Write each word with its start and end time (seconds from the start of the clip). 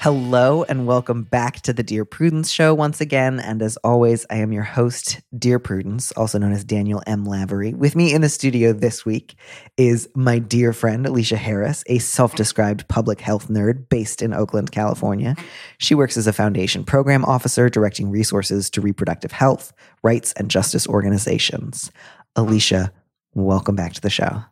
Hello 0.00 0.62
and 0.62 0.86
welcome 0.86 1.24
back 1.24 1.60
to 1.62 1.72
the 1.72 1.82
Dear 1.82 2.04
Prudence 2.04 2.52
Show 2.52 2.72
once 2.72 3.00
again. 3.00 3.40
And 3.40 3.60
as 3.60 3.76
always, 3.78 4.24
I 4.30 4.36
am 4.36 4.52
your 4.52 4.62
host, 4.62 5.20
Dear 5.36 5.58
Prudence, 5.58 6.12
also 6.12 6.38
known 6.38 6.52
as 6.52 6.62
Daniel 6.62 7.02
M. 7.08 7.24
Lavery. 7.24 7.74
With 7.74 7.96
me 7.96 8.14
in 8.14 8.20
the 8.20 8.28
studio 8.28 8.72
this 8.72 9.04
week 9.04 9.34
is 9.76 10.08
my 10.14 10.38
dear 10.38 10.72
friend, 10.72 11.04
Alicia 11.04 11.36
Harris, 11.36 11.82
a 11.88 11.98
self 11.98 12.36
described 12.36 12.86
public 12.86 13.20
health 13.20 13.48
nerd 13.48 13.88
based 13.88 14.22
in 14.22 14.32
Oakland, 14.32 14.70
California. 14.70 15.34
She 15.78 15.96
works 15.96 16.16
as 16.16 16.28
a 16.28 16.32
foundation 16.32 16.84
program 16.84 17.24
officer, 17.24 17.68
directing 17.68 18.08
resources 18.08 18.70
to 18.70 18.80
reproductive 18.80 19.32
health, 19.32 19.72
rights, 20.04 20.32
and 20.34 20.48
justice 20.48 20.86
organizations. 20.86 21.90
Alicia, 22.36 22.92
welcome 23.34 23.74
back 23.74 23.94
to 23.94 24.00
the 24.00 24.10
show. 24.10 24.44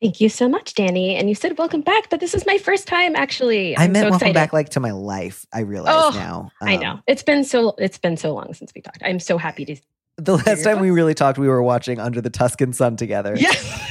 Thank 0.00 0.20
you 0.20 0.28
so 0.28 0.48
much, 0.48 0.74
Danny. 0.74 1.16
And 1.16 1.28
you 1.28 1.34
said 1.34 1.58
welcome 1.58 1.80
back, 1.80 2.08
but 2.08 2.20
this 2.20 2.32
is 2.34 2.46
my 2.46 2.56
first 2.58 2.86
time 2.86 3.16
actually. 3.16 3.76
i 3.76 3.84
I'm 3.84 3.92
meant 3.92 4.04
so 4.04 4.10
welcome 4.10 4.28
excited. 4.28 4.34
back 4.34 4.52
like 4.52 4.68
to 4.70 4.80
my 4.80 4.92
life. 4.92 5.44
I 5.52 5.60
realize 5.60 5.94
Oh, 5.96 6.10
now. 6.16 6.50
I 6.62 6.74
Um, 6.76 6.80
know. 6.80 7.00
It's 7.08 7.22
been 7.24 7.42
so 7.44 7.74
it's 7.78 7.98
been 7.98 8.16
so 8.16 8.32
long 8.34 8.54
since 8.54 8.72
we 8.74 8.80
talked. 8.80 9.02
I'm 9.04 9.18
so 9.18 9.38
happy 9.38 9.64
to 9.64 9.76
The 10.18 10.36
last 10.36 10.62
time 10.62 10.78
we 10.80 10.90
really 10.90 11.14
talked, 11.14 11.36
we 11.38 11.48
were 11.48 11.62
watching 11.62 11.98
Under 11.98 12.20
the 12.20 12.30
Tuscan 12.30 12.72
Sun 12.72 12.96
together. 12.96 13.34
Yes. 13.36 13.90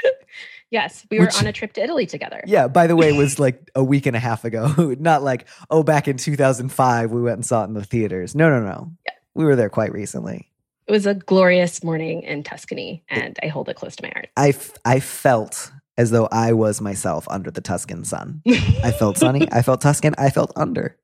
yes. 0.70 1.06
We 1.10 1.18
were 1.18 1.24
Which- 1.26 1.38
on 1.40 1.46
a 1.48 1.52
trip 1.52 1.72
to 1.72 1.82
Italy 1.82 2.06
together. 2.06 2.40
Yeah, 2.46 2.68
by 2.68 2.86
the 2.86 2.94
way, 2.94 3.08
it 3.08 3.16
was 3.16 3.38
like 3.46 3.68
a 3.74 3.82
week 3.82 4.06
and 4.06 4.14
a 4.14 4.20
half 4.20 4.44
ago. 4.44 4.94
Not 5.00 5.24
like, 5.24 5.48
oh, 5.70 5.82
back 5.82 6.06
in 6.06 6.18
2005, 6.18 7.10
we 7.10 7.20
went 7.20 7.34
and 7.34 7.44
saw 7.46 7.62
it 7.64 7.66
in 7.66 7.74
the 7.74 7.82
theaters. 7.84 8.36
No, 8.36 8.48
no, 8.48 8.60
no. 8.64 8.92
Yeah. 9.06 9.12
We 9.34 9.44
were 9.44 9.56
there 9.56 9.70
quite 9.70 9.92
recently. 9.92 10.51
It 10.86 10.92
was 10.92 11.06
a 11.06 11.14
glorious 11.14 11.82
morning 11.84 12.22
in 12.22 12.42
Tuscany, 12.42 13.04
and 13.08 13.38
I 13.42 13.46
hold 13.46 13.68
it 13.68 13.76
close 13.76 13.96
to 13.96 14.02
my 14.02 14.10
heart. 14.14 14.28
I, 14.36 14.48
f- 14.50 14.72
I 14.84 15.00
felt 15.00 15.70
as 15.96 16.10
though 16.10 16.28
I 16.32 16.52
was 16.54 16.80
myself 16.80 17.26
under 17.30 17.50
the 17.50 17.60
Tuscan 17.60 18.04
sun. 18.04 18.42
I 18.46 18.90
felt 18.92 19.18
sunny. 19.18 19.46
I 19.52 19.62
felt 19.62 19.80
Tuscan. 19.80 20.14
I 20.18 20.30
felt 20.30 20.52
under. 20.56 20.86
It 20.86 20.96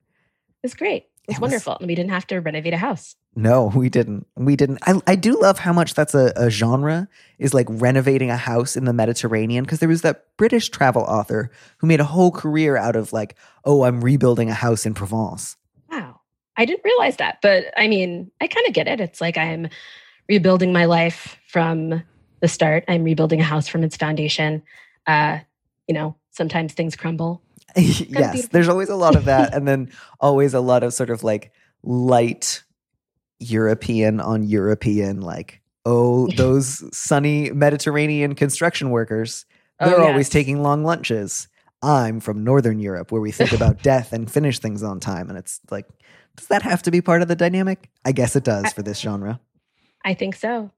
was 0.63 0.73
great. 0.73 1.03
It 1.03 1.27
was 1.27 1.37
It 1.37 1.41
was- 1.41 1.41
wonderful. 1.41 1.77
And 1.79 1.87
we 1.87 1.95
didn't 1.95 2.11
have 2.11 2.27
to 2.27 2.39
renovate 2.39 2.73
a 2.73 2.77
house. 2.77 3.15
No, 3.35 3.71
we 3.73 3.87
didn't. 3.89 4.25
We 4.35 4.55
didn't. 4.55 4.79
I, 4.87 4.99
I 5.07 5.15
do 5.15 5.39
love 5.39 5.59
how 5.59 5.71
much 5.71 5.93
that's 5.93 6.15
a, 6.15 6.33
a 6.35 6.49
genre 6.49 7.07
is 7.37 7.53
like 7.53 7.67
renovating 7.69 8.31
a 8.31 8.35
house 8.37 8.75
in 8.75 8.85
the 8.85 8.91
Mediterranean 8.93 9.63
because 9.63 9.79
there 9.79 9.87
was 9.87 10.01
that 10.01 10.25
British 10.35 10.69
travel 10.69 11.03
author 11.03 11.51
who 11.77 11.87
made 11.87 11.99
a 12.01 12.05
whole 12.05 12.31
career 12.31 12.75
out 12.75 12.95
of 12.95 13.13
like, 13.13 13.37
oh, 13.63 13.83
I'm 13.83 14.01
rebuilding 14.03 14.49
a 14.49 14.53
house 14.55 14.85
in 14.85 14.93
Provence. 14.95 15.55
I 16.59 16.65
didn't 16.65 16.83
realize 16.83 17.15
that. 17.17 17.39
But 17.41 17.73
I 17.77 17.87
mean, 17.87 18.29
I 18.41 18.47
kind 18.47 18.67
of 18.67 18.73
get 18.73 18.87
it. 18.87 18.99
It's 18.99 19.21
like 19.21 19.37
I'm 19.37 19.69
rebuilding 20.27 20.73
my 20.73 20.85
life 20.85 21.37
from 21.47 22.03
the 22.41 22.47
start. 22.49 22.83
I'm 22.89 23.03
rebuilding 23.03 23.39
a 23.39 23.45
house 23.45 23.69
from 23.69 23.81
its 23.81 23.95
foundation. 23.95 24.61
Uh, 25.07 25.39
you 25.87 25.93
know, 25.93 26.17
sometimes 26.31 26.73
things 26.73 26.97
crumble. 26.97 27.41
yes, 27.77 28.49
there's 28.49 28.67
always 28.67 28.89
a 28.89 28.95
lot 28.97 29.15
of 29.15 29.25
that, 29.25 29.53
and 29.55 29.65
then 29.67 29.89
always 30.19 30.53
a 30.53 30.59
lot 30.59 30.83
of 30.83 30.93
sort 30.93 31.09
of 31.09 31.23
like 31.23 31.53
light 31.81 32.63
European 33.39 34.19
on 34.19 34.43
European, 34.43 35.21
like 35.21 35.61
oh, 35.85 36.27
those 36.35 36.83
sunny 36.95 37.51
Mediterranean 37.51 38.35
construction 38.35 38.89
workers. 38.89 39.45
Oh, 39.79 39.89
They're 39.89 40.01
always 40.01 40.25
yes. 40.25 40.29
taking 40.29 40.61
long 40.61 40.83
lunches. 40.83 41.47
I'm 41.81 42.19
from 42.19 42.43
Northern 42.43 42.81
Europe, 42.81 43.13
where 43.13 43.21
we 43.21 43.31
think 43.31 43.53
about 43.53 43.81
death 43.81 44.11
and 44.11 44.29
finish 44.29 44.59
things 44.59 44.83
on 44.83 44.99
time, 44.99 45.29
and 45.29 45.37
it's 45.37 45.61
like, 45.71 45.85
does 46.35 46.47
that 46.47 46.61
have 46.61 46.81
to 46.83 46.91
be 46.91 47.01
part 47.01 47.21
of 47.21 47.27
the 47.27 47.35
dynamic? 47.35 47.89
I 48.05 48.11
guess 48.11 48.35
it 48.35 48.43
does 48.43 48.71
for 48.73 48.81
this 48.81 48.99
genre. 48.99 49.39
I 50.05 50.13
think 50.13 50.35
so. 50.35 50.71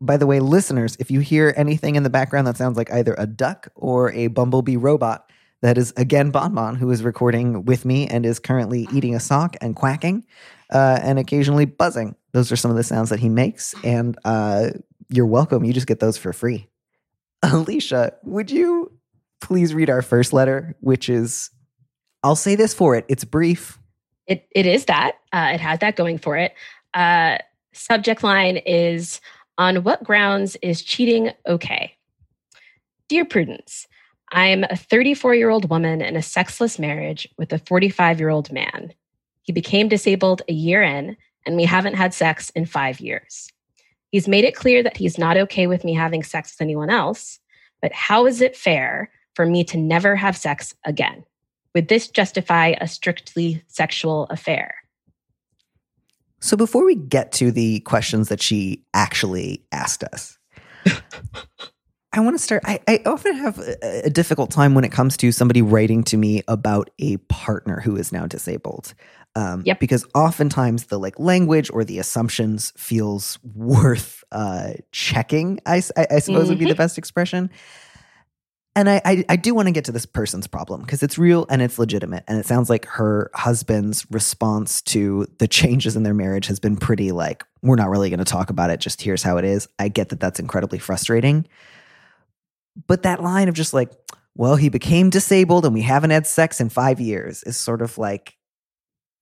By 0.00 0.16
the 0.16 0.26
way, 0.26 0.40
listeners, 0.40 0.96
if 0.98 1.10
you 1.10 1.20
hear 1.20 1.52
anything 1.56 1.96
in 1.96 2.02
the 2.02 2.10
background 2.10 2.46
that 2.46 2.56
sounds 2.56 2.76
like 2.76 2.90
either 2.90 3.14
a 3.18 3.26
duck 3.26 3.68
or 3.74 4.12
a 4.12 4.28
bumblebee 4.28 4.76
robot, 4.76 5.30
that 5.60 5.76
is 5.76 5.92
again 5.96 6.30
Bonbon, 6.30 6.76
who 6.76 6.90
is 6.90 7.02
recording 7.02 7.64
with 7.64 7.84
me 7.84 8.06
and 8.06 8.24
is 8.24 8.38
currently 8.38 8.88
eating 8.92 9.14
a 9.14 9.20
sock 9.20 9.56
and 9.60 9.74
quacking 9.76 10.24
uh, 10.70 11.00
and 11.02 11.18
occasionally 11.18 11.64
buzzing. 11.64 12.14
Those 12.32 12.52
are 12.52 12.56
some 12.56 12.70
of 12.70 12.76
the 12.76 12.84
sounds 12.84 13.10
that 13.10 13.20
he 13.20 13.28
makes, 13.28 13.74
and 13.82 14.16
uh, 14.24 14.70
you're 15.08 15.26
welcome. 15.26 15.64
You 15.64 15.72
just 15.72 15.86
get 15.86 16.00
those 16.00 16.16
for 16.16 16.32
free. 16.32 16.68
Alicia, 17.42 18.14
would 18.24 18.50
you 18.50 18.92
please 19.40 19.74
read 19.74 19.90
our 19.90 20.02
first 20.02 20.32
letter, 20.32 20.76
which 20.80 21.08
is, 21.08 21.50
I'll 22.22 22.36
say 22.36 22.54
this 22.54 22.74
for 22.74 22.96
it, 22.96 23.04
it's 23.08 23.24
brief. 23.24 23.77
It 24.28 24.46
it 24.52 24.66
is 24.66 24.84
that. 24.84 25.12
Uh, 25.32 25.50
it 25.54 25.60
has 25.60 25.80
that 25.80 25.96
going 25.96 26.18
for 26.18 26.36
it. 26.36 26.54
Uh, 26.94 27.38
subject 27.72 28.22
line 28.22 28.58
is 28.58 29.20
on 29.56 29.82
what 29.82 30.04
grounds 30.04 30.56
is 30.62 30.82
cheating 30.82 31.32
okay? 31.46 31.94
Dear 33.08 33.24
Prudence, 33.24 33.88
I'm 34.30 34.64
a 34.64 34.76
34 34.76 35.34
year 35.34 35.50
old 35.50 35.68
woman 35.70 36.00
in 36.02 36.14
a 36.14 36.22
sexless 36.22 36.78
marriage 36.78 37.26
with 37.38 37.52
a 37.52 37.58
45 37.58 38.20
year 38.20 38.28
old 38.28 38.52
man. 38.52 38.92
He 39.42 39.52
became 39.52 39.88
disabled 39.88 40.42
a 40.48 40.52
year 40.52 40.82
in, 40.82 41.16
and 41.46 41.56
we 41.56 41.64
haven't 41.64 41.94
had 41.94 42.12
sex 42.12 42.50
in 42.50 42.66
five 42.66 43.00
years. 43.00 43.48
He's 44.10 44.28
made 44.28 44.44
it 44.44 44.54
clear 44.54 44.82
that 44.82 44.96
he's 44.96 45.18
not 45.18 45.38
okay 45.38 45.66
with 45.66 45.84
me 45.84 45.94
having 45.94 46.22
sex 46.22 46.54
with 46.54 46.64
anyone 46.64 46.90
else, 46.90 47.40
but 47.80 47.92
how 47.92 48.26
is 48.26 48.40
it 48.40 48.56
fair 48.56 49.10
for 49.34 49.46
me 49.46 49.64
to 49.64 49.78
never 49.78 50.16
have 50.16 50.36
sex 50.36 50.74
again? 50.84 51.24
Would 51.78 51.86
this 51.86 52.08
justify 52.08 52.74
a 52.80 52.88
strictly 52.88 53.62
sexual 53.68 54.24
affair? 54.30 54.74
So 56.40 56.56
before 56.56 56.84
we 56.84 56.96
get 56.96 57.30
to 57.34 57.52
the 57.52 57.78
questions 57.80 58.30
that 58.30 58.42
she 58.42 58.82
actually 58.94 59.62
asked 59.70 60.02
us, 60.02 60.40
I 62.12 62.18
want 62.18 62.36
to 62.36 62.42
start. 62.42 62.64
I, 62.66 62.80
I 62.88 63.00
often 63.06 63.36
have 63.36 63.60
a, 63.60 64.06
a 64.06 64.10
difficult 64.10 64.50
time 64.50 64.74
when 64.74 64.82
it 64.82 64.90
comes 64.90 65.16
to 65.18 65.30
somebody 65.30 65.62
writing 65.62 66.02
to 66.04 66.16
me 66.16 66.42
about 66.48 66.90
a 66.98 67.18
partner 67.28 67.78
who 67.78 67.94
is 67.94 68.10
now 68.10 68.26
disabled. 68.26 68.92
Um, 69.36 69.62
Yep. 69.64 69.78
Because 69.78 70.04
oftentimes 70.16 70.86
the 70.86 70.98
like 70.98 71.16
language 71.20 71.70
or 71.72 71.84
the 71.84 72.00
assumptions 72.00 72.72
feels 72.76 73.38
worth 73.54 74.24
uh, 74.32 74.72
checking. 74.90 75.60
I 75.64 75.78
suppose 75.78 76.48
would 76.48 76.58
be 76.58 76.64
the 76.64 76.74
best 76.74 76.98
expression. 76.98 77.50
And 78.78 78.88
I, 78.88 79.02
I, 79.04 79.24
I 79.30 79.34
do 79.34 79.54
want 79.54 79.66
to 79.66 79.72
get 79.72 79.86
to 79.86 79.92
this 79.92 80.06
person's 80.06 80.46
problem 80.46 80.82
because 80.82 81.02
it's 81.02 81.18
real 81.18 81.46
and 81.50 81.60
it's 81.60 81.80
legitimate. 81.80 82.22
And 82.28 82.38
it 82.38 82.46
sounds 82.46 82.70
like 82.70 82.86
her 82.86 83.28
husband's 83.34 84.06
response 84.08 84.82
to 84.82 85.26
the 85.38 85.48
changes 85.48 85.96
in 85.96 86.04
their 86.04 86.14
marriage 86.14 86.46
has 86.46 86.60
been 86.60 86.76
pretty 86.76 87.10
like, 87.10 87.44
we're 87.60 87.74
not 87.74 87.88
really 87.88 88.08
going 88.08 88.20
to 88.20 88.24
talk 88.24 88.50
about 88.50 88.70
it. 88.70 88.78
Just 88.78 89.02
here's 89.02 89.24
how 89.24 89.36
it 89.36 89.44
is. 89.44 89.66
I 89.80 89.88
get 89.88 90.10
that 90.10 90.20
that's 90.20 90.38
incredibly 90.38 90.78
frustrating. 90.78 91.48
But 92.86 93.02
that 93.02 93.20
line 93.20 93.48
of 93.48 93.56
just 93.56 93.74
like, 93.74 93.90
well, 94.36 94.54
he 94.54 94.68
became 94.68 95.10
disabled 95.10 95.64
and 95.64 95.74
we 95.74 95.82
haven't 95.82 96.10
had 96.10 96.28
sex 96.28 96.60
in 96.60 96.68
five 96.68 97.00
years 97.00 97.42
is 97.42 97.56
sort 97.56 97.82
of 97.82 97.98
like, 97.98 98.36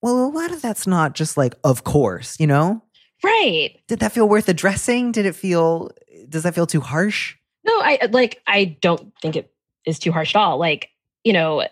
well, 0.03 0.23
a 0.23 0.29
lot 0.29 0.51
of 0.51 0.61
that's 0.61 0.85
not 0.85 1.15
just 1.15 1.35
like, 1.35 1.55
of 1.63 1.83
course, 1.83 2.39
you 2.39 2.45
know? 2.45 2.83
Right. 3.23 3.71
Did 3.87 4.01
that 4.01 4.11
feel 4.11 4.29
worth 4.29 4.49
addressing? 4.49 5.13
Did 5.13 5.25
it 5.25 5.35
feel, 5.35 5.89
does 6.29 6.43
that 6.43 6.53
feel 6.53 6.67
too 6.67 6.81
harsh? 6.81 7.37
No, 7.67 7.73
I 7.81 7.99
like 8.11 8.41
I 8.47 8.77
don't 8.81 9.13
think 9.21 9.35
it 9.35 9.51
is 9.85 9.99
too 9.99 10.11
harsh 10.11 10.35
at 10.35 10.39
all. 10.39 10.57
Like, 10.57 10.89
you 11.23 11.33
know, 11.33 11.67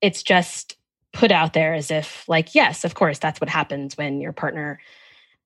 it's 0.00 0.22
just 0.22 0.76
put 1.12 1.30
out 1.30 1.52
there 1.52 1.74
as 1.74 1.90
if 1.90 2.28
like, 2.28 2.54
yes, 2.54 2.84
of 2.84 2.94
course, 2.94 3.18
that's 3.18 3.40
what 3.40 3.48
happens 3.48 3.96
when 3.96 4.20
your 4.20 4.32
partner 4.32 4.80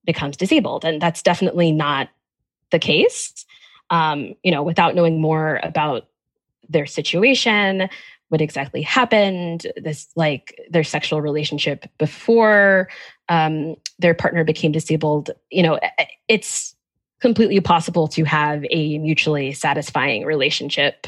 becomes 0.05 0.37
disabled. 0.37 0.83
And 0.83 1.01
that's 1.01 1.21
definitely 1.21 1.71
not 1.71 2.09
the 2.71 2.79
case. 2.79 3.45
Um, 3.89 4.35
you 4.43 4.51
know, 4.51 4.63
without 4.63 4.95
knowing 4.95 5.19
more 5.21 5.59
about 5.63 6.07
their 6.69 6.85
situation, 6.85 7.89
what 8.29 8.41
exactly 8.41 8.81
happened, 8.81 9.67
this 9.75 10.07
like 10.15 10.57
their 10.69 10.85
sexual 10.85 11.21
relationship 11.21 11.85
before 11.97 12.87
um, 13.27 13.75
their 13.99 14.13
partner 14.13 14.45
became 14.45 14.71
disabled, 14.71 15.31
you 15.49 15.61
know, 15.61 15.79
it's 16.29 16.75
completely 17.21 17.59
possible 17.61 18.07
to 18.09 18.23
have 18.23 18.65
a 18.69 18.97
mutually 18.97 19.53
satisfying 19.53 20.25
relationship 20.25 21.07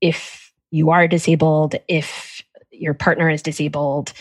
if 0.00 0.52
you 0.70 0.90
are 0.90 1.06
disabled, 1.06 1.74
if 1.88 2.42
your 2.70 2.94
partner 2.94 3.28
is 3.28 3.42
disabled. 3.42 4.12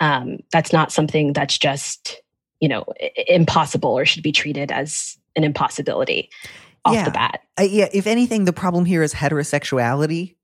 Um, 0.00 0.38
that's 0.52 0.72
not 0.72 0.92
something 0.92 1.32
that's 1.32 1.56
just, 1.58 2.20
you 2.60 2.68
know, 2.68 2.84
impossible 3.28 3.90
or 3.90 4.04
should 4.04 4.22
be 4.22 4.32
treated 4.32 4.70
as 4.72 5.16
an 5.36 5.44
impossibility 5.44 6.30
off 6.84 6.94
Yeah. 6.94 7.04
the 7.04 7.10
bat. 7.10 7.40
I, 7.56 7.62
yeah, 7.64 7.88
if 7.92 8.06
anything, 8.06 8.44
the 8.44 8.52
problem 8.52 8.84
here 8.84 9.02
is 9.02 9.14
heterosexuality. 9.14 10.34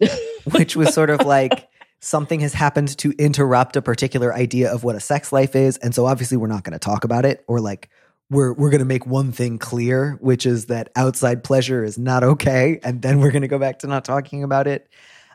which 0.52 0.74
was 0.74 0.92
sort 0.92 1.08
of 1.08 1.20
like 1.20 1.68
something 2.00 2.40
has 2.40 2.52
happened 2.52 2.98
to 2.98 3.12
interrupt 3.12 3.76
a 3.76 3.82
particular 3.82 4.34
idea 4.34 4.72
of 4.72 4.82
what 4.82 4.96
a 4.96 5.00
sex 5.00 5.32
life 5.32 5.54
is 5.54 5.76
and 5.78 5.94
so 5.94 6.04
obviously 6.06 6.36
we're 6.36 6.48
not 6.48 6.64
going 6.64 6.72
to 6.72 6.80
talk 6.80 7.04
about 7.04 7.24
it 7.24 7.44
or 7.46 7.60
like 7.60 7.88
we're 8.30 8.52
we're 8.54 8.70
going 8.70 8.80
to 8.80 8.86
make 8.86 9.06
one 9.06 9.32
thing 9.32 9.58
clear 9.58 10.18
which 10.20 10.46
is 10.46 10.66
that 10.66 10.90
outside 10.96 11.44
pleasure 11.44 11.84
is 11.84 11.98
not 11.98 12.24
okay 12.24 12.80
and 12.82 13.02
then 13.02 13.20
we're 13.20 13.30
going 13.30 13.42
to 13.42 13.48
go 13.48 13.58
back 13.58 13.80
to 13.80 13.86
not 13.86 14.04
talking 14.04 14.42
about 14.42 14.66
it. 14.66 14.88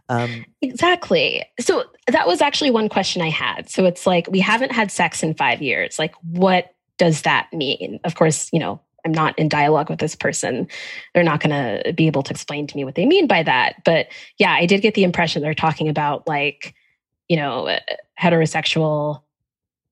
Um, 0.10 0.44
exactly. 0.62 1.46
So 1.60 1.84
that 2.08 2.26
was 2.26 2.42
actually 2.42 2.72
one 2.72 2.90
question 2.90 3.22
i 3.22 3.30
had. 3.30 3.70
So 3.70 3.86
it's 3.86 4.08
like 4.08 4.28
we 4.32 4.40
haven't 4.40 4.72
had 4.72 4.92
sex 4.92 5.22
in 5.22 5.36
five 5.36 5.62
years. 5.62 6.00
Like 6.00 6.16
what 6.24 6.74
does 6.98 7.22
that 7.22 7.48
mean? 7.54 8.00
Of 8.04 8.16
course 8.16 8.50
you 8.52 8.60
know 8.60 8.82
I'm 9.06 9.12
not 9.12 9.38
in 9.38 9.50
dialogue 9.50 9.90
with 9.90 10.00
this 10.00 10.16
person. 10.16 10.68
They're 11.14 11.24
not 11.24 11.42
going 11.42 11.52
to 11.52 11.94
be 11.94 12.08
able 12.08 12.24
to 12.24 12.32
explain 12.32 12.68
to 12.68 12.76
me 12.76 12.84
what 12.84 12.96
they 12.96 13.06
mean 13.06 13.28
by 13.28 13.44
that. 13.44 13.84
But 13.86 14.08
yeah, 14.38 14.52
I 14.52 14.66
did 14.66 14.82
get 14.82 14.94
the 14.94 15.04
impression 15.04 15.42
they're 15.42 15.54
talking 15.54 15.88
about 15.88 16.28
like, 16.28 16.76
you 17.28 17.38
know, 17.38 17.78
heterosexual 18.20 19.22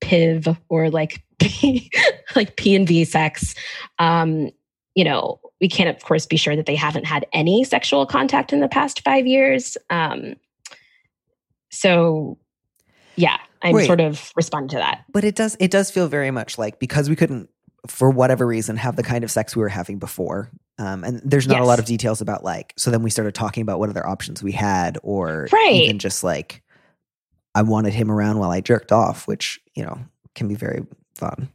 PIV 0.02 0.58
or 0.70 0.90
like 0.90 1.24
like 2.36 2.56
P 2.56 2.75
and 2.75 2.88
V 2.88 3.06
sex. 3.06 3.56
Um, 4.00 4.50
you 4.95 5.04
know, 5.04 5.39
we 5.62 5.68
can't 5.68 5.89
of 5.89 6.04
course 6.04 6.25
be 6.25 6.38
sure 6.38 6.56
that 6.56 6.66
they 6.66 6.75
haven't 6.75 7.06
had 7.06 7.25
any 7.34 7.63
sexual 7.63 8.06
contact 8.06 8.54
in 8.54 8.60
the 8.60 8.68
past 8.68 9.04
five 9.04 9.28
years. 9.28 9.78
Um, 9.89 10.36
so 11.69 12.38
yeah, 13.16 13.38
I'm 13.62 13.75
right. 13.75 13.86
sort 13.86 14.00
of 14.00 14.31
responding 14.36 14.69
to 14.69 14.78
that. 14.78 15.04
But 15.12 15.24
it 15.24 15.36
does 15.36 15.57
it 15.60 15.72
does 15.72 15.92
feel 15.92 16.07
very 16.07 16.31
much 16.31 16.57
like 16.57 16.80
because 16.80 17.10
we 17.10 17.16
couldn't 17.16 17.50
for 17.88 18.10
whatever 18.10 18.45
reason 18.45 18.75
have 18.78 18.95
the 18.95 19.04
kind 19.04 19.24
of 19.24 19.31
sex 19.31 19.56
we 19.56 19.62
were 19.62 19.69
having 19.69 20.00
before 20.00 20.51
um, 20.80 21.04
and 21.04 21.22
there's 21.24 21.48
not 21.48 21.56
yes. 21.56 21.63
a 21.63 21.68
lot 21.68 21.80
of 21.80 21.86
details 21.86 22.22
about 22.22 22.44
like 22.44 22.74
so 22.78 22.92
then 22.92 23.01
we 23.01 23.10
started 23.10 23.33
talking 23.33 23.62
about 23.62 23.80
what 23.80 23.90
other 23.90 24.06
options 24.06 24.44
we 24.44 24.51
had 24.51 24.98
or 25.04 25.48
right. 25.51 25.74
even 25.74 26.00
just 26.00 26.24
like 26.24 26.63
i 27.56 27.62
wanted 27.62 27.94
him 27.94 28.12
around 28.12 28.40
while 28.40 28.51
i 28.51 28.60
jerked 28.60 28.92
off 28.92 29.28
which 29.28 29.60
you 29.75 29.83
know 29.83 29.98
can 30.36 30.48
be 30.48 30.56
very 30.56 30.86
fun 31.18 31.50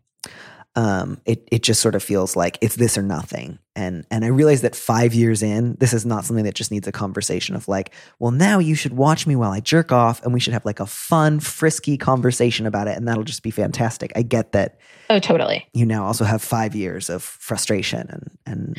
um, 0.75 1.21
it 1.27 1.47
it 1.53 1.63
just 1.63 1.83
sort 1.83 1.95
of 1.95 2.03
feels 2.03 2.35
like 2.35 2.57
it's 2.61 2.77
this 2.77 2.97
or 2.97 3.03
nothing. 3.03 3.59
And 3.77 4.07
and 4.11 4.25
I 4.25 4.29
realize 4.29 4.63
that 4.63 4.75
five 4.75 5.13
years 5.13 5.43
in, 5.43 5.77
this 5.81 5.93
is 5.93 6.07
not 6.07 6.25
something 6.25 6.45
that 6.45 6.55
just 6.55 6.71
needs 6.71 6.89
a 6.89 6.93
conversation 6.93 7.55
of 7.55 7.69
like, 7.69 7.95
well, 8.19 8.31
now 8.31 8.59
you 8.59 8.75
should 8.75 8.95
watch 8.95 9.27
me 9.27 9.37
while 9.37 9.53
I 9.53 9.61
jerk 9.61 9.93
off, 9.93 10.23
and 10.23 10.33
we 10.33 10.41
should 10.41 10.55
have 10.55 10.65
like 10.65 10.81
a 10.81 10.87
fun, 10.87 11.41
frisky 11.41 11.99
conversation 11.99 12.67
about 12.67 12.89
it, 12.89 12.97
and 12.97 13.07
that'll 13.07 13.23
just 13.25 13.43
be 13.43 13.51
fantastic. 13.51 14.13
I 14.17 14.23
get 14.23 14.53
that. 14.53 14.79
Oh, 15.11 15.19
totally. 15.19 15.67
You 15.75 15.85
now 15.85 16.05
also 16.05 16.25
have 16.25 16.43
five 16.43 16.75
years 16.75 17.11
of 17.11 17.23
frustration 17.23 18.09
and 18.09 18.31
and 18.47 18.79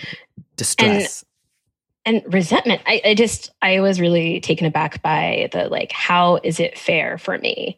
distress. 0.56 1.24
And, 2.06 2.24
and 2.24 2.34
resentment. 2.34 2.82
I, 2.88 3.02
I 3.06 3.14
just 3.14 3.52
I 3.62 3.82
was 3.82 4.02
really 4.02 4.40
taken 4.40 4.66
aback 4.66 5.04
by 5.04 5.50
the 5.52 5.70
like, 5.70 5.92
how 5.92 6.40
is 6.44 6.60
it 6.60 6.78
fair 6.78 7.20
for 7.20 7.38
me? 7.38 7.78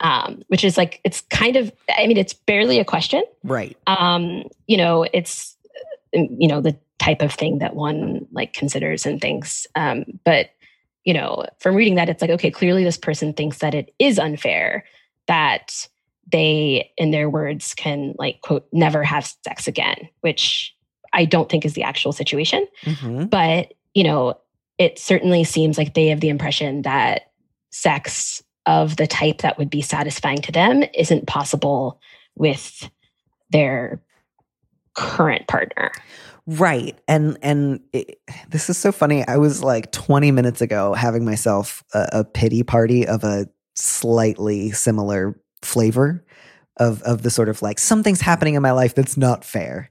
Um, 0.00 0.42
which 0.48 0.64
is 0.64 0.76
like 0.76 1.00
it's 1.04 1.22
kind 1.22 1.56
of 1.56 1.72
i 1.96 2.06
mean 2.06 2.16
it's 2.16 2.32
barely 2.32 2.78
a 2.78 2.84
question. 2.84 3.24
Right. 3.42 3.76
Um, 3.86 4.44
you 4.66 4.76
know 4.76 5.06
it's 5.12 5.56
you 6.12 6.48
know 6.48 6.60
the 6.60 6.76
type 6.98 7.22
of 7.22 7.32
thing 7.32 7.58
that 7.58 7.74
one 7.74 8.26
like 8.32 8.52
considers 8.52 9.06
and 9.06 9.20
thinks. 9.20 9.66
Um, 9.74 10.04
but 10.24 10.50
you 11.04 11.14
know 11.14 11.46
from 11.58 11.74
reading 11.74 11.94
that 11.94 12.08
it's 12.08 12.20
like 12.20 12.30
okay 12.30 12.50
clearly 12.50 12.84
this 12.84 12.98
person 12.98 13.32
thinks 13.32 13.58
that 13.58 13.74
it 13.74 13.94
is 13.98 14.18
unfair 14.18 14.84
that 15.26 15.88
they 16.30 16.90
in 16.98 17.10
their 17.10 17.30
words 17.30 17.72
can 17.74 18.14
like 18.18 18.40
quote 18.42 18.66
never 18.72 19.02
have 19.02 19.32
sex 19.42 19.66
again 19.66 20.08
which 20.20 20.76
i 21.14 21.24
don't 21.24 21.48
think 21.48 21.64
is 21.64 21.72
the 21.72 21.82
actual 21.82 22.12
situation. 22.12 22.66
Mm-hmm. 22.84 23.24
but 23.26 23.72
you 23.94 24.04
know 24.04 24.38
it 24.76 24.98
certainly 24.98 25.44
seems 25.44 25.78
like 25.78 25.94
they 25.94 26.08
have 26.08 26.20
the 26.20 26.28
impression 26.28 26.82
that 26.82 27.32
sex 27.70 28.42
of 28.68 28.96
the 28.96 29.06
type 29.06 29.38
that 29.38 29.56
would 29.56 29.70
be 29.70 29.80
satisfying 29.80 30.42
to 30.42 30.52
them 30.52 30.84
isn't 30.94 31.26
possible 31.26 31.98
with 32.36 32.88
their 33.50 34.00
current 34.94 35.48
partner. 35.48 35.90
Right. 36.46 36.98
And 37.08 37.38
and 37.42 37.80
it, 37.94 38.20
this 38.50 38.68
is 38.68 38.76
so 38.76 38.92
funny. 38.92 39.26
I 39.26 39.38
was 39.38 39.62
like 39.62 39.90
20 39.92 40.30
minutes 40.32 40.60
ago 40.60 40.92
having 40.92 41.24
myself 41.24 41.82
a, 41.94 42.08
a 42.12 42.24
pity 42.24 42.62
party 42.62 43.06
of 43.06 43.24
a 43.24 43.46
slightly 43.74 44.70
similar 44.72 45.40
flavor 45.62 46.24
of 46.76 47.02
of 47.02 47.22
the 47.22 47.30
sort 47.30 47.48
of 47.48 47.62
like 47.62 47.78
something's 47.78 48.20
happening 48.20 48.54
in 48.54 48.62
my 48.62 48.72
life 48.72 48.94
that's 48.94 49.16
not 49.16 49.44
fair 49.44 49.90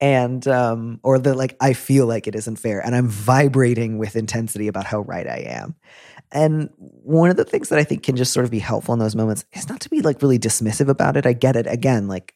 and 0.00 0.46
um 0.46 1.00
or 1.02 1.18
the 1.18 1.34
like 1.34 1.56
I 1.60 1.72
feel 1.72 2.06
like 2.06 2.26
it 2.26 2.34
isn't 2.34 2.56
fair 2.56 2.80
and 2.80 2.94
I'm 2.94 3.08
vibrating 3.08 3.98
with 3.98 4.16
intensity 4.16 4.68
about 4.68 4.84
how 4.84 5.00
right 5.00 5.26
I 5.26 5.44
am. 5.46 5.74
And 6.32 6.70
one 6.76 7.30
of 7.30 7.36
the 7.36 7.44
things 7.44 7.70
that 7.70 7.78
I 7.78 7.84
think 7.84 8.02
can 8.02 8.16
just 8.16 8.32
sort 8.32 8.44
of 8.44 8.50
be 8.50 8.58
helpful 8.58 8.92
in 8.92 9.00
those 9.00 9.16
moments 9.16 9.44
is 9.54 9.68
not 9.68 9.80
to 9.80 9.88
be 9.88 10.02
like 10.02 10.20
really 10.22 10.38
dismissive 10.38 10.88
about 10.88 11.16
it. 11.16 11.26
I 11.26 11.32
get 11.32 11.56
it. 11.56 11.66
Again, 11.66 12.08
like 12.08 12.34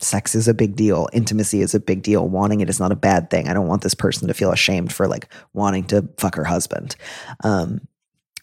sex 0.00 0.34
is 0.34 0.48
a 0.48 0.54
big 0.54 0.76
deal, 0.76 1.08
intimacy 1.12 1.60
is 1.60 1.74
a 1.74 1.80
big 1.80 2.02
deal, 2.02 2.28
wanting 2.28 2.60
it 2.60 2.68
is 2.68 2.80
not 2.80 2.92
a 2.92 2.96
bad 2.96 3.30
thing. 3.30 3.48
I 3.48 3.52
don't 3.52 3.68
want 3.68 3.82
this 3.82 3.94
person 3.94 4.28
to 4.28 4.34
feel 4.34 4.50
ashamed 4.50 4.92
for 4.92 5.06
like 5.06 5.32
wanting 5.52 5.84
to 5.88 6.08
fuck 6.16 6.34
her 6.36 6.44
husband. 6.44 6.96
Um, 7.44 7.86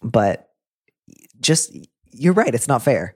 but 0.03 0.49
just, 1.39 1.75
you're 2.11 2.33
right. 2.33 2.53
It's 2.53 2.67
not 2.67 2.81
fair. 2.81 3.15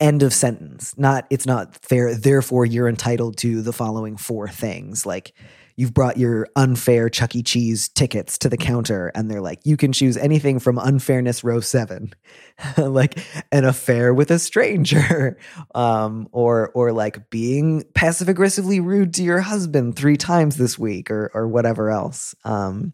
End 0.00 0.22
of 0.22 0.32
sentence. 0.32 0.96
Not, 0.96 1.26
it's 1.30 1.46
not 1.46 1.74
fair. 1.84 2.14
Therefore, 2.14 2.64
you're 2.64 2.88
entitled 2.88 3.36
to 3.38 3.62
the 3.62 3.72
following 3.72 4.16
four 4.16 4.48
things. 4.48 5.04
Like, 5.04 5.32
you've 5.78 5.94
brought 5.94 6.16
your 6.16 6.48
unfair 6.56 7.08
Chuck 7.08 7.36
E. 7.36 7.42
Cheese 7.42 7.88
tickets 7.88 8.36
to 8.38 8.48
the 8.48 8.56
counter, 8.56 9.12
and 9.14 9.30
they're 9.30 9.40
like, 9.40 9.60
you 9.64 9.76
can 9.76 9.92
choose 9.92 10.16
anything 10.16 10.58
from 10.58 10.76
unfairness 10.76 11.44
row 11.44 11.60
seven, 11.60 12.12
like 12.76 13.18
an 13.52 13.64
affair 13.64 14.12
with 14.12 14.32
a 14.32 14.40
stranger, 14.40 15.38
um, 15.74 16.28
or 16.32 16.70
or 16.74 16.92
like 16.92 17.30
being 17.30 17.84
passive 17.94 18.28
aggressively 18.28 18.80
rude 18.80 19.14
to 19.14 19.22
your 19.22 19.40
husband 19.40 19.96
three 19.96 20.16
times 20.16 20.56
this 20.56 20.78
week, 20.78 21.10
or 21.10 21.30
or 21.32 21.46
whatever 21.46 21.90
else. 21.90 22.34
Um, 22.44 22.92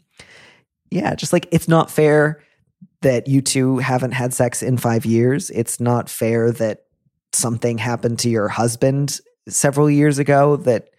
yeah, 0.90 1.14
just 1.14 1.32
like 1.32 1.48
it's 1.50 1.68
not 1.68 1.90
fair 1.90 2.44
that 3.00 3.26
you 3.28 3.40
two 3.40 3.78
haven't 3.78 4.12
had 4.12 4.34
sex 4.34 4.62
in 4.62 4.76
five 4.76 5.06
years. 5.06 5.50
It's 5.50 5.80
not 5.80 6.10
fair 6.10 6.52
that 6.52 6.84
something 7.32 7.78
happened 7.78 8.18
to 8.20 8.28
your 8.28 8.48
husband 8.48 9.20
several 9.48 9.90
years 9.90 10.18
ago 10.18 10.56
that 10.56 10.90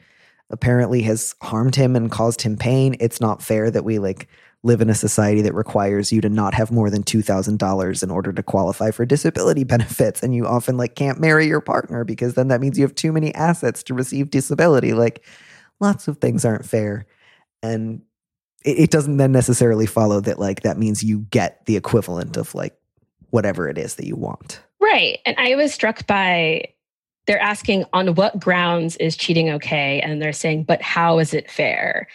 apparently 0.49 1.01
has 1.01 1.35
harmed 1.41 1.75
him 1.75 1.95
and 1.95 2.11
caused 2.11 2.41
him 2.41 2.57
pain. 2.57 2.95
It's 2.99 3.19
not 3.19 3.41
fair 3.41 3.71
that 3.71 3.83
we 3.83 3.99
like 3.99 4.27
live 4.63 4.81
in 4.81 4.89
a 4.89 4.95
society 4.95 5.41
that 5.43 5.53
requires 5.53 6.11
you 6.11 6.21
to 6.21 6.29
not 6.29 6.55
have 6.55 6.71
more 6.71 6.89
than 6.89 7.03
$2000 7.03 8.03
in 8.03 8.11
order 8.11 8.33
to 8.33 8.43
qualify 8.43 8.89
for 8.91 9.05
disability 9.05 9.63
benefits. 9.65 10.23
And 10.23 10.33
you 10.33 10.47
often 10.47 10.77
like 10.77 10.95
can't 10.95 11.19
marry 11.19 11.47
your 11.47 11.61
partner 11.61 12.03
because 12.03 12.33
then 12.33 12.47
that 12.47 12.61
means 12.61 12.77
you 12.77 12.83
have 12.83 12.95
too 12.95 13.11
many 13.11 13.33
assets 13.35 13.83
to 13.83 13.93
receive 13.93 14.31
disability. 14.31 14.93
Like 14.93 15.23
lots 15.79 16.07
of 16.07 16.17
things 16.17 16.45
aren't 16.45 16.65
fair. 16.65 17.05
And 17.61 18.01
it, 18.63 18.79
it 18.79 18.91
doesn't 18.91 19.17
then 19.17 19.31
necessarily 19.31 19.85
follow 19.85 20.19
that 20.21 20.39
like 20.39 20.61
that 20.61 20.77
means 20.77 21.03
you 21.03 21.19
get 21.29 21.65
the 21.65 21.75
equivalent 21.75 22.37
of 22.37 22.53
like 22.55 22.75
whatever 23.29 23.69
it 23.69 23.77
is 23.77 23.95
that 23.95 24.07
you 24.07 24.15
want. 24.15 24.61
Right. 24.81 25.19
And 25.25 25.35
i 25.39 25.55
was 25.55 25.73
struck 25.73 26.05
by 26.07 26.69
they're 27.27 27.39
asking 27.41 27.85
on 27.93 28.15
what 28.15 28.39
grounds 28.39 28.95
is 28.97 29.15
cheating 29.17 29.49
okay? 29.49 29.99
And 30.01 30.21
they're 30.21 30.33
saying 30.33 30.63
but 30.63 30.81
how 30.81 31.19
is 31.19 31.33
it 31.33 31.49
fair? 31.49 32.07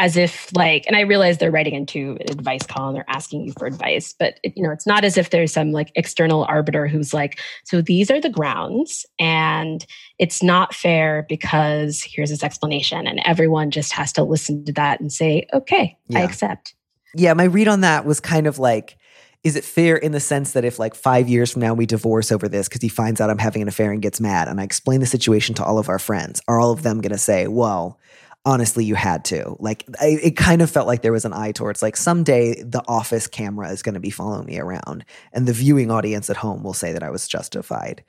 As 0.00 0.16
if 0.16 0.54
like 0.54 0.86
and 0.86 0.94
i 0.94 1.00
realize 1.00 1.38
they're 1.38 1.50
writing 1.50 1.74
into 1.74 2.12
an 2.20 2.30
advice 2.30 2.64
column 2.64 2.94
they're 2.94 3.04
asking 3.08 3.44
you 3.44 3.52
for 3.58 3.66
advice 3.66 4.14
but 4.16 4.38
it, 4.44 4.56
you 4.56 4.62
know 4.62 4.70
it's 4.70 4.86
not 4.86 5.02
as 5.02 5.18
if 5.18 5.30
there's 5.30 5.52
some 5.52 5.72
like 5.72 5.90
external 5.96 6.44
arbiter 6.44 6.86
who's 6.86 7.12
like 7.12 7.40
so 7.64 7.80
these 7.82 8.08
are 8.08 8.20
the 8.20 8.28
grounds 8.28 9.04
and 9.18 9.84
it's 10.20 10.40
not 10.40 10.72
fair 10.72 11.26
because 11.28 12.00
here's 12.00 12.30
this 12.30 12.44
explanation 12.44 13.08
and 13.08 13.20
everyone 13.24 13.72
just 13.72 13.92
has 13.92 14.12
to 14.12 14.22
listen 14.22 14.64
to 14.66 14.72
that 14.72 15.00
and 15.00 15.12
say 15.12 15.44
okay 15.52 15.98
yeah. 16.06 16.20
i 16.20 16.22
accept. 16.22 16.76
Yeah 17.16 17.34
my 17.34 17.42
read 17.42 17.66
on 17.66 17.80
that 17.80 18.04
was 18.04 18.20
kind 18.20 18.46
of 18.46 18.60
like 18.60 18.97
is 19.44 19.56
it 19.56 19.64
fair 19.64 19.96
in 19.96 20.12
the 20.12 20.20
sense 20.20 20.52
that 20.52 20.64
if 20.64 20.78
like 20.78 20.94
five 20.94 21.28
years 21.28 21.52
from 21.52 21.62
now 21.62 21.72
we 21.72 21.86
divorce 21.86 22.32
over 22.32 22.48
this 22.48 22.68
because 22.68 22.82
he 22.82 22.88
finds 22.88 23.20
out 23.20 23.30
I'm 23.30 23.38
having 23.38 23.62
an 23.62 23.68
affair 23.68 23.92
and 23.92 24.02
gets 24.02 24.20
mad 24.20 24.48
and 24.48 24.60
I 24.60 24.64
explain 24.64 25.00
the 25.00 25.06
situation 25.06 25.54
to 25.56 25.64
all 25.64 25.78
of 25.78 25.88
our 25.88 25.98
friends, 25.98 26.42
are 26.48 26.58
all 26.58 26.72
of 26.72 26.82
them 26.82 27.00
going 27.00 27.12
to 27.12 27.18
say, 27.18 27.46
well, 27.46 28.00
honestly, 28.44 28.84
you 28.84 28.96
had 28.96 29.24
to? 29.26 29.56
Like, 29.60 29.84
I, 30.00 30.18
it 30.22 30.36
kind 30.36 30.60
of 30.60 30.70
felt 30.70 30.86
like 30.86 31.02
there 31.02 31.12
was 31.12 31.24
an 31.24 31.32
eye 31.32 31.52
towards 31.52 31.82
like 31.82 31.96
someday 31.96 32.60
the 32.62 32.82
office 32.88 33.26
camera 33.26 33.70
is 33.70 33.82
going 33.82 33.94
to 33.94 34.00
be 34.00 34.10
following 34.10 34.46
me 34.46 34.58
around 34.58 35.04
and 35.32 35.46
the 35.46 35.52
viewing 35.52 35.90
audience 35.90 36.28
at 36.30 36.36
home 36.36 36.64
will 36.64 36.74
say 36.74 36.92
that 36.92 37.02
I 37.02 37.10
was 37.10 37.28
justified. 37.28 38.04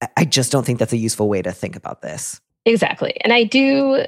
I, 0.00 0.08
I 0.18 0.24
just 0.24 0.52
don't 0.52 0.64
think 0.64 0.78
that's 0.78 0.92
a 0.92 0.98
useful 0.98 1.28
way 1.28 1.42
to 1.42 1.50
think 1.50 1.74
about 1.74 2.00
this. 2.00 2.40
Exactly. 2.64 3.16
And 3.22 3.32
I 3.32 3.42
do, 3.44 4.04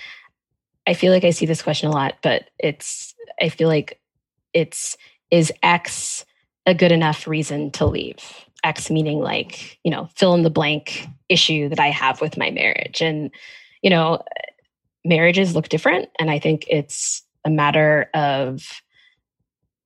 I 0.86 0.94
feel 0.94 1.12
like 1.12 1.24
I 1.24 1.30
see 1.30 1.46
this 1.46 1.62
question 1.62 1.88
a 1.88 1.92
lot, 1.92 2.18
but 2.22 2.44
it's, 2.60 3.12
I 3.42 3.48
feel 3.48 3.66
like 3.66 4.00
it's, 4.52 4.96
is 5.30 5.52
X 5.62 6.24
a 6.66 6.74
good 6.74 6.92
enough 6.92 7.26
reason 7.26 7.70
to 7.72 7.86
leave? 7.86 8.18
X 8.64 8.90
meaning 8.90 9.20
like, 9.20 9.78
you 9.84 9.90
know, 9.90 10.08
fill 10.16 10.34
in 10.34 10.42
the 10.42 10.50
blank 10.50 11.06
issue 11.28 11.68
that 11.68 11.78
I 11.80 11.88
have 11.88 12.20
with 12.20 12.36
my 12.36 12.50
marriage. 12.50 13.00
And, 13.00 13.30
you 13.82 13.90
know, 13.90 14.22
marriages 15.04 15.54
look 15.54 15.68
different. 15.68 16.08
And 16.18 16.30
I 16.30 16.38
think 16.38 16.64
it's 16.68 17.22
a 17.44 17.50
matter 17.50 18.10
of 18.14 18.80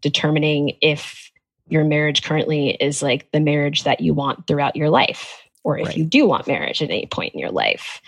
determining 0.01 0.77
if 0.81 1.31
your 1.69 1.85
marriage 1.85 2.23
currently 2.23 2.71
is 2.71 3.03
like 3.03 3.31
the 3.33 3.41
marriage 3.41 3.85
that 3.85 4.01
you 4.01 4.15
want 4.15 4.47
throughout 4.47 4.77
your 4.77 4.91
life 4.91 5.43
or 5.63 5.79
if 5.79 5.89
Right. 5.89 5.97
you 5.97 6.05
do 6.05 6.27
want 6.27 6.47
marriage 6.47 6.83
at 6.83 6.91
any 6.91 7.07
point 7.07 7.35
in 7.35 7.41
your 7.41 7.51
life. 7.51 8.01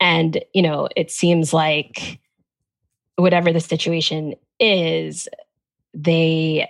And, 0.00 0.42
you 0.52 0.62
know, 0.62 0.88
it 0.96 1.10
seems 1.10 1.52
like 1.52 2.18
whatever 3.14 3.52
the 3.52 3.60
situation 3.60 4.34
is, 4.60 5.28
they 5.94 6.68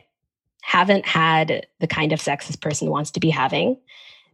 haven't 0.66 1.06
had 1.06 1.64
the 1.78 1.86
kind 1.86 2.12
of 2.12 2.20
sex 2.20 2.48
this 2.48 2.56
person 2.56 2.90
wants 2.90 3.12
to 3.12 3.20
be 3.20 3.30
having. 3.30 3.78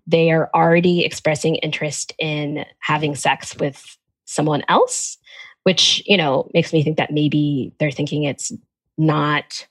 They 0.06 0.30
are 0.30 0.48
already 0.54 1.04
expressing 1.04 1.56
interest 1.56 2.14
in 2.18 2.64
having 2.78 3.14
sex 3.14 3.54
with 3.58 3.98
someone 4.24 4.62
else, 4.66 5.18
which, 5.64 6.02
you 6.06 6.16
know, 6.16 6.50
makes 6.54 6.72
me 6.72 6.82
think 6.82 6.96
that 6.96 7.12
maybe 7.12 7.74
they're 7.78 7.90
thinking 7.90 8.22
it's 8.22 8.50
not 8.96 9.66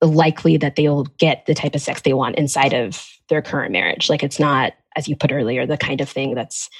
likely 0.00 0.56
that 0.56 0.76
they'll 0.76 1.04
get 1.18 1.44
the 1.44 1.54
type 1.54 1.74
of 1.74 1.82
sex 1.82 2.00
they 2.00 2.14
want 2.14 2.36
inside 2.36 2.72
of 2.72 3.06
their 3.28 3.42
current 3.42 3.72
marriage. 3.72 4.08
Like 4.08 4.22
it's 4.22 4.40
not, 4.40 4.72
as 4.96 5.06
you 5.06 5.16
put 5.16 5.32
earlier, 5.32 5.66
the 5.66 5.76
kind 5.76 6.00
of 6.00 6.08
thing 6.08 6.34
that's 6.34 6.70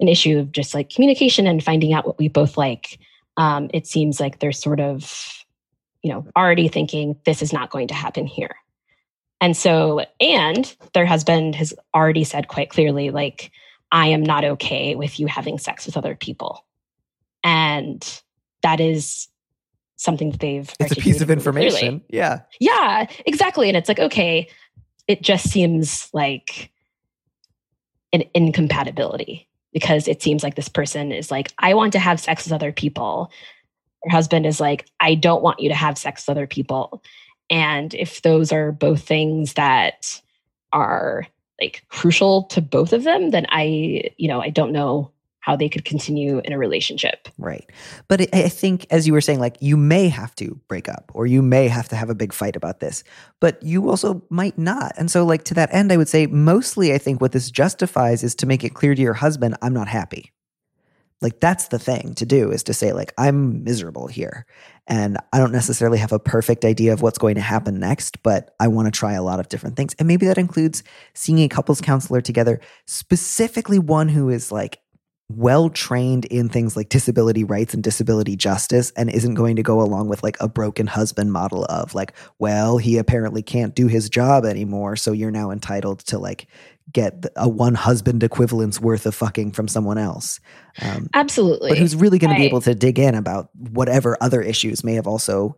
an 0.00 0.08
issue 0.08 0.40
of 0.40 0.50
just 0.50 0.74
like 0.74 0.90
communication 0.90 1.46
and 1.46 1.62
finding 1.62 1.92
out 1.92 2.08
what 2.08 2.18
we 2.18 2.26
both 2.26 2.56
like. 2.56 2.98
Um, 3.36 3.70
it 3.72 3.86
seems 3.86 4.18
like 4.18 4.40
they're 4.40 4.50
sort 4.50 4.80
of, 4.80 5.43
you 6.04 6.12
know, 6.12 6.26
already 6.36 6.68
thinking 6.68 7.16
this 7.24 7.40
is 7.40 7.52
not 7.52 7.70
going 7.70 7.88
to 7.88 7.94
happen 7.94 8.26
here. 8.26 8.54
And 9.40 9.56
so, 9.56 10.04
and 10.20 10.76
their 10.92 11.06
husband 11.06 11.54
has 11.56 11.74
already 11.94 12.24
said 12.24 12.46
quite 12.46 12.68
clearly, 12.68 13.10
like, 13.10 13.50
I 13.90 14.08
am 14.08 14.22
not 14.22 14.44
okay 14.44 14.94
with 14.94 15.18
you 15.18 15.26
having 15.26 15.58
sex 15.58 15.86
with 15.86 15.96
other 15.96 16.14
people. 16.14 16.64
And 17.42 18.06
that 18.62 18.80
is 18.80 19.28
something 19.96 20.30
that 20.32 20.40
they've 20.40 20.70
It's 20.78 20.92
a 20.92 20.96
piece 20.96 21.22
of 21.22 21.28
really 21.28 21.40
clearly. 21.40 21.64
information. 21.64 22.02
Yeah. 22.10 22.40
Yeah, 22.60 23.06
exactly. 23.24 23.68
And 23.68 23.76
it's 23.76 23.88
like, 23.88 23.98
okay, 23.98 24.48
it 25.08 25.22
just 25.22 25.48
seems 25.50 26.10
like 26.12 26.70
an 28.12 28.24
incompatibility 28.34 29.48
because 29.72 30.06
it 30.06 30.22
seems 30.22 30.42
like 30.42 30.54
this 30.54 30.68
person 30.68 31.12
is 31.12 31.30
like, 31.30 31.52
I 31.58 31.72
want 31.74 31.92
to 31.94 31.98
have 31.98 32.20
sex 32.20 32.44
with 32.44 32.52
other 32.52 32.72
people. 32.72 33.30
Her 34.04 34.10
husband 34.10 34.46
is 34.46 34.60
like, 34.60 34.86
I 35.00 35.14
don't 35.14 35.42
want 35.42 35.60
you 35.60 35.68
to 35.68 35.74
have 35.74 35.98
sex 35.98 36.26
with 36.26 36.36
other 36.36 36.46
people. 36.46 37.02
And 37.50 37.94
if 37.94 38.22
those 38.22 38.52
are 38.52 38.72
both 38.72 39.02
things 39.02 39.54
that 39.54 40.20
are 40.72 41.26
like 41.60 41.84
crucial 41.88 42.44
to 42.44 42.60
both 42.60 42.92
of 42.92 43.04
them, 43.04 43.30
then 43.30 43.46
I, 43.50 44.10
you 44.16 44.28
know, 44.28 44.40
I 44.40 44.50
don't 44.50 44.72
know 44.72 45.10
how 45.44 45.54
they 45.54 45.68
could 45.68 45.84
continue 45.84 46.40
in 46.42 46.54
a 46.54 46.58
relationship. 46.58 47.28
Right. 47.36 47.68
But 48.08 48.22
I 48.22 48.44
I 48.44 48.48
think, 48.48 48.86
as 48.90 49.06
you 49.06 49.12
were 49.12 49.20
saying, 49.20 49.40
like 49.40 49.58
you 49.60 49.76
may 49.76 50.08
have 50.08 50.34
to 50.36 50.58
break 50.68 50.88
up 50.88 51.12
or 51.12 51.26
you 51.26 51.42
may 51.42 51.68
have 51.68 51.86
to 51.90 51.96
have 51.96 52.08
a 52.08 52.14
big 52.14 52.32
fight 52.32 52.56
about 52.56 52.80
this, 52.80 53.04
but 53.40 53.62
you 53.62 53.90
also 53.90 54.22
might 54.30 54.56
not. 54.56 54.92
And 54.96 55.10
so, 55.10 55.22
like, 55.26 55.44
to 55.44 55.54
that 55.54 55.72
end, 55.72 55.92
I 55.92 55.98
would 55.98 56.08
say 56.08 56.26
mostly 56.26 56.94
I 56.94 56.98
think 56.98 57.20
what 57.20 57.32
this 57.32 57.50
justifies 57.50 58.24
is 58.24 58.34
to 58.36 58.46
make 58.46 58.64
it 58.64 58.72
clear 58.72 58.94
to 58.94 59.02
your 59.02 59.12
husband, 59.12 59.56
I'm 59.60 59.74
not 59.74 59.86
happy. 59.86 60.32
Like, 61.24 61.40
that's 61.40 61.68
the 61.68 61.78
thing 61.78 62.14
to 62.14 62.24
do 62.26 62.52
is 62.52 62.62
to 62.64 62.74
say, 62.74 62.92
like, 62.92 63.12
I'm 63.18 63.64
miserable 63.64 64.06
here. 64.06 64.46
And 64.86 65.16
I 65.32 65.38
don't 65.38 65.52
necessarily 65.52 65.98
have 65.98 66.12
a 66.12 66.18
perfect 66.18 66.64
idea 66.64 66.92
of 66.92 67.02
what's 67.02 67.18
going 67.18 67.34
to 67.36 67.40
happen 67.40 67.80
next, 67.80 68.22
but 68.22 68.54
I 68.60 68.68
want 68.68 68.86
to 68.86 68.96
try 68.96 69.14
a 69.14 69.22
lot 69.22 69.40
of 69.40 69.48
different 69.48 69.76
things. 69.76 69.94
And 69.98 70.06
maybe 70.06 70.26
that 70.26 70.38
includes 70.38 70.84
seeing 71.14 71.40
a 71.40 71.48
couples 71.48 71.80
counselor 71.80 72.20
together, 72.20 72.60
specifically 72.86 73.78
one 73.78 74.08
who 74.08 74.28
is 74.28 74.52
like 74.52 74.80
well 75.30 75.70
trained 75.70 76.26
in 76.26 76.50
things 76.50 76.76
like 76.76 76.90
disability 76.90 77.44
rights 77.44 77.72
and 77.72 77.82
disability 77.82 78.36
justice 78.36 78.90
and 78.90 79.10
isn't 79.10 79.34
going 79.34 79.56
to 79.56 79.62
go 79.62 79.80
along 79.80 80.06
with 80.06 80.22
like 80.22 80.36
a 80.38 80.48
broken 80.48 80.86
husband 80.86 81.32
model 81.32 81.64
of 81.64 81.94
like 81.94 82.12
well 82.38 82.76
he 82.76 82.98
apparently 82.98 83.42
can't 83.42 83.74
do 83.74 83.86
his 83.86 84.10
job 84.10 84.44
anymore 84.44 84.96
so 84.96 85.12
you're 85.12 85.30
now 85.30 85.50
entitled 85.50 86.00
to 86.00 86.18
like 86.18 86.46
get 86.92 87.24
a 87.36 87.48
one 87.48 87.74
husband 87.74 88.22
equivalent's 88.22 88.80
worth 88.80 89.06
of 89.06 89.14
fucking 89.14 89.52
from 89.52 89.66
someone 89.66 89.98
else 89.98 90.38
um, 90.82 91.08
Absolutely. 91.14 91.70
but 91.70 91.78
who's 91.78 91.96
really 91.96 92.18
going 92.18 92.32
to 92.32 92.38
be 92.38 92.46
able 92.46 92.60
to 92.60 92.74
dig 92.74 92.98
in 92.98 93.14
about 93.14 93.48
whatever 93.54 94.16
other 94.20 94.42
issues 94.42 94.84
may 94.84 94.94
have 94.94 95.06
also 95.06 95.56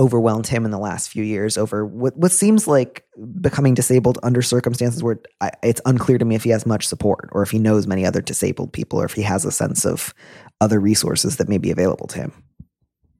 overwhelmed 0.00 0.46
him 0.46 0.64
in 0.64 0.70
the 0.70 0.78
last 0.78 1.10
few 1.10 1.22
years 1.22 1.58
over 1.58 1.84
what, 1.84 2.16
what 2.16 2.32
seems 2.32 2.66
like 2.66 3.04
becoming 3.40 3.74
disabled 3.74 4.18
under 4.22 4.40
circumstances 4.40 5.02
where 5.02 5.20
I, 5.42 5.50
it's 5.62 5.82
unclear 5.84 6.16
to 6.16 6.24
me 6.24 6.34
if 6.34 6.44
he 6.44 6.50
has 6.50 6.64
much 6.64 6.86
support 6.86 7.28
or 7.32 7.42
if 7.42 7.50
he 7.50 7.58
knows 7.58 7.86
many 7.86 8.06
other 8.06 8.22
disabled 8.22 8.72
people 8.72 9.00
or 9.00 9.04
if 9.04 9.12
he 9.12 9.22
has 9.22 9.44
a 9.44 9.52
sense 9.52 9.84
of 9.84 10.14
other 10.60 10.80
resources 10.80 11.36
that 11.36 11.50
may 11.50 11.58
be 11.58 11.70
available 11.70 12.06
to 12.08 12.18
him 12.18 12.32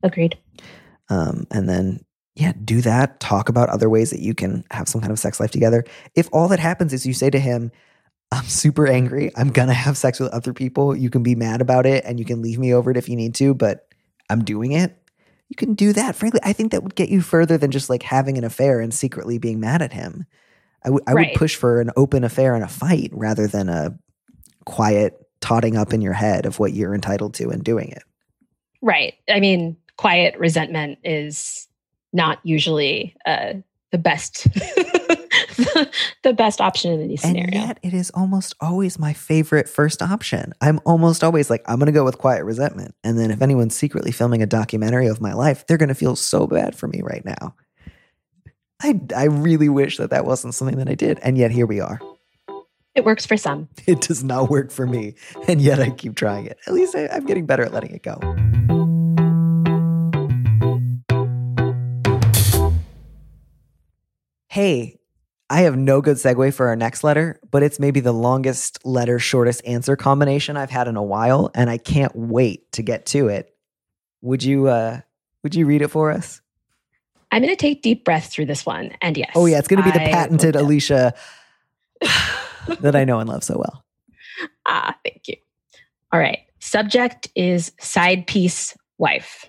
Agreed. 0.03 0.39
um, 1.11 1.47
and 1.51 1.69
then 1.69 2.01
yeah 2.35 2.53
do 2.65 2.81
that. 2.83 3.21
Talk 3.21 3.49
about 3.49 3.69
other 3.69 3.89
ways 3.91 4.11
that 4.11 4.21
you 4.21 4.35
can 4.35 4.65
have 4.71 4.89
some 4.89 5.01
kind 5.01 5.13
of 5.13 5.19
sex 5.19 5.41
life 5.41 5.51
together. 5.51 5.85
If 6.15 6.29
all 6.33 6.49
that 6.49 6.59
happens 6.61 6.93
is 6.93 7.07
you 7.07 7.15
say 7.15 7.31
to 7.31 7.39
him 7.39 7.71
i'm 8.33 8.45
super 8.45 8.87
angry. 8.87 9.33
I'm 9.37 9.51
gonna 9.51 9.75
have 9.75 9.97
sex 9.97 10.21
with 10.21 10.33
other 10.33 10.53
people. 10.53 10.95
You 10.97 11.11
can 11.11 11.23
be 11.23 11.35
mad 11.35 11.61
about 11.61 11.87
it 11.87 12.05
and 12.05 12.19
you 12.19 12.25
can 12.25 12.43
leave 12.43 12.59
me 12.59 12.73
over 12.73 12.91
it 12.91 12.97
if 12.97 13.09
you 13.09 13.17
need 13.17 13.35
to 13.37 13.55
but 13.55 13.89
i'm 14.29 14.45
doing 14.45 14.73
it 14.73 14.97
you 15.49 15.57
can 15.57 15.75
do 15.75 15.93
that 15.93 16.15
frankly. 16.15 16.41
I 16.45 16.53
think 16.53 16.71
that 16.71 16.85
would 16.85 16.95
get 16.95 17.09
you 17.09 17.21
further 17.23 17.59
than 17.59 17.73
just 17.73 17.91
like 17.91 18.05
having 18.05 18.39
an 18.39 18.45
affair 18.45 18.81
and 18.81 18.95
secretly 18.95 19.37
being 19.39 19.59
mad 19.59 19.83
at 19.83 19.93
him. 19.93 20.25
I 20.85 20.91
would 20.91 21.03
Right. 21.09 21.31
would 21.33 21.39
push 21.39 21.57
for 21.57 21.81
an 21.81 21.91
open 21.97 22.23
affair 22.23 22.55
and 22.55 22.63
a 22.63 22.69
fight 22.69 23.11
rather 23.13 23.49
than 23.49 23.69
a 23.69 23.99
quiet 24.65 25.21
totting 25.41 25.77
up 25.77 25.93
in 25.93 26.01
your 26.01 26.13
head 26.13 26.47
of 26.47 26.59
what 26.61 26.73
you're 26.73 26.95
entitled 26.95 27.35
to 27.35 27.51
and 27.51 27.65
doing 27.65 27.89
it. 27.91 28.03
Right. 28.81 29.15
I 29.29 29.41
mean, 29.41 29.77
quiet 29.97 30.39
resentment 30.39 30.99
is 31.03 31.67
not 32.13 32.39
usually 32.43 33.17
uh, 33.27 33.55
the 33.93 33.99
best 33.99 34.45
the 36.23 36.33
best 36.33 36.61
option 36.61 36.93
in 36.93 37.01
any 37.03 37.19
And 37.23 37.53
yet, 37.53 37.79
it 37.83 37.95
is 37.95 38.11
almost 38.11 38.55
always 38.61 38.99
my 38.99 39.13
favorite 39.13 39.69
first 39.69 40.03
option. 40.03 40.53
I'm 40.61 40.81
almost 40.85 41.23
always 41.25 41.51
like, 41.51 41.63
I'm 41.67 41.79
going 41.79 41.87
to 41.87 41.93
go 41.93 42.05
with 42.05 42.19
quiet 42.19 42.45
resentment. 42.45 42.95
And 43.05 43.19
then 43.19 43.31
if 43.31 43.43
anyone's 43.43 43.77
secretly 43.77 44.13
filming 44.13 44.43
a 44.43 44.47
documentary 44.47 45.07
of 45.07 45.21
my 45.21 45.33
life, 45.33 45.67
they're 45.67 45.77
going 45.79 45.89
to 45.89 45.95
feel 45.95 46.17
so 46.17 46.47
bad 46.47 46.75
for 46.75 46.89
me 46.89 47.01
right 47.03 47.25
now. 47.25 47.55
I, 48.83 48.99
I 49.15 49.25
really 49.25 49.69
wish 49.69 49.99
that 49.99 50.11
that 50.11 50.25
wasn't 50.25 50.55
something 50.55 50.79
that 50.79 50.89
I 50.89 50.95
did. 50.95 51.19
And 51.23 51.37
yet, 51.37 51.51
here 51.51 51.67
we 51.67 51.81
are. 51.81 52.01
it 52.95 53.05
works 53.05 53.27
for 53.27 53.37
some. 53.37 53.69
It 53.87 54.01
does 54.01 54.25
not 54.25 54.51
work 54.51 54.71
for 54.71 54.87
me. 54.87 55.15
And 55.49 55.61
yet, 55.61 55.81
I 55.81 55.91
keep 55.91 56.17
trying 56.17 56.47
it. 56.47 56.59
At 56.67 56.73
least 56.73 56.95
I, 56.97 57.09
I'm 57.09 57.27
getting 57.27 57.47
better 57.47 57.65
at 57.65 57.73
letting 57.73 57.91
it 57.91 58.03
go. 58.03 58.19
Hey, 64.51 64.99
I 65.49 65.61
have 65.61 65.77
no 65.77 66.01
good 66.01 66.17
segue 66.17 66.53
for 66.55 66.67
our 66.67 66.75
next 66.75 67.05
letter, 67.05 67.39
but 67.53 67.63
it's 67.63 67.79
maybe 67.79 68.01
the 68.01 68.11
longest 68.11 68.85
letter, 68.85 69.21
shortest 69.21 69.63
answer 69.65 69.95
combination 69.95 70.57
I've 70.57 70.71
had 70.71 70.89
in 70.89 70.97
a 70.97 71.05
while, 71.05 71.53
and 71.55 71.71
I 71.71 71.79
can't 71.79 72.11
wait 72.17 72.73
to 72.73 72.83
get 72.83 73.07
to 73.07 73.29
it. 73.29 73.55
Would 74.23 74.43
you 74.43 74.67
uh 74.67 75.03
would 75.45 75.55
you 75.55 75.67
read 75.67 75.83
it 75.83 75.89
for 75.89 76.11
us? 76.11 76.41
I'm 77.31 77.43
going 77.43 77.55
to 77.55 77.57
take 77.57 77.83
deep 77.83 78.05
breaths 78.05 78.27
through 78.27 78.47
this 78.47 78.67
one. 78.67 78.91
And 79.01 79.17
yes. 79.17 79.31
Oh 79.37 79.47
yeah, 79.47 79.61
it's 79.61 79.69
gonna 79.69 79.85
be 79.85 79.93
the 79.93 80.03
I 80.03 80.11
patented 80.11 80.57
Alicia 80.57 81.15
that 82.81 82.97
I 82.97 83.05
know 83.05 83.21
and 83.21 83.29
love 83.29 83.45
so 83.45 83.57
well. 83.57 83.85
Ah, 84.67 84.97
thank 85.05 85.29
you. 85.29 85.37
All 86.11 86.19
right. 86.19 86.41
Subject 86.59 87.29
is 87.37 87.71
side 87.79 88.27
piece 88.27 88.77
wife. 88.99 89.49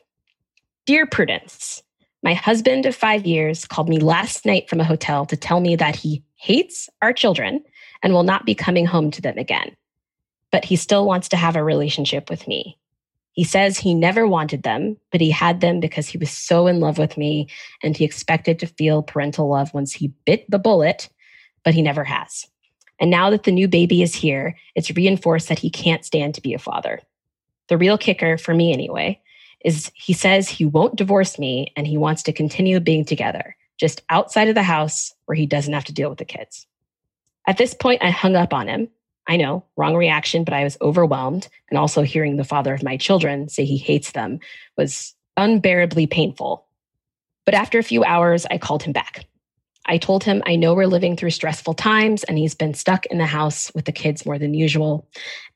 Dear 0.85 1.07
Prudence, 1.07 1.81
my 2.23 2.33
husband 2.33 2.85
of 2.85 2.95
five 2.95 3.25
years 3.25 3.65
called 3.65 3.89
me 3.89 3.99
last 3.99 4.45
night 4.45 4.69
from 4.69 4.79
a 4.79 4.85
hotel 4.85 5.25
to 5.25 5.37
tell 5.37 5.59
me 5.59 5.75
that 5.75 5.95
he 5.95 6.23
hates 6.35 6.89
our 7.01 7.13
children 7.13 7.63
and 8.03 8.13
will 8.13 8.23
not 8.23 8.45
be 8.45 8.55
coming 8.55 8.85
home 8.85 9.11
to 9.11 9.21
them 9.21 9.37
again. 9.37 9.75
But 10.51 10.65
he 10.65 10.75
still 10.75 11.05
wants 11.05 11.29
to 11.29 11.37
have 11.37 11.55
a 11.55 11.63
relationship 11.63 12.29
with 12.29 12.47
me. 12.47 12.77
He 13.33 13.43
says 13.43 13.77
he 13.77 13.93
never 13.93 14.27
wanted 14.27 14.63
them, 14.63 14.97
but 15.11 15.21
he 15.21 15.31
had 15.31 15.61
them 15.61 15.79
because 15.79 16.07
he 16.07 16.17
was 16.17 16.29
so 16.29 16.67
in 16.67 16.79
love 16.79 16.97
with 16.97 17.17
me 17.17 17.47
and 17.81 17.95
he 17.95 18.03
expected 18.03 18.59
to 18.59 18.67
feel 18.67 19.01
parental 19.01 19.47
love 19.47 19.73
once 19.73 19.93
he 19.93 20.13
bit 20.25 20.49
the 20.49 20.59
bullet, 20.59 21.09
but 21.63 21.73
he 21.73 21.81
never 21.81 22.03
has. 22.03 22.47
And 22.99 23.09
now 23.09 23.29
that 23.29 23.43
the 23.43 23.51
new 23.51 23.67
baby 23.67 24.03
is 24.03 24.13
here, 24.13 24.55
it's 24.75 24.95
reinforced 24.95 25.47
that 25.47 25.59
he 25.59 25.69
can't 25.69 26.05
stand 26.05 26.35
to 26.35 26.41
be 26.41 26.53
a 26.53 26.59
father. 26.59 26.99
The 27.67 27.77
real 27.77 27.97
kicker, 27.97 28.37
for 28.37 28.53
me 28.53 28.73
anyway, 28.73 29.21
is 29.63 29.91
he 29.95 30.13
says 30.13 30.49
he 30.49 30.65
won't 30.65 30.95
divorce 30.95 31.37
me 31.37 31.71
and 31.75 31.87
he 31.87 31.97
wants 31.97 32.23
to 32.23 32.33
continue 32.33 32.79
being 32.79 33.05
together, 33.05 33.55
just 33.79 34.01
outside 34.09 34.47
of 34.47 34.55
the 34.55 34.63
house 34.63 35.13
where 35.25 35.35
he 35.35 35.45
doesn't 35.45 35.73
have 35.73 35.85
to 35.85 35.93
deal 35.93 36.09
with 36.09 36.19
the 36.19 36.25
kids. 36.25 36.67
At 37.47 37.57
this 37.57 37.73
point, 37.73 38.03
I 38.03 38.09
hung 38.09 38.35
up 38.35 38.53
on 38.53 38.67
him. 38.67 38.89
I 39.27 39.37
know, 39.37 39.65
wrong 39.77 39.95
reaction, 39.95 40.43
but 40.43 40.53
I 40.53 40.63
was 40.63 40.77
overwhelmed. 40.81 41.47
And 41.69 41.77
also 41.77 42.01
hearing 42.01 42.37
the 42.37 42.43
father 42.43 42.73
of 42.73 42.83
my 42.83 42.97
children 42.97 43.49
say 43.49 43.65
he 43.65 43.77
hates 43.77 44.11
them 44.11 44.39
was 44.77 45.15
unbearably 45.37 46.07
painful. 46.07 46.65
But 47.45 47.53
after 47.53 47.79
a 47.79 47.83
few 47.83 48.03
hours, 48.03 48.45
I 48.49 48.57
called 48.57 48.83
him 48.83 48.93
back. 48.93 49.25
I 49.85 49.97
told 49.97 50.23
him 50.23 50.43
I 50.45 50.55
know 50.55 50.73
we're 50.73 50.85
living 50.85 51.15
through 51.15 51.31
stressful 51.31 51.73
times 51.73 52.23
and 52.23 52.37
he's 52.37 52.53
been 52.53 52.73
stuck 52.73 53.05
in 53.07 53.17
the 53.17 53.25
house 53.25 53.71
with 53.73 53.85
the 53.85 53.91
kids 53.91 54.25
more 54.25 54.37
than 54.37 54.53
usual. 54.53 55.07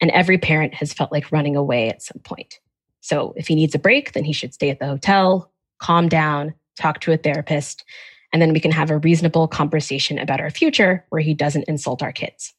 And 0.01 0.09
every 0.11 0.37
parent 0.37 0.73
has 0.75 0.93
felt 0.93 1.11
like 1.11 1.31
running 1.31 1.55
away 1.55 1.89
at 1.89 2.01
some 2.01 2.19
point. 2.23 2.59
So 3.05 3.35
if 3.37 3.47
he 3.47 3.53
needs 3.53 3.75
a 3.75 3.79
break, 3.79 4.13
then 4.13 4.23
he 4.23 4.33
should 4.33 4.51
stay 4.51 4.71
at 4.71 4.79
the 4.79 4.87
hotel, 4.87 5.51
calm 5.77 6.09
down, 6.09 6.55
talk 6.75 7.01
to 7.01 7.11
a 7.11 7.17
therapist, 7.17 7.85
and 8.33 8.41
then 8.41 8.51
we 8.51 8.59
can 8.59 8.71
have 8.71 8.89
a 8.89 8.97
reasonable 8.97 9.47
conversation 9.47 10.17
about 10.17 10.41
our 10.41 10.49
future 10.49 11.05
where 11.09 11.21
he 11.21 11.35
doesn't 11.35 11.67
insult 11.67 12.01
our 12.01 12.11
kids. 12.11 12.55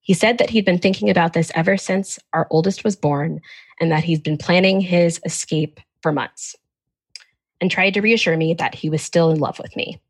He 0.00 0.14
said 0.14 0.38
that 0.38 0.50
he'd 0.50 0.64
been 0.64 0.78
thinking 0.78 1.10
about 1.10 1.32
this 1.32 1.50
ever 1.56 1.76
since 1.76 2.20
our 2.32 2.46
oldest 2.52 2.84
was 2.84 2.94
born 2.94 3.40
and 3.80 3.90
that 3.90 4.04
he's 4.04 4.20
been 4.20 4.38
planning 4.38 4.80
his 4.80 5.20
escape 5.24 5.80
for 6.02 6.12
months 6.12 6.54
and 7.60 7.68
tried 7.68 7.94
to 7.94 8.00
reassure 8.00 8.36
me 8.36 8.54
that 8.54 8.76
he 8.76 8.88
was 8.88 9.02
still 9.02 9.32
in 9.32 9.40
love 9.40 9.58
with 9.58 9.74
me. 9.74 10.00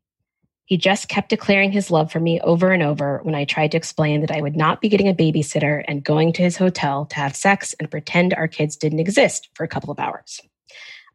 He 0.65 0.77
just 0.77 1.09
kept 1.09 1.29
declaring 1.29 1.71
his 1.71 1.91
love 1.91 2.11
for 2.11 2.19
me 2.19 2.41
over 2.41 2.71
and 2.71 2.81
over 2.81 3.19
when 3.21 3.35
I 3.35 3.45
tried 3.45 3.71
to 3.71 3.77
explain 3.77 4.21
that 4.21 4.31
I 4.31 4.41
would 4.41 4.55
not 4.55 4.81
be 4.81 4.89
getting 4.89 5.07
a 5.07 5.13
babysitter 5.13 5.83
and 5.87 6.03
going 6.03 6.33
to 6.33 6.41
his 6.41 6.57
hotel 6.57 7.05
to 7.05 7.15
have 7.15 7.35
sex 7.35 7.75
and 7.79 7.89
pretend 7.89 8.33
our 8.33 8.47
kids 8.47 8.75
didn't 8.75 8.99
exist 8.99 9.49
for 9.53 9.63
a 9.63 9.67
couple 9.67 9.91
of 9.91 9.99
hours. 9.99 10.41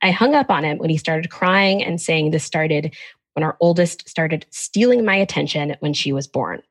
I 0.03 0.13
hung 0.13 0.35
up 0.35 0.51
on 0.51 0.65
him 0.65 0.79
when 0.79 0.89
he 0.89 0.97
started 0.97 1.31
crying 1.31 1.83
and 1.83 2.01
saying 2.01 2.31
this 2.31 2.45
started 2.45 2.95
when 3.35 3.43
our 3.43 3.57
oldest 3.61 4.09
started 4.09 4.47
stealing 4.51 5.05
my 5.05 5.17
attention 5.17 5.77
when 5.81 5.95
she 5.95 6.13
was 6.13 6.29
born. 6.29 6.63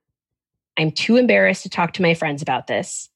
I'm 0.77 0.91
too 0.91 1.17
embarrassed 1.17 1.63
to 1.63 1.69
talk 1.69 1.93
to 1.93 2.01
my 2.01 2.13
friends 2.13 2.41
about 2.41 2.67
this. 2.67 3.09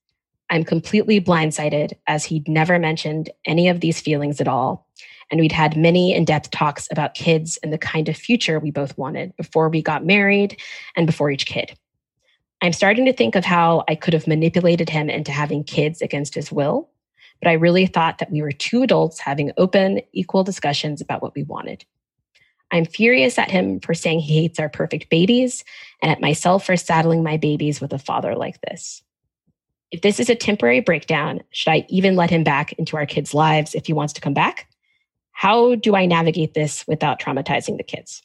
I'm 0.49 0.65
completely 0.65 1.21
blindsided 1.21 1.93
as 2.05 2.25
he'd 2.25 2.47
never 2.49 2.77
mentioned 2.77 3.29
any 3.45 3.69
of 3.69 3.79
these 3.79 4.01
feelings 4.01 4.41
at 4.41 4.47
all. 4.47 4.87
And 5.33 5.39
we'd 5.39 5.51
had 5.51 5.75
many 5.75 6.13
in 6.13 6.25
depth 6.25 6.51
talks 6.51 6.87
about 6.91 7.15
kids 7.15 7.57
and 7.63 7.73
the 7.73 7.77
kind 7.79 8.07
of 8.07 8.15
future 8.15 8.59
we 8.59 8.69
both 8.69 8.95
wanted 8.99 9.35
before 9.35 9.67
we 9.67 9.81
got 9.81 10.05
married 10.05 10.61
and 10.95 11.07
before 11.07 11.31
each 11.31 11.47
kid. 11.47 11.75
I'm 12.61 12.71
starting 12.71 13.05
to 13.05 13.13
think 13.13 13.33
of 13.33 13.43
how 13.43 13.83
I 13.87 13.95
could 13.95 14.13
have 14.13 14.27
manipulated 14.27 14.91
him 14.91 15.09
into 15.09 15.31
having 15.31 15.63
kids 15.63 16.03
against 16.03 16.35
his 16.35 16.51
will, 16.51 16.87
but 17.41 17.49
I 17.49 17.53
really 17.53 17.87
thought 17.87 18.19
that 18.19 18.31
we 18.31 18.43
were 18.43 18.51
two 18.51 18.83
adults 18.83 19.19
having 19.19 19.51
open, 19.57 20.01
equal 20.11 20.43
discussions 20.43 21.01
about 21.01 21.23
what 21.23 21.33
we 21.33 21.41
wanted. 21.41 21.83
I'm 22.69 22.85
furious 22.85 23.39
at 23.39 23.49
him 23.49 23.79
for 23.79 23.95
saying 23.95 24.19
he 24.19 24.43
hates 24.43 24.59
our 24.59 24.69
perfect 24.69 25.09
babies 25.09 25.63
and 26.03 26.11
at 26.11 26.21
myself 26.21 26.63
for 26.63 26.77
saddling 26.77 27.23
my 27.23 27.37
babies 27.37 27.81
with 27.81 27.91
a 27.91 27.97
father 27.97 28.35
like 28.35 28.61
this. 28.61 29.01
If 29.89 30.01
this 30.01 30.19
is 30.19 30.29
a 30.29 30.35
temporary 30.35 30.81
breakdown, 30.81 31.41
should 31.49 31.71
I 31.71 31.87
even 31.89 32.15
let 32.15 32.29
him 32.29 32.43
back 32.43 32.73
into 32.73 32.97
our 32.97 33.07
kids' 33.07 33.33
lives 33.33 33.73
if 33.73 33.87
he 33.87 33.93
wants 33.93 34.13
to 34.13 34.21
come 34.21 34.35
back? 34.35 34.67
How 35.33 35.75
do 35.75 35.95
I 35.95 36.05
navigate 36.05 36.53
this 36.53 36.87
without 36.87 37.19
traumatizing 37.19 37.77
the 37.77 37.83
kids? 37.83 38.21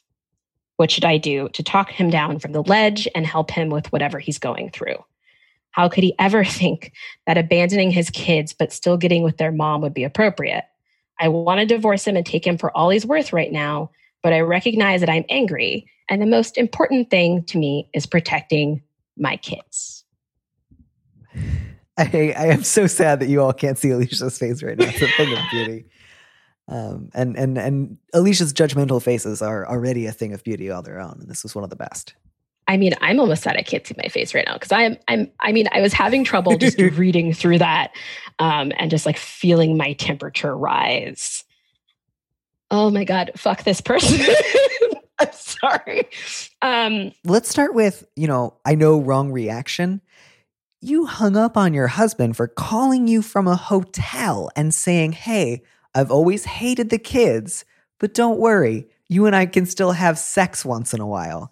What 0.77 0.89
should 0.89 1.03
I 1.03 1.17
do 1.17 1.49
to 1.49 1.61
talk 1.61 1.89
him 1.89 2.09
down 2.09 2.39
from 2.39 2.53
the 2.53 2.63
ledge 2.63 3.07
and 3.13 3.25
help 3.25 3.51
him 3.51 3.69
with 3.69 3.91
whatever 3.91 4.19
he's 4.19 4.39
going 4.39 4.69
through? 4.69 5.03
How 5.71 5.89
could 5.89 6.03
he 6.03 6.15
ever 6.19 6.45
think 6.45 6.93
that 7.27 7.37
abandoning 7.37 7.91
his 7.91 8.09
kids 8.09 8.53
but 8.53 8.71
still 8.71 8.95
getting 8.95 9.23
with 9.23 9.37
their 9.37 9.51
mom 9.51 9.81
would 9.81 9.93
be 9.93 10.05
appropriate? 10.05 10.63
I 11.19 11.27
want 11.27 11.59
to 11.59 11.65
divorce 11.65 12.07
him 12.07 12.15
and 12.15 12.25
take 12.25 12.47
him 12.47 12.57
for 12.57 12.75
all 12.77 12.89
he's 12.89 13.05
worth 13.05 13.33
right 13.33 13.51
now, 13.51 13.91
but 14.23 14.31
I 14.31 14.39
recognize 14.39 15.01
that 15.01 15.09
I'm 15.09 15.25
angry. 15.29 15.85
And 16.09 16.21
the 16.21 16.25
most 16.25 16.57
important 16.57 17.09
thing 17.09 17.43
to 17.45 17.57
me 17.57 17.89
is 17.93 18.05
protecting 18.05 18.81
my 19.17 19.35
kids. 19.35 20.05
I, 21.97 22.33
I 22.37 22.45
am 22.45 22.63
so 22.63 22.87
sad 22.87 23.19
that 23.19 23.27
you 23.27 23.41
all 23.41 23.51
can't 23.51 23.77
see 23.77 23.89
Alicia's 23.89 24.37
face 24.37 24.63
right 24.63 24.77
now. 24.77 24.85
It's 24.85 25.01
a 25.01 25.07
thing 25.07 25.33
of 25.33 25.39
beauty. 25.51 25.85
Um, 26.69 27.09
and 27.15 27.35
and 27.35 27.57
and 27.57 27.97
Alicia's 28.13 28.53
judgmental 28.53 29.01
faces 29.01 29.41
are 29.41 29.67
already 29.67 30.05
a 30.05 30.11
thing 30.11 30.33
of 30.33 30.43
beauty 30.43 30.69
all 30.69 30.83
their 30.83 30.99
own, 30.99 31.17
and 31.19 31.27
this 31.27 31.41
was 31.41 31.55
one 31.55 31.63
of 31.63 31.71
the 31.71 31.75
best. 31.75 32.13
I 32.67 32.77
mean, 32.77 32.93
I'm 33.01 33.19
almost 33.19 33.41
sad 33.41 33.57
I 33.57 33.63
can't 33.63 33.85
see 33.85 33.95
my 33.97 34.09
face 34.09 34.35
right 34.35 34.45
now 34.45 34.53
because 34.53 34.71
I'm 34.71 34.97
I'm 35.07 35.31
I 35.39 35.51
mean, 35.51 35.67
I 35.71 35.81
was 35.81 35.93
having 35.93 36.23
trouble 36.23 36.57
just 36.57 36.77
reading 36.79 37.33
through 37.33 37.57
that 37.57 37.91
um, 38.37 38.71
and 38.77 38.91
just 38.91 39.07
like 39.07 39.17
feeling 39.17 39.77
my 39.77 39.93
temperature 39.93 40.55
rise. 40.55 41.43
Oh 42.69 42.91
my 42.91 43.03
god, 43.03 43.31
fuck 43.35 43.63
this 43.63 43.81
person. 43.81 44.19
I'm 45.19 45.33
sorry. 45.33 46.07
Um, 46.61 47.11
Let's 47.25 47.49
start 47.49 47.73
with 47.73 48.05
you 48.15 48.27
know 48.27 48.57
I 48.63 48.75
know 48.75 49.01
wrong 49.01 49.31
reaction. 49.31 50.01
You 50.81 51.07
hung 51.07 51.35
up 51.35 51.57
on 51.57 51.73
your 51.73 51.87
husband 51.87 52.37
for 52.37 52.47
calling 52.47 53.07
you 53.07 53.23
from 53.23 53.47
a 53.47 53.55
hotel 53.55 54.51
and 54.55 54.71
saying, 54.71 55.13
"Hey, 55.13 55.63
I've 55.95 56.11
always 56.11 56.45
hated 56.45 56.89
the 56.89 56.99
kids, 56.99 57.65
but 57.99 58.13
don't 58.13 58.39
worry, 58.39 58.87
you 59.07 59.25
and 59.25 59.35
I 59.35 59.45
can 59.45 59.65
still 59.65 59.91
have 59.93 60.17
sex 60.17 60.63
once 60.63 60.93
in 60.93 60.99
a 60.99 61.07
while." 61.07 61.51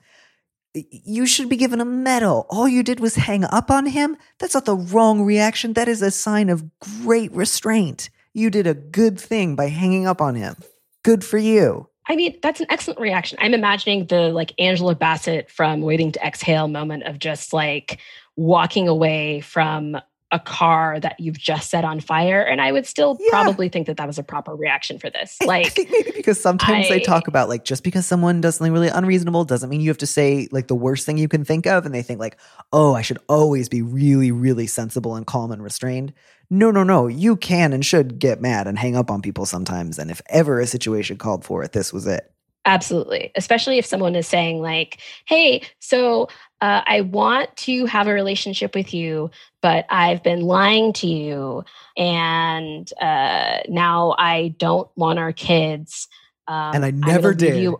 You 0.73 1.25
should 1.25 1.49
be 1.49 1.55
given 1.55 1.81
a 1.81 1.85
medal. 1.85 2.45
All 2.49 2.67
you 2.67 2.83
did 2.83 2.99
was 2.99 3.15
hang 3.15 3.43
up 3.45 3.71
on 3.71 3.87
him. 3.87 4.15
That's 4.37 4.53
not 4.53 4.65
the 4.65 4.75
wrong 4.75 5.23
reaction. 5.23 5.73
That 5.73 5.87
is 5.87 6.03
a 6.03 6.11
sign 6.11 6.49
of 6.49 6.63
great 6.79 7.31
restraint. 7.31 8.11
You 8.33 8.51
did 8.51 8.67
a 8.67 8.75
good 8.75 9.19
thing 9.19 9.55
by 9.55 9.69
hanging 9.69 10.05
up 10.05 10.21
on 10.21 10.35
him. 10.35 10.55
Good 11.03 11.23
for 11.23 11.39
you. 11.39 11.89
I 12.09 12.15
mean, 12.15 12.37
that's 12.43 12.59
an 12.59 12.67
excellent 12.69 12.99
reaction. 12.99 13.37
I'm 13.41 13.53
imagining 13.53 14.05
the 14.05 14.29
like 14.29 14.53
Angela 14.59 14.93
Bassett 14.93 15.49
from 15.49 15.81
Waiting 15.81 16.11
to 16.11 16.25
Exhale 16.25 16.67
moment 16.67 17.03
of 17.03 17.17
just 17.19 17.53
like 17.53 17.99
walking 18.35 18.87
away 18.87 19.41
from 19.41 19.97
a 20.31 20.39
car 20.39 20.99
that 20.99 21.17
you've 21.19 21.37
just 21.37 21.69
set 21.69 21.85
on 21.85 22.01
fire. 22.01 22.41
And 22.41 22.59
I 22.59 22.71
would 22.73 22.85
still 22.85 23.17
Yeah. 23.19 23.29
probably 23.29 23.69
think 23.69 23.87
that 23.87 23.95
that 23.95 24.07
was 24.07 24.17
a 24.17 24.23
proper 24.23 24.53
reaction 24.55 24.99
for 24.99 25.09
this. 25.09 25.37
Like, 25.45 25.71
think 25.71 25.89
maybe 25.89 26.11
because 26.13 26.39
sometimes 26.41 26.89
they 26.89 26.95
I- 26.95 27.03
talk 27.03 27.29
about 27.29 27.47
like 27.47 27.63
just 27.63 27.81
because 27.83 28.05
someone 28.05 28.41
does 28.41 28.55
something 28.57 28.73
really 28.73 28.89
unreasonable 28.89 29.45
doesn't 29.45 29.69
mean 29.69 29.79
you 29.79 29.89
have 29.89 29.97
to 29.99 30.07
say 30.07 30.49
like 30.51 30.67
the 30.67 30.75
worst 30.75 31.05
thing 31.05 31.17
you 31.17 31.29
can 31.29 31.45
think 31.45 31.65
of, 31.65 31.85
and 31.85 31.95
they 31.95 32.01
think 32.01 32.19
like, 32.19 32.37
oh, 32.73 32.93
I 32.93 33.01
should 33.03 33.19
always 33.29 33.69
be 33.69 33.81
really, 33.81 34.31
really 34.33 34.67
sensible 34.67 35.15
and 35.15 35.25
calm 35.25 35.51
and 35.51 35.63
restrained. 35.63 36.11
No, 36.49 36.71
no, 36.71 36.83
no. 36.83 37.07
You 37.07 37.35
can 37.37 37.71
and 37.73 37.85
should 37.85 38.19
get 38.19 38.41
mad 38.41 38.67
and 38.67 38.77
hang 38.77 38.95
up 38.97 39.09
on 39.11 39.21
people 39.21 39.45
sometimes. 39.45 39.97
And 39.99 40.11
if 40.11 40.21
ever 40.29 40.59
a 40.59 40.67
situation 40.67 41.17
called 41.17 41.45
for 41.45 41.63
it, 41.63 41.71
this 41.73 41.91
was 41.93 42.05
it. 42.07 42.29
Absolutely. 42.67 43.31
Especially 43.35 43.77
if 43.77 43.85
someone 43.85 44.13
is 44.13 44.27
saying, 44.27 44.61
like, 44.61 44.99
hey, 45.25 45.61
so 45.79 46.23
uh, 46.59 46.81
I 46.85 46.99
want 47.01 47.55
to 47.57 47.85
have 47.85 48.07
a 48.07 48.13
relationship 48.13 48.75
with 48.75 48.93
you, 48.93 49.31
but 49.61 49.85
I've 49.89 50.21
been 50.21 50.41
lying 50.41 50.91
to 50.93 51.07
you. 51.07 51.63
And 51.95 52.91
uh, 53.01 53.59
now 53.69 54.15
I 54.17 54.49
don't 54.57 54.89
want 54.97 55.17
our 55.17 55.31
kids. 55.31 56.09
Um, 56.47 56.75
And 56.75 56.85
I 56.85 56.91
never 56.91 57.33
did. 57.33 57.55
you- 57.63 57.79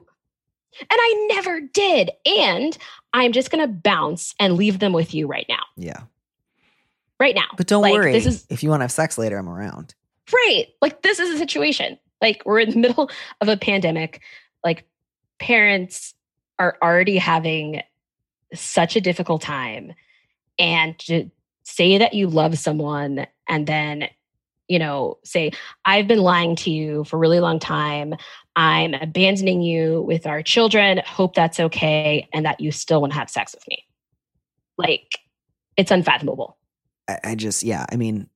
And 0.79 0.87
I 0.89 1.27
never 1.33 1.59
did. 1.59 2.11
And 2.25 2.77
I'm 3.13 3.33
just 3.33 3.51
going 3.51 3.67
to 3.67 3.73
bounce 3.73 4.35
and 4.39 4.55
leave 4.55 4.79
them 4.79 4.93
with 4.93 5.13
you 5.13 5.27
right 5.27 5.45
now. 5.49 5.63
Yeah. 5.75 6.01
Right 7.19 7.35
now. 7.35 7.47
But 7.57 7.67
don't 7.67 7.81
Like, 7.81 7.93
worry. 7.93 8.13
This 8.13 8.25
is 8.25 8.45
if 8.49 8.63
you 8.63 8.69
want 8.69 8.79
to 8.79 8.83
have 8.85 8.91
sex 8.91 9.17
later, 9.17 9.37
I'm 9.37 9.49
around. 9.49 9.95
Right. 10.33 10.67
Like 10.81 11.01
this 11.01 11.19
is 11.19 11.35
a 11.35 11.37
situation. 11.37 11.97
Like 12.21 12.43
we're 12.45 12.59
in 12.59 12.69
the 12.69 12.77
middle 12.87 13.09
of 13.41 13.49
a 13.49 13.57
pandemic. 13.57 14.21
Like 14.63 14.87
parents 15.39 16.13
are 16.59 16.77
already 16.81 17.17
having 17.17 17.81
such 18.53 18.95
a 18.95 19.01
difficult 19.01 19.41
time. 19.41 19.93
And 20.57 20.97
to 20.99 21.29
say 21.63 21.97
that 21.97 22.13
you 22.13 22.27
love 22.27 22.57
someone 22.57 23.27
and 23.47 23.67
then, 23.67 24.09
you 24.67 24.79
know, 24.79 25.17
say, 25.23 25.51
I've 25.85 26.07
been 26.07 26.19
lying 26.19 26.55
to 26.57 26.71
you 26.71 27.03
for 27.03 27.17
a 27.17 27.19
really 27.19 27.39
long 27.39 27.59
time. 27.59 28.15
I'm 28.55 28.93
abandoning 28.93 29.61
you 29.61 30.01
with 30.01 30.25
our 30.25 30.41
children. 30.41 31.01
Hope 31.05 31.35
that's 31.35 31.59
okay. 31.59 32.27
And 32.33 32.45
that 32.45 32.59
you 32.59 32.71
still 32.71 33.01
want 33.01 33.13
to 33.13 33.19
have 33.19 33.29
sex 33.29 33.53
with 33.53 33.67
me. 33.67 33.85
Like 34.77 35.19
it's 35.75 35.91
unfathomable. 35.91 36.57
I, 37.07 37.19
I 37.23 37.35
just 37.35 37.63
yeah 37.63 37.85
i 37.91 37.95
mean 37.95 38.29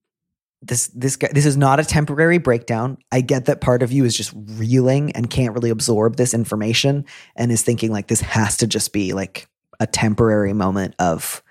this 0.62 0.86
this 0.88 1.16
guy 1.16 1.28
this 1.32 1.44
is 1.44 1.56
not 1.56 1.80
a 1.80 1.84
temporary 1.84 2.38
breakdown. 2.38 2.96
I 3.10 3.20
get 3.20 3.46
that 3.46 3.60
part 3.60 3.82
of 3.82 3.92
you 3.92 4.04
is 4.04 4.16
just 4.16 4.32
reeling 4.34 5.10
and 5.12 5.28
can't 5.28 5.54
really 5.54 5.70
absorb 5.70 6.16
this 6.16 6.34
information 6.34 7.04
and 7.36 7.50
is 7.50 7.62
thinking 7.62 7.90
like 7.90 8.06
this 8.06 8.20
has 8.20 8.56
to 8.58 8.66
just 8.66 8.92
be 8.92 9.12
like 9.12 9.48
a 9.80 9.86
temporary 9.86 10.52
moment 10.52 10.94
of 10.98 11.42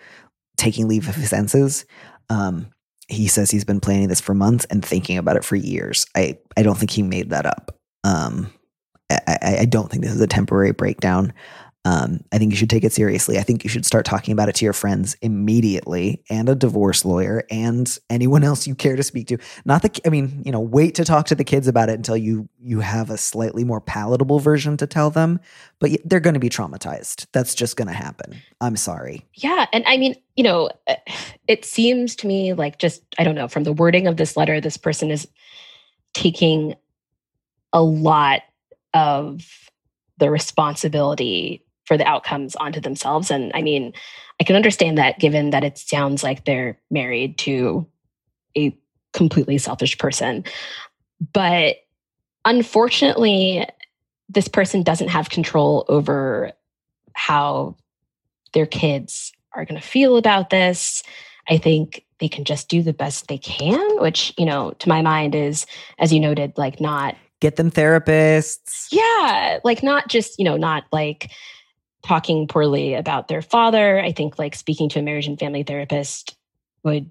taking 0.57 0.87
leave 0.87 1.09
of 1.09 1.15
his 1.15 1.29
senses. 1.29 1.85
Um 2.29 2.67
he 3.09 3.27
says 3.27 3.51
he's 3.51 3.65
been 3.65 3.81
planning 3.81 4.07
this 4.07 4.21
for 4.21 4.33
months 4.33 4.65
and 4.69 4.83
thinking 4.83 5.17
about 5.17 5.35
it 5.35 5.43
for 5.43 5.57
years. 5.57 6.05
I 6.15 6.37
i 6.55 6.63
don't 6.63 6.77
think 6.77 6.91
he 6.91 7.03
made 7.03 7.31
that 7.31 7.45
up. 7.45 7.77
Um 8.05 8.51
i 9.09 9.19
i, 9.27 9.57
I 9.59 9.65
don't 9.65 9.91
think 9.91 10.03
this 10.03 10.13
is 10.15 10.21
a 10.21 10.27
temporary 10.27 10.71
breakdown 10.71 11.33
um, 11.83 12.23
I 12.31 12.37
think 12.37 12.51
you 12.51 12.57
should 12.57 12.69
take 12.69 12.83
it 12.83 12.93
seriously. 12.93 13.39
I 13.39 13.41
think 13.41 13.63
you 13.63 13.69
should 13.69 13.87
start 13.87 14.05
talking 14.05 14.33
about 14.33 14.49
it 14.49 14.55
to 14.55 14.65
your 14.65 14.73
friends 14.73 15.15
immediately 15.21 16.23
and 16.29 16.47
a 16.47 16.53
divorce 16.53 17.03
lawyer 17.03 17.43
and 17.49 17.97
anyone 18.07 18.43
else 18.43 18.67
you 18.67 18.75
care 18.75 18.95
to 18.95 19.01
speak 19.01 19.27
to. 19.29 19.39
Not 19.65 19.81
the, 19.81 20.01
I 20.05 20.09
mean, 20.09 20.43
you 20.45 20.51
know, 20.51 20.59
wait 20.59 20.93
to 20.95 21.05
talk 21.05 21.25
to 21.27 21.35
the 21.35 21.43
kids 21.43 21.67
about 21.67 21.89
it 21.89 21.93
until 21.93 22.15
you 22.15 22.47
you 22.59 22.81
have 22.81 23.09
a 23.09 23.17
slightly 23.17 23.63
more 23.63 23.81
palatable 23.81 24.37
version 24.37 24.77
to 24.77 24.85
tell 24.85 25.09
them. 25.09 25.39
But 25.79 25.91
they're 26.05 26.19
going 26.19 26.35
to 26.35 26.39
be 26.39 26.49
traumatized. 26.49 27.25
That's 27.31 27.55
just 27.55 27.77
going 27.77 27.87
to 27.87 27.93
happen. 27.93 28.39
I'm 28.61 28.77
sorry. 28.77 29.25
Yeah. 29.33 29.65
And 29.73 29.83
I 29.87 29.97
mean, 29.97 30.15
you 30.35 30.43
know, 30.43 30.69
uh, 30.87 30.95
it 31.47 31.65
seems 31.65 32.15
to 32.17 32.27
me 32.27 32.53
like 32.53 32.77
just, 32.77 33.01
I 33.17 33.23
don't 33.23 33.35
know, 33.35 33.47
from 33.47 33.63
the 33.63 33.73
wording 33.73 34.05
of 34.05 34.17
this 34.17 34.37
letter, 34.37 34.61
this 34.61 34.77
person 34.77 35.09
is 35.09 35.27
taking 36.13 36.75
a 37.73 37.81
lot 37.81 38.41
of 38.93 39.41
the 40.19 40.29
responsibility 40.29 41.65
for 41.91 41.97
the 41.97 42.07
outcomes 42.07 42.55
onto 42.55 42.79
themselves. 42.79 43.29
And 43.29 43.51
I 43.53 43.61
mean, 43.61 43.91
I 44.39 44.45
can 44.45 44.55
understand 44.55 44.97
that 44.97 45.19
given 45.19 45.49
that 45.49 45.65
it 45.65 45.77
sounds 45.77 46.23
like 46.23 46.45
they're 46.45 46.79
married 46.89 47.37
to 47.39 47.85
a 48.57 48.73
completely 49.11 49.57
selfish 49.57 49.97
person. 49.97 50.45
But 51.33 51.79
unfortunately, 52.45 53.67
this 54.29 54.47
person 54.47 54.83
doesn't 54.83 55.09
have 55.09 55.31
control 55.31 55.83
over 55.89 56.53
how 57.11 57.75
their 58.53 58.65
kids 58.65 59.33
are 59.53 59.65
going 59.65 59.77
to 59.77 59.85
feel 59.85 60.15
about 60.15 60.49
this. 60.49 61.03
I 61.49 61.57
think 61.57 62.05
they 62.21 62.29
can 62.29 62.45
just 62.45 62.69
do 62.69 62.81
the 62.81 62.93
best 62.93 63.27
they 63.27 63.37
can, 63.37 63.99
which, 63.99 64.33
you 64.37 64.45
know, 64.45 64.71
to 64.79 64.87
my 64.87 65.01
mind 65.01 65.35
is, 65.35 65.65
as 65.99 66.13
you 66.13 66.21
noted, 66.21 66.53
like 66.55 66.79
not 66.79 67.17
Get 67.41 67.57
them 67.57 67.69
therapists. 67.69 68.87
yeah, 68.91 69.59
like 69.65 69.83
not 69.83 70.07
just, 70.07 70.39
you 70.39 70.45
know, 70.45 70.55
not 70.55 70.85
like 70.93 71.31
talking 72.03 72.47
poorly 72.47 72.93
about 72.93 73.27
their 73.27 73.41
father. 73.41 73.99
I 73.99 74.11
think 74.11 74.39
like 74.39 74.55
speaking 74.55 74.89
to 74.89 74.99
a 74.99 75.01
marriage 75.01 75.27
and 75.27 75.39
family 75.39 75.63
therapist 75.63 76.35
would 76.83 77.09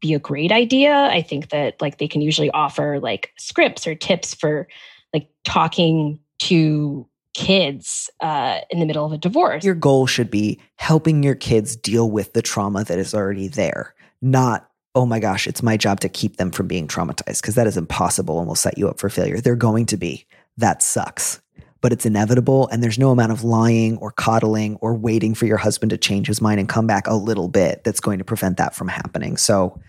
be 0.00 0.14
a 0.14 0.18
great 0.18 0.52
idea. 0.52 0.94
I 0.94 1.20
think 1.22 1.50
that 1.50 1.80
like 1.80 1.98
they 1.98 2.08
can 2.08 2.22
usually 2.22 2.50
offer 2.50 3.00
like 3.00 3.32
scripts 3.38 3.86
or 3.86 3.94
tips 3.94 4.34
for 4.34 4.68
like 5.12 5.28
talking 5.44 6.20
to 6.38 7.06
kids 7.34 8.08
uh, 8.20 8.60
in 8.70 8.80
the 8.80 8.86
middle 8.86 9.04
of 9.04 9.12
a 9.12 9.18
divorce. 9.18 9.64
Your 9.64 9.74
goal 9.74 10.06
should 10.06 10.30
be 10.30 10.60
helping 10.76 11.22
your 11.22 11.34
kids 11.34 11.76
deal 11.76 12.10
with 12.10 12.32
the 12.32 12.42
trauma 12.42 12.84
that 12.84 12.98
is 12.98 13.14
already 13.14 13.48
there, 13.48 13.94
not, 14.22 14.68
oh 14.94 15.06
my 15.06 15.20
gosh, 15.20 15.46
it's 15.46 15.62
my 15.62 15.76
job 15.76 16.00
to 16.00 16.08
keep 16.08 16.36
them 16.36 16.50
from 16.50 16.66
being 16.66 16.88
traumatized, 16.88 17.42
because 17.42 17.54
that 17.54 17.66
is 17.66 17.76
impossible 17.76 18.38
and 18.38 18.48
will 18.48 18.54
set 18.54 18.78
you 18.78 18.88
up 18.88 18.98
for 18.98 19.08
failure. 19.08 19.40
They're 19.40 19.54
going 19.54 19.86
to 19.86 19.96
be. 19.96 20.26
That 20.56 20.82
sucks. 20.82 21.40
But 21.82 21.92
it's 21.92 22.04
inevitable, 22.04 22.68
and 22.68 22.82
there's 22.82 22.98
no 22.98 23.10
amount 23.10 23.32
of 23.32 23.42
lying 23.42 23.96
or 23.98 24.10
coddling 24.10 24.76
or 24.76 24.94
waiting 24.94 25.34
for 25.34 25.46
your 25.46 25.56
husband 25.56 25.90
to 25.90 25.98
change 25.98 26.26
his 26.26 26.40
mind 26.40 26.60
and 26.60 26.68
come 26.68 26.86
back 26.86 27.06
a 27.06 27.14
little 27.14 27.48
bit 27.48 27.84
that's 27.84 28.00
going 28.00 28.18
to 28.18 28.24
prevent 28.24 28.58
that 28.58 28.74
from 28.74 28.88
happening. 28.88 29.38
So 29.38 29.80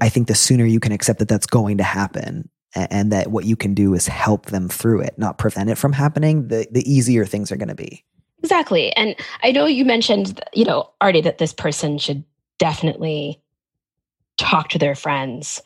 I 0.00 0.08
think 0.08 0.26
the 0.26 0.34
sooner 0.34 0.64
you 0.64 0.80
can 0.80 0.92
accept 0.92 1.18
that 1.20 1.28
that's 1.28 1.46
going 1.46 1.78
to 1.78 1.84
happen 1.84 2.48
and 2.74 3.12
that 3.12 3.30
what 3.30 3.44
you 3.44 3.56
can 3.56 3.74
do 3.74 3.94
is 3.94 4.06
help 4.06 4.46
them 4.46 4.68
through 4.68 5.00
it, 5.00 5.18
not 5.18 5.38
prevent 5.38 5.70
it 5.70 5.76
from 5.76 5.92
happening, 5.92 6.48
the, 6.48 6.66
the 6.70 6.90
easier 6.90 7.24
things 7.24 7.50
are 7.50 7.56
going 7.56 7.68
to 7.68 7.74
be. 7.74 8.04
Exactly. 8.42 8.92
And 8.96 9.16
I 9.42 9.52
know 9.52 9.66
you 9.66 9.84
mentioned, 9.84 10.42
you 10.52 10.64
know, 10.64 10.90
already 11.02 11.22
that 11.22 11.38
this 11.38 11.52
person 11.52 11.98
should 11.98 12.24
definitely 12.58 13.40
talk 14.36 14.68
to 14.70 14.78
their 14.78 14.94
friends. 14.94 15.62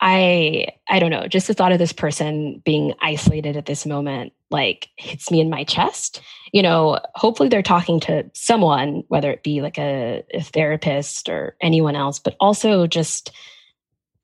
I 0.00 0.68
I 0.88 0.98
don't 0.98 1.10
know, 1.10 1.26
just 1.26 1.46
the 1.46 1.54
thought 1.54 1.72
of 1.72 1.78
this 1.78 1.92
person 1.92 2.62
being 2.64 2.94
isolated 3.00 3.56
at 3.56 3.66
this 3.66 3.86
moment 3.86 4.32
like 4.50 4.88
hits 4.96 5.30
me 5.30 5.40
in 5.40 5.50
my 5.50 5.64
chest. 5.64 6.20
You 6.52 6.62
know, 6.62 7.00
hopefully 7.14 7.48
they're 7.48 7.62
talking 7.62 7.98
to 8.00 8.30
someone, 8.34 9.02
whether 9.08 9.30
it 9.30 9.42
be 9.42 9.62
like 9.62 9.78
a, 9.78 10.22
a 10.32 10.42
therapist 10.42 11.28
or 11.28 11.56
anyone 11.60 11.96
else, 11.96 12.18
but 12.18 12.36
also 12.40 12.86
just 12.86 13.30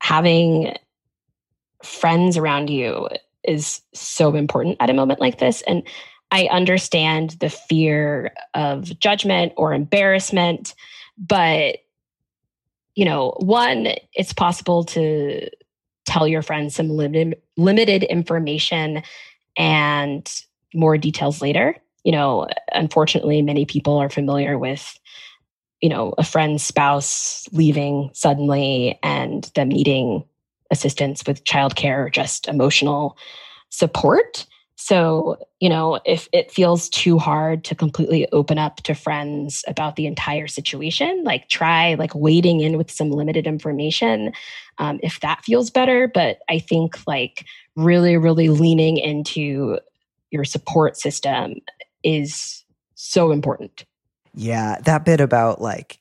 having 0.01 0.75
friends 1.83 2.37
around 2.37 2.69
you 2.69 3.09
is 3.43 3.81
so 3.93 4.35
important 4.35 4.77
at 4.79 4.89
a 4.89 4.93
moment 4.93 5.19
like 5.19 5.39
this. 5.39 5.61
And 5.63 5.83
I 6.31 6.47
understand 6.47 7.31
the 7.41 7.49
fear 7.49 8.33
of 8.53 8.97
judgment 8.99 9.53
or 9.57 9.73
embarrassment, 9.73 10.75
but 11.17 11.77
you 12.95 13.05
know, 13.05 13.33
one, 13.39 13.87
it's 14.13 14.33
possible 14.33 14.83
to 14.85 15.49
tell 16.05 16.27
your 16.27 16.41
friends 16.41 16.75
some 16.75 16.89
limited 16.89 17.35
limited 17.57 18.03
information 18.03 19.03
and 19.57 20.31
more 20.73 20.97
details 20.97 21.41
later. 21.41 21.75
You 22.03 22.11
know, 22.11 22.47
unfortunately, 22.73 23.41
many 23.41 23.65
people 23.65 23.97
are 23.97 24.09
familiar 24.09 24.57
with, 24.57 24.99
you 25.81 25.89
know, 25.89 26.13
a 26.17 26.23
friend's 26.23 26.63
spouse 26.63 27.47
leaving 27.51 28.09
suddenly 28.13 28.99
and 29.03 29.49
them 29.55 29.69
needing 29.69 30.23
assistance 30.71 31.23
with 31.25 31.43
childcare 31.45 32.05
or 32.05 32.09
just 32.09 32.47
emotional 32.47 33.17
support. 33.69 34.45
So, 34.75 35.37
you 35.59 35.69
know, 35.69 35.99
if 36.05 36.27
it 36.33 36.51
feels 36.51 36.89
too 36.89 37.19
hard 37.19 37.63
to 37.65 37.75
completely 37.75 38.27
open 38.31 38.57
up 38.57 38.77
to 38.83 38.95
friends 38.95 39.63
about 39.67 39.95
the 39.95 40.07
entire 40.07 40.47
situation, 40.47 41.23
like 41.23 41.47
try 41.47 41.93
like 41.93 42.13
wading 42.15 42.61
in 42.61 42.77
with 42.77 42.89
some 42.91 43.11
limited 43.11 43.45
information 43.45 44.33
um, 44.79 44.99
if 45.03 45.19
that 45.19 45.43
feels 45.43 45.69
better. 45.69 46.07
But 46.07 46.39
I 46.49 46.59
think 46.59 46.97
like 47.07 47.45
really, 47.75 48.17
really 48.17 48.49
leaning 48.49 48.97
into 48.97 49.77
your 50.31 50.43
support 50.43 50.97
system 50.97 51.55
is 52.03 52.63
so 52.95 53.31
important. 53.31 53.85
Yeah, 54.33 54.79
that 54.81 55.05
bit 55.05 55.21
about 55.21 55.61
like 55.61 55.99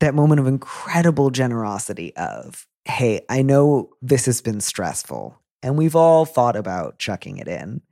that 0.00 0.14
moment 0.14 0.40
of 0.40 0.46
incredible 0.46 1.30
generosity 1.30 2.16
of, 2.16 2.66
hey, 2.84 3.20
I 3.28 3.42
know 3.42 3.90
this 4.00 4.26
has 4.26 4.40
been 4.40 4.60
stressful 4.60 5.38
and 5.62 5.76
we've 5.76 5.96
all 5.96 6.24
thought 6.24 6.56
about 6.56 6.98
chucking 6.98 7.36
it 7.36 7.48
in. 7.48 7.82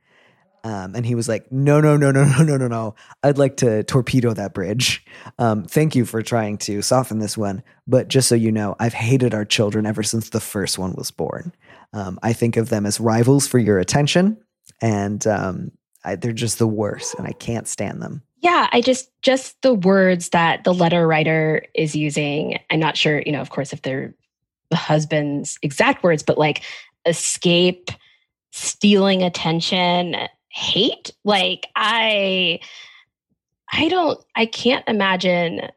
Um, 0.67 0.95
and 0.95 1.05
he 1.05 1.15
was 1.15 1.29
like, 1.29 1.49
no, 1.49 1.79
no, 1.79 1.95
no, 1.95 2.11
no, 2.11 2.25
no, 2.37 2.43
no, 2.43 2.57
no, 2.57 2.67
no. 2.67 2.95
I'd 3.23 3.37
like 3.37 3.55
to 3.57 3.83
torpedo 3.83 4.33
that 4.33 4.53
bridge. 4.53 5.05
Um, 5.39 5.63
thank 5.63 5.95
you 5.95 6.03
for 6.03 6.21
trying 6.21 6.57
to 6.59 6.81
soften 6.81 7.19
this 7.19 7.37
one. 7.37 7.63
But 7.87 8.09
just 8.09 8.27
so 8.27 8.35
you 8.35 8.51
know, 8.51 8.75
I've 8.77 8.93
hated 8.93 9.33
our 9.33 9.45
children 9.45 9.85
ever 9.85 10.03
since 10.03 10.29
the 10.29 10.41
first 10.41 10.77
one 10.77 10.93
was 10.95 11.09
born. 11.09 11.53
Um, 11.93 12.19
I 12.21 12.33
think 12.33 12.57
of 12.57 12.67
them 12.67 12.85
as 12.85 12.99
rivals 12.99 13.47
for 13.47 13.59
your 13.59 13.79
attention, 13.79 14.37
and 14.81 15.25
um, 15.25 15.71
I, 16.03 16.17
they're 16.17 16.33
just 16.33 16.59
the 16.59 16.67
worst, 16.67 17.15
and 17.15 17.25
I 17.25 17.31
can't 17.31 17.65
stand 17.65 18.01
them. 18.01 18.23
Yeah, 18.41 18.67
I 18.73 18.81
just 18.81 19.09
just 19.21 19.61
the 19.61 19.73
words 19.73 20.29
that 20.29 20.65
the 20.65 20.73
letter 20.73 21.07
writer 21.07 21.63
is 21.73 21.95
using. 21.95 22.59
I'm 22.69 22.81
not 22.81 22.97
sure, 22.97 23.23
you 23.25 23.31
know, 23.31 23.39
of 23.39 23.51
course, 23.51 23.71
if 23.71 23.83
they're 23.83 24.13
the 24.69 24.75
husband's 24.75 25.57
exact 25.61 26.03
words, 26.03 26.23
but 26.23 26.37
like 26.37 26.63
escape, 27.05 27.89
stealing 28.51 29.23
attention, 29.23 30.27
hate. 30.57 31.11
Like 31.23 31.67
I 31.75 32.59
I 33.71 33.89
don't 33.89 34.19
I 34.35 34.47
can't 34.47 34.87
imagine 34.87 35.69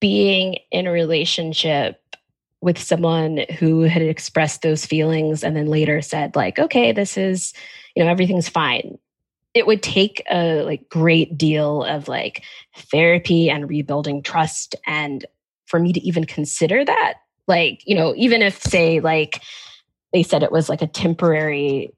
being 0.00 0.58
in 0.70 0.86
a 0.86 0.92
relationship 0.92 2.00
with 2.60 2.78
someone 2.78 3.40
who 3.58 3.82
had 3.82 4.02
expressed 4.02 4.62
those 4.62 4.86
feelings 4.86 5.42
and 5.42 5.56
then 5.56 5.66
later 5.66 6.00
said 6.00 6.36
like 6.36 6.58
okay 6.58 6.92
this 6.92 7.16
is 7.16 7.52
you 7.94 8.04
know 8.04 8.10
everything's 8.10 8.48
fine 8.48 8.98
it 9.54 9.66
would 9.66 9.82
take 9.82 10.22
a 10.30 10.62
like 10.62 10.88
great 10.88 11.36
deal 11.36 11.82
of 11.84 12.08
like 12.08 12.44
therapy 12.76 13.50
and 13.50 13.68
rebuilding 13.68 14.22
trust 14.22 14.76
and 14.86 15.24
for 15.66 15.80
me 15.80 15.92
to 15.92 16.00
even 16.00 16.24
consider 16.24 16.84
that 16.84 17.14
like 17.48 17.82
you 17.86 17.96
know 17.96 18.14
even 18.16 18.42
if 18.42 18.60
say 18.60 19.00
like 19.00 19.42
they 20.12 20.22
said 20.22 20.42
it 20.42 20.52
was 20.52 20.68
like 20.68 20.82
a 20.82 20.86
temporary 20.86 21.92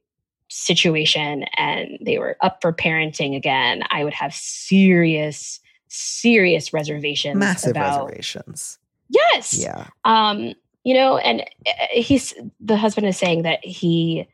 situation 0.49 1.45
and 1.57 1.99
they 2.01 2.19
were 2.19 2.37
up 2.43 2.61
for 2.61 2.73
parenting 2.73 3.35
again 3.37 3.83
i 3.91 4.05
would 4.05 4.15
have 4.15 4.33
serious 4.35 5.61
serious 5.89 6.73
reservations 6.73 7.37
Massive 7.37 7.71
about 7.71 8.05
reservations. 8.07 8.79
yes 9.09 9.57
Yeah. 9.59 9.87
um 10.05 10.53
you 10.85 10.95
know 10.95 11.17
and 11.19 11.41
uh, 11.67 11.73
he's 11.93 12.35
the 12.61 12.77
husband 12.77 13.07
is 13.07 13.17
saying 13.17 13.43
that 13.43 13.65
he 13.65 14.27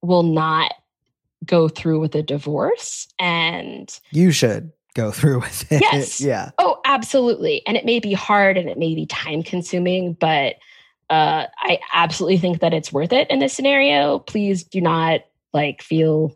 will 0.00 0.22
not 0.22 0.72
go 1.44 1.68
through 1.68 2.00
with 2.00 2.14
a 2.14 2.22
divorce 2.22 3.08
and 3.18 3.98
You 4.12 4.30
should 4.30 4.72
go 4.94 5.10
through 5.10 5.40
with 5.40 5.70
it. 5.72 5.80
Yes. 5.82 6.20
yeah. 6.22 6.50
oh 6.58 6.80
absolutely 6.84 7.62
and 7.66 7.76
it 7.76 7.84
may 7.84 7.98
be 8.00 8.12
hard 8.12 8.56
and 8.56 8.68
it 8.68 8.78
may 8.78 8.94
be 8.94 9.06
time 9.06 9.42
consuming 9.42 10.14
but 10.14 10.56
uh 11.12 11.46
i 11.58 11.78
absolutely 11.92 12.38
think 12.38 12.60
that 12.60 12.72
it's 12.72 12.92
worth 12.92 13.12
it 13.12 13.30
in 13.30 13.38
this 13.38 13.52
scenario 13.52 14.18
please 14.18 14.64
do 14.64 14.80
not 14.80 15.20
like 15.52 15.82
feel 15.82 16.34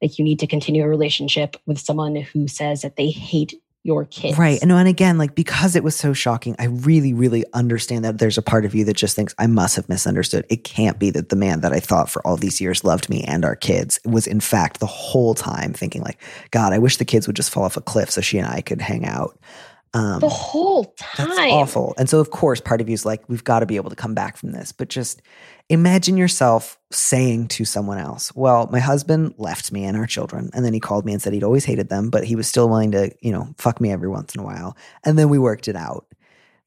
like 0.00 0.18
you 0.18 0.24
need 0.24 0.40
to 0.40 0.46
continue 0.46 0.82
a 0.82 0.88
relationship 0.88 1.56
with 1.66 1.78
someone 1.78 2.16
who 2.16 2.48
says 2.48 2.82
that 2.82 2.96
they 2.96 3.10
hate 3.10 3.54
your 3.84 4.06
kids 4.06 4.38
Right. 4.38 4.60
And, 4.62 4.72
and 4.72 4.88
again, 4.88 5.18
like 5.18 5.34
because 5.34 5.76
it 5.76 5.84
was 5.84 5.94
so 5.94 6.14
shocking, 6.14 6.56
I 6.58 6.64
really, 6.64 7.12
really 7.12 7.44
understand 7.52 8.04
that 8.06 8.18
there's 8.18 8.38
a 8.38 8.42
part 8.42 8.64
of 8.64 8.74
you 8.74 8.82
that 8.86 8.96
just 8.96 9.14
thinks 9.14 9.34
I 9.38 9.46
must 9.46 9.76
have 9.76 9.90
misunderstood. 9.90 10.46
It 10.48 10.64
can't 10.64 10.98
be 10.98 11.10
that 11.10 11.28
the 11.28 11.36
man 11.36 11.60
that 11.60 11.72
I 11.72 11.80
thought 11.80 12.08
for 12.08 12.26
all 12.26 12.38
these 12.38 12.62
years 12.62 12.82
loved 12.82 13.10
me 13.10 13.22
and 13.24 13.44
our 13.44 13.54
kids 13.54 14.00
was 14.06 14.26
in 14.26 14.40
fact 14.40 14.80
the 14.80 14.86
whole 14.86 15.34
time 15.34 15.74
thinking 15.74 16.02
like, 16.02 16.18
God, 16.50 16.72
I 16.72 16.78
wish 16.78 16.96
the 16.96 17.04
kids 17.04 17.26
would 17.26 17.36
just 17.36 17.50
fall 17.50 17.64
off 17.64 17.76
a 17.76 17.82
cliff 17.82 18.10
so 18.10 18.22
she 18.22 18.38
and 18.38 18.48
I 18.48 18.62
could 18.62 18.80
hang 18.80 19.04
out. 19.04 19.38
Um, 19.94 20.18
the 20.18 20.28
whole 20.28 20.86
time 20.98 21.28
That's 21.28 21.40
awful. 21.52 21.94
And 21.96 22.10
so, 22.10 22.18
of 22.18 22.30
course, 22.30 22.60
part 22.60 22.80
of 22.80 22.88
you 22.88 22.94
is 22.94 23.06
like, 23.06 23.26
we've 23.28 23.44
got 23.44 23.60
to 23.60 23.66
be 23.66 23.76
able 23.76 23.90
to 23.90 23.96
come 23.96 24.12
back 24.12 24.36
from 24.36 24.50
this. 24.50 24.72
But 24.72 24.88
just 24.88 25.22
imagine 25.68 26.16
yourself 26.16 26.78
saying 26.90 27.48
to 27.48 27.64
someone 27.64 27.98
else, 27.98 28.34
Well, 28.34 28.68
my 28.72 28.80
husband 28.80 29.34
left 29.38 29.70
me 29.70 29.84
and 29.84 29.96
our 29.96 30.06
children. 30.06 30.50
And 30.52 30.64
then 30.64 30.74
he 30.74 30.80
called 30.80 31.06
me 31.06 31.12
and 31.12 31.22
said 31.22 31.32
he'd 31.32 31.44
always 31.44 31.64
hated 31.64 31.88
them, 31.88 32.10
but 32.10 32.24
he 32.24 32.34
was 32.34 32.48
still 32.48 32.68
willing 32.68 32.90
to, 32.90 33.12
you 33.20 33.30
know, 33.30 33.54
fuck 33.56 33.80
me 33.80 33.92
every 33.92 34.08
once 34.08 34.34
in 34.34 34.40
a 34.40 34.44
while. 34.44 34.76
And 35.04 35.16
then 35.16 35.28
we 35.28 35.38
worked 35.38 35.68
it 35.68 35.76
out. 35.76 36.06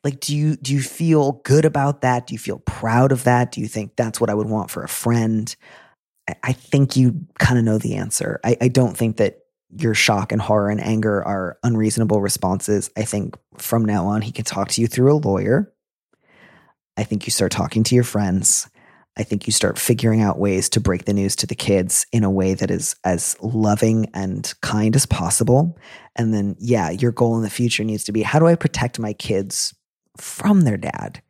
Like, 0.05 0.21
do 0.21 0.33
you 0.33 0.55
do 0.55 0.73
you 0.73 0.81
feel 0.81 1.33
good 1.43 1.65
about 1.65 2.01
that? 2.01 2.27
Do 2.27 2.33
you 2.33 2.39
feel 2.39 2.59
proud 2.59 3.11
of 3.11 3.25
that? 3.25 3.51
Do 3.51 3.59
you 3.59 3.67
think 3.67 3.97
that's 3.97 4.21
what 4.21 4.29
I 4.29 4.35
would 4.35 4.47
want 4.47 4.71
for 4.71 4.83
a 4.83 4.87
friend? 4.87 5.53
I, 6.29 6.35
I 6.43 6.53
think 6.53 6.95
you 6.95 7.25
kind 7.39 7.59
of 7.59 7.65
know 7.65 7.77
the 7.77 7.95
answer. 7.95 8.39
I, 8.45 8.55
I 8.61 8.67
don't 8.69 8.95
think 8.95 9.17
that 9.17 9.39
your 9.75 9.93
shock 9.93 10.31
and 10.31 10.41
horror 10.41 10.69
and 10.69 10.81
anger 10.81 11.23
are 11.23 11.57
unreasonable 11.63 12.21
responses. 12.21 12.89
I 12.95 13.03
think 13.03 13.35
from 13.57 13.83
now 13.85 14.07
on, 14.07 14.21
he 14.21 14.31
can 14.31 14.45
talk 14.45 14.69
to 14.69 14.81
you 14.81 14.87
through 14.87 15.13
a 15.13 15.17
lawyer. 15.17 15.73
I 16.95 17.03
think 17.03 17.27
you 17.27 17.31
start 17.31 17.51
talking 17.51 17.83
to 17.83 17.95
your 17.95 18.03
friends. 18.03 18.69
I 19.17 19.23
think 19.23 19.47
you 19.47 19.53
start 19.53 19.79
figuring 19.79 20.21
out 20.21 20.39
ways 20.39 20.69
to 20.69 20.79
break 20.79 21.05
the 21.05 21.13
news 21.13 21.35
to 21.37 21.47
the 21.47 21.55
kids 21.55 22.05
in 22.11 22.23
a 22.23 22.29
way 22.29 22.53
that 22.53 22.69
is 22.69 22.95
as 23.03 23.35
loving 23.41 24.07
and 24.13 24.53
kind 24.61 24.95
as 24.95 25.05
possible. 25.05 25.77
And 26.15 26.33
then, 26.33 26.55
yeah, 26.59 26.91
your 26.91 27.11
goal 27.11 27.35
in 27.35 27.43
the 27.43 27.49
future 27.49 27.83
needs 27.83 28.03
to 28.05 28.11
be 28.11 28.21
how 28.21 28.39
do 28.39 28.47
I 28.47 28.55
protect 28.55 28.99
my 28.99 29.13
kids 29.13 29.73
from 30.17 30.61
their 30.61 30.77
dad? 30.77 31.21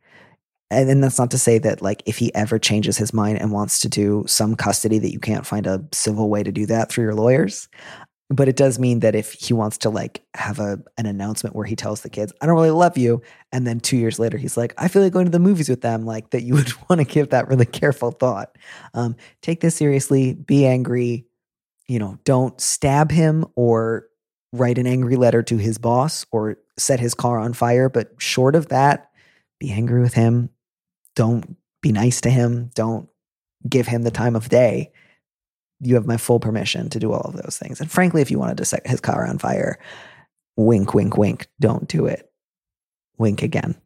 And 0.70 0.86
then 0.86 1.00
that's 1.00 1.18
not 1.18 1.30
to 1.30 1.38
say 1.38 1.56
that, 1.58 1.80
like, 1.80 2.02
if 2.04 2.18
he 2.18 2.34
ever 2.34 2.58
changes 2.58 2.98
his 2.98 3.14
mind 3.14 3.38
and 3.40 3.52
wants 3.52 3.80
to 3.80 3.88
do 3.88 4.24
some 4.26 4.54
custody, 4.54 4.98
that 4.98 5.12
you 5.12 5.18
can't 5.18 5.46
find 5.46 5.66
a 5.66 5.82
civil 5.92 6.28
way 6.28 6.42
to 6.42 6.52
do 6.52 6.66
that 6.66 6.90
through 6.90 7.04
your 7.04 7.14
lawyers 7.14 7.68
but 8.30 8.48
it 8.48 8.56
does 8.56 8.78
mean 8.78 9.00
that 9.00 9.14
if 9.14 9.32
he 9.32 9.54
wants 9.54 9.78
to 9.78 9.90
like 9.90 10.22
have 10.34 10.58
a 10.58 10.78
an 10.96 11.06
announcement 11.06 11.56
where 11.56 11.66
he 11.66 11.74
tells 11.74 12.02
the 12.02 12.10
kids 12.10 12.32
i 12.40 12.46
don't 12.46 12.54
really 12.54 12.70
love 12.70 12.98
you 12.98 13.22
and 13.52 13.66
then 13.66 13.80
two 13.80 13.96
years 13.96 14.18
later 14.18 14.36
he's 14.36 14.56
like 14.56 14.74
i 14.78 14.88
feel 14.88 15.02
like 15.02 15.12
going 15.12 15.24
to 15.24 15.30
the 15.30 15.38
movies 15.38 15.68
with 15.68 15.80
them 15.80 16.04
like 16.04 16.30
that 16.30 16.42
you 16.42 16.54
would 16.54 16.72
want 16.88 17.00
to 17.00 17.04
give 17.04 17.30
that 17.30 17.48
really 17.48 17.66
careful 17.66 18.10
thought. 18.10 18.56
Um, 18.94 19.16
take 19.42 19.60
this 19.60 19.76
seriously 19.76 20.34
be 20.34 20.66
angry 20.66 21.26
you 21.86 21.98
know 21.98 22.18
don't 22.24 22.60
stab 22.60 23.10
him 23.10 23.44
or 23.56 24.06
write 24.52 24.78
an 24.78 24.86
angry 24.86 25.16
letter 25.16 25.42
to 25.42 25.56
his 25.56 25.78
boss 25.78 26.24
or 26.30 26.56
set 26.78 27.00
his 27.00 27.14
car 27.14 27.38
on 27.38 27.52
fire 27.52 27.88
but 27.88 28.12
short 28.18 28.54
of 28.54 28.68
that 28.68 29.08
be 29.58 29.72
angry 29.72 30.00
with 30.00 30.14
him. 30.14 30.50
Don't 31.14 31.56
be 31.82 31.92
nice 31.92 32.20
to 32.22 32.30
him. 32.30 32.70
Don't 32.74 33.08
give 33.68 33.86
him 33.86 34.02
the 34.02 34.10
time 34.10 34.36
of 34.36 34.48
day 34.48 34.92
you 35.80 35.94
have 35.94 36.06
my 36.06 36.16
full 36.16 36.40
permission 36.40 36.88
to 36.90 36.98
do 36.98 37.12
all 37.12 37.20
of 37.20 37.34
those 37.34 37.58
things. 37.58 37.80
And 37.80 37.90
frankly, 37.90 38.22
if 38.22 38.30
you 38.30 38.38
wanted 38.38 38.58
to 38.58 38.64
set 38.64 38.86
his 38.86 39.00
car 39.00 39.26
on 39.26 39.38
fire, 39.38 39.78
wink, 40.56 40.94
wink, 40.94 41.16
wink, 41.16 41.48
don't 41.60 41.88
do 41.88 42.06
it. 42.06 42.30
Wink 43.16 43.42
again. 43.42 43.76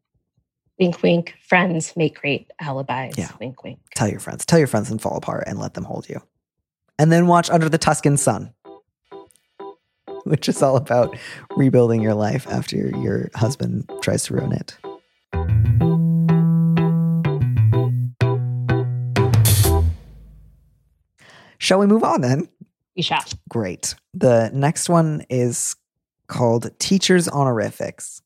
Wink, 0.79 1.03
wink. 1.03 1.35
Friends 1.47 1.95
make 1.97 2.21
great 2.21 2.51
alibis. 2.61 3.17
Yeah. 3.17 3.31
Wink, 3.39 3.63
wink. 3.63 3.79
Tell 3.95 4.09
your 4.09 4.21
friends. 4.21 4.47
Tell 4.47 4.59
your 4.59 4.69
friends 4.69 4.91
and 4.91 5.01
fall 5.01 5.17
apart 5.17 5.45
and 5.47 5.59
let 5.59 5.75
them 5.75 5.85
hold 5.85 6.09
you. 6.09 6.21
And 6.99 7.13
then 7.13 7.27
watch 7.27 7.51
Under 7.51 7.69
the 7.69 7.79
Tuscan 7.79 8.17
Sun, 8.17 8.53
which 10.25 10.49
is 10.49 10.63
all 10.63 10.77
about 10.77 11.17
rebuilding 11.57 12.03
your 12.03 12.15
life 12.15 12.47
after 12.49 12.77
your 12.77 13.31
husband 13.35 13.91
tries 14.03 14.25
to 14.25 14.35
ruin 14.35 14.53
it. 14.53 14.79
Shall 21.63 21.79
we 21.79 21.87
move 21.87 22.03
on 22.03 22.23
then? 22.23 22.49
We 22.97 23.03
shall. 23.03 23.23
Great. 23.49 23.95
The 24.15 24.51
next 24.53 24.89
one 24.89 25.25
is 25.31 25.77
called 26.27 26.77
Teachers 26.81 27.29
Honorifics. 27.29 28.21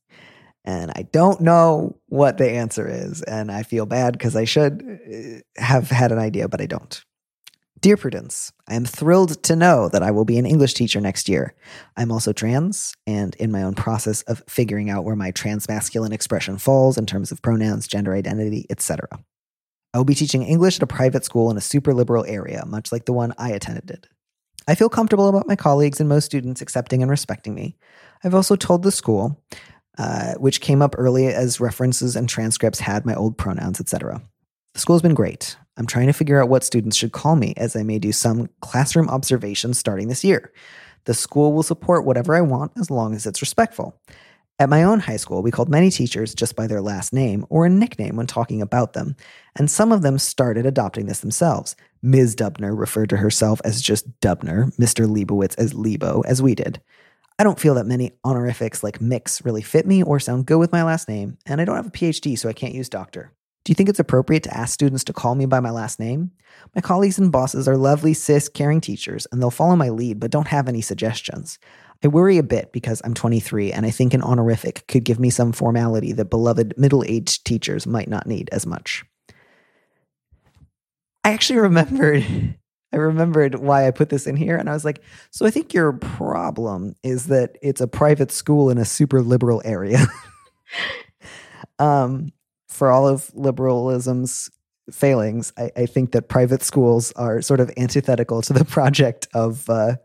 And 0.65 0.89
I 0.95 1.03
don't 1.11 1.39
know 1.39 1.99
what 2.07 2.39
the 2.39 2.49
answer 2.49 2.87
is. 2.87 3.21
And 3.21 3.51
I 3.51 3.61
feel 3.61 3.85
bad 3.85 4.13
because 4.13 4.35
I 4.35 4.45
should 4.45 4.81
uh, 4.81 5.61
have 5.61 5.91
had 5.91 6.11
an 6.11 6.17
idea, 6.17 6.47
but 6.47 6.61
I 6.61 6.65
don't. 6.65 6.99
Dear 7.79 7.95
Prudence, 7.95 8.51
I 8.67 8.73
am 8.73 8.85
thrilled 8.85 9.43
to 9.43 9.55
know 9.55 9.87
that 9.89 10.01
I 10.01 10.09
will 10.09 10.25
be 10.25 10.39
an 10.39 10.47
English 10.47 10.73
teacher 10.73 10.99
next 10.99 11.29
year. 11.29 11.53
I'm 11.95 12.11
also 12.11 12.33
trans 12.33 12.95
and 13.05 13.35
in 13.35 13.51
my 13.51 13.61
own 13.61 13.75
process 13.75 14.23
of 14.23 14.41
figuring 14.49 14.89
out 14.89 15.05
where 15.05 15.15
my 15.15 15.29
trans 15.29 15.69
masculine 15.69 16.11
expression 16.11 16.57
falls 16.57 16.97
in 16.97 17.05
terms 17.05 17.31
of 17.31 17.43
pronouns, 17.43 17.87
gender 17.87 18.15
identity, 18.15 18.65
etc. 18.71 19.07
I 19.97 19.99
will 19.99 20.05
be 20.05 20.13
teaching 20.13 20.43
English 20.43 20.75
at 20.75 20.83
a 20.83 20.85
private 20.87 21.25
school 21.25 21.49
in 21.49 21.57
a 21.57 21.61
super 21.61 21.91
liberal 21.91 22.23
area, 22.27 22.63
much 22.67 22.91
like 22.91 23.05
the 23.05 23.13
one 23.13 23.33
I 23.39 23.49
attended. 23.49 24.07
I 24.67 24.75
feel 24.75 24.89
comfortable 24.89 25.27
about 25.27 25.47
my 25.47 25.55
colleagues 25.55 25.99
and 25.99 26.07
most 26.07 26.25
students 26.25 26.61
accepting 26.61 27.01
and 27.01 27.09
respecting 27.09 27.55
me. 27.55 27.77
I've 28.23 28.35
also 28.35 28.55
told 28.55 28.83
the 28.83 28.91
school, 28.91 29.43
uh, 29.97 30.35
which 30.35 30.61
came 30.61 30.83
up 30.83 30.93
early 30.99 31.25
as 31.25 31.59
references 31.59 32.15
and 32.15 32.29
transcripts 32.29 32.79
had 32.79 33.07
my 33.07 33.15
old 33.15 33.39
pronouns, 33.39 33.79
etc. 33.79 34.21
The 34.75 34.79
school's 34.79 35.01
been 35.01 35.15
great. 35.15 35.57
I'm 35.77 35.87
trying 35.87 36.05
to 36.05 36.13
figure 36.13 36.39
out 36.39 36.49
what 36.49 36.63
students 36.63 36.95
should 36.95 37.11
call 37.11 37.35
me, 37.35 37.55
as 37.57 37.75
I 37.75 37.81
may 37.81 37.97
do 37.97 38.11
some 38.11 38.51
classroom 38.61 39.09
observations 39.09 39.79
starting 39.79 40.09
this 40.09 40.23
year. 40.23 40.53
The 41.05 41.15
school 41.15 41.53
will 41.53 41.63
support 41.63 42.05
whatever 42.05 42.35
I 42.35 42.41
want 42.41 42.73
as 42.77 42.91
long 42.91 43.15
as 43.15 43.25
it's 43.25 43.41
respectful. 43.41 43.99
At 44.59 44.69
my 44.69 44.81
own 44.81 45.01
high 45.01 45.17
school, 45.17 45.43
we 45.43 45.51
called 45.51 45.69
many 45.69 45.91
teachers 45.91 46.33
just 46.33 46.55
by 46.55 46.65
their 46.65 46.81
last 46.81 47.13
name 47.13 47.45
or 47.47 47.67
a 47.67 47.69
nickname 47.69 48.15
when 48.15 48.25
talking 48.25 48.59
about 48.59 48.93
them, 48.93 49.15
and 49.55 49.69
some 49.69 49.91
of 49.91 50.01
them 50.01 50.17
started 50.17 50.65
adopting 50.65 51.05
this 51.05 51.19
themselves. 51.19 51.75
Ms. 52.01 52.35
Dubner 52.35 52.75
referred 52.75 53.09
to 53.11 53.17
herself 53.17 53.61
as 53.63 53.83
just 53.83 54.19
Dubner, 54.19 54.75
Mr. 54.77 55.07
Leibowitz 55.07 55.53
as 55.59 55.75
Lebo, 55.75 56.21
as 56.21 56.41
we 56.41 56.55
did. 56.55 56.81
I 57.37 57.43
don't 57.43 57.59
feel 57.59 57.75
that 57.75 57.85
many 57.85 58.13
honorifics 58.25 58.83
like 58.83 58.99
Mix 58.99 59.45
really 59.45 59.61
fit 59.61 59.85
me 59.85 60.01
or 60.01 60.19
sound 60.19 60.47
good 60.47 60.57
with 60.57 60.71
my 60.71 60.81
last 60.81 61.07
name, 61.07 61.37
and 61.45 61.61
I 61.61 61.65
don't 61.65 61.75
have 61.75 61.85
a 61.85 61.91
PhD, 61.91 62.35
so 62.35 62.49
I 62.49 62.53
can't 62.53 62.73
use 62.73 62.89
doctor. 62.89 63.31
Do 63.63 63.71
you 63.71 63.75
think 63.75 63.89
it's 63.89 63.99
appropriate 63.99 64.43
to 64.43 64.57
ask 64.57 64.73
students 64.73 65.03
to 65.03 65.13
call 65.13 65.35
me 65.35 65.45
by 65.45 65.59
my 65.59 65.69
last 65.69 65.99
name? 65.99 66.31
My 66.73 66.81
colleagues 66.81 67.19
and 67.19 67.31
bosses 67.31 67.67
are 67.67 67.77
lovely, 67.77 68.15
cis, 68.15 68.49
caring 68.49 68.81
teachers, 68.81 69.27
and 69.31 69.39
they'll 69.39 69.51
follow 69.51 69.75
my 69.75 69.89
lead 69.89 70.19
but 70.19 70.31
don't 70.31 70.47
have 70.47 70.67
any 70.67 70.81
suggestions. 70.81 71.59
I 72.03 72.07
worry 72.07 72.37
a 72.37 72.43
bit 72.43 72.71
because 72.71 73.01
I'm 73.03 73.13
23 73.13 73.71
and 73.71 73.85
I 73.85 73.89
think 73.89 74.13
an 74.13 74.21
honorific 74.21 74.85
could 74.87 75.03
give 75.03 75.19
me 75.19 75.29
some 75.29 75.51
formality 75.51 76.11
that 76.13 76.29
beloved 76.29 76.73
middle 76.77 77.03
aged 77.07 77.45
teachers 77.45 77.87
might 77.87 78.07
not 78.07 78.27
need 78.27 78.49
as 78.51 78.65
much. 78.65 79.03
I 81.23 81.31
actually 81.31 81.59
remembered. 81.59 82.55
I 82.93 82.97
remembered 82.97 83.55
why 83.55 83.85
I 83.85 83.91
put 83.91 84.07
this 84.07 84.27
in 84.27 84.37
here, 84.37 84.55
and 84.55 84.69
I 84.69 84.73
was 84.73 84.85
like, 84.85 85.01
so 85.29 85.45
I 85.45 85.51
think 85.51 85.73
your 85.73 85.91
problem 85.91 86.95
is 87.03 87.27
that 87.27 87.57
it's 87.61 87.81
a 87.81 87.87
private 87.87 88.31
school 88.31 88.69
in 88.69 88.77
a 88.77 88.85
super 88.85 89.21
liberal 89.21 89.61
area. 89.65 90.07
um, 91.79 92.31
for 92.69 92.89
all 92.89 93.05
of 93.05 93.29
liberalism's 93.33 94.49
failings, 94.89 95.51
I, 95.57 95.69
I, 95.75 95.85
think 95.85 96.13
that 96.13 96.29
private 96.29 96.63
schools 96.63 97.11
are 97.13 97.41
sort 97.41 97.59
of 97.59 97.69
antithetical 97.75 98.41
to 98.43 98.53
the 98.53 98.63
project 98.77 99.27
of 99.33 99.69
uh, 99.69 99.97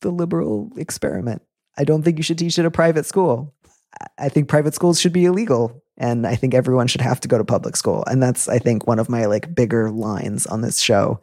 the 0.00 0.10
liberal 0.10 0.70
experiment. 0.76 1.42
I 1.76 1.84
don't 1.84 2.02
think 2.02 2.18
you 2.18 2.22
should 2.22 2.38
teach 2.38 2.58
at 2.58 2.64
a 2.64 2.70
private 2.70 3.06
school. 3.06 3.54
I 4.18 4.28
think 4.28 4.48
private 4.48 4.74
schools 4.74 5.00
should 5.00 5.12
be 5.12 5.24
illegal 5.24 5.82
and 5.96 6.26
I 6.26 6.36
think 6.36 6.54
everyone 6.54 6.86
should 6.86 7.00
have 7.00 7.20
to 7.20 7.28
go 7.28 7.38
to 7.38 7.44
public 7.44 7.76
school. 7.76 8.04
And 8.06 8.22
that's 8.22 8.48
I 8.48 8.58
think 8.58 8.86
one 8.86 8.98
of 8.98 9.08
my 9.08 9.26
like 9.26 9.54
bigger 9.54 9.90
lines 9.90 10.46
on 10.46 10.60
this 10.60 10.80
show 10.80 11.20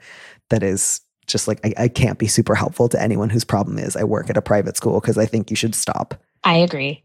that 0.50 0.64
is 0.64 1.02
just 1.28 1.48
like 1.48 1.60
I, 1.66 1.84
I 1.84 1.88
can't 1.88 2.20
be 2.20 2.28
super 2.28 2.56
helpful 2.56 2.90
to 2.90 3.02
anyone 3.02 3.30
whose 3.30 3.44
problem 3.44 3.80
is 3.80 3.96
I 3.96 4.04
work 4.04 4.30
at 4.30 4.38
a 4.38 4.42
private 4.42 4.78
school 4.78 5.00
because 5.00 5.18
I 5.18 5.26
think 5.26 5.50
you 5.50 5.56
should 5.56 5.74
stop. 5.74 6.22
I 6.44 6.58
agree. 6.58 7.04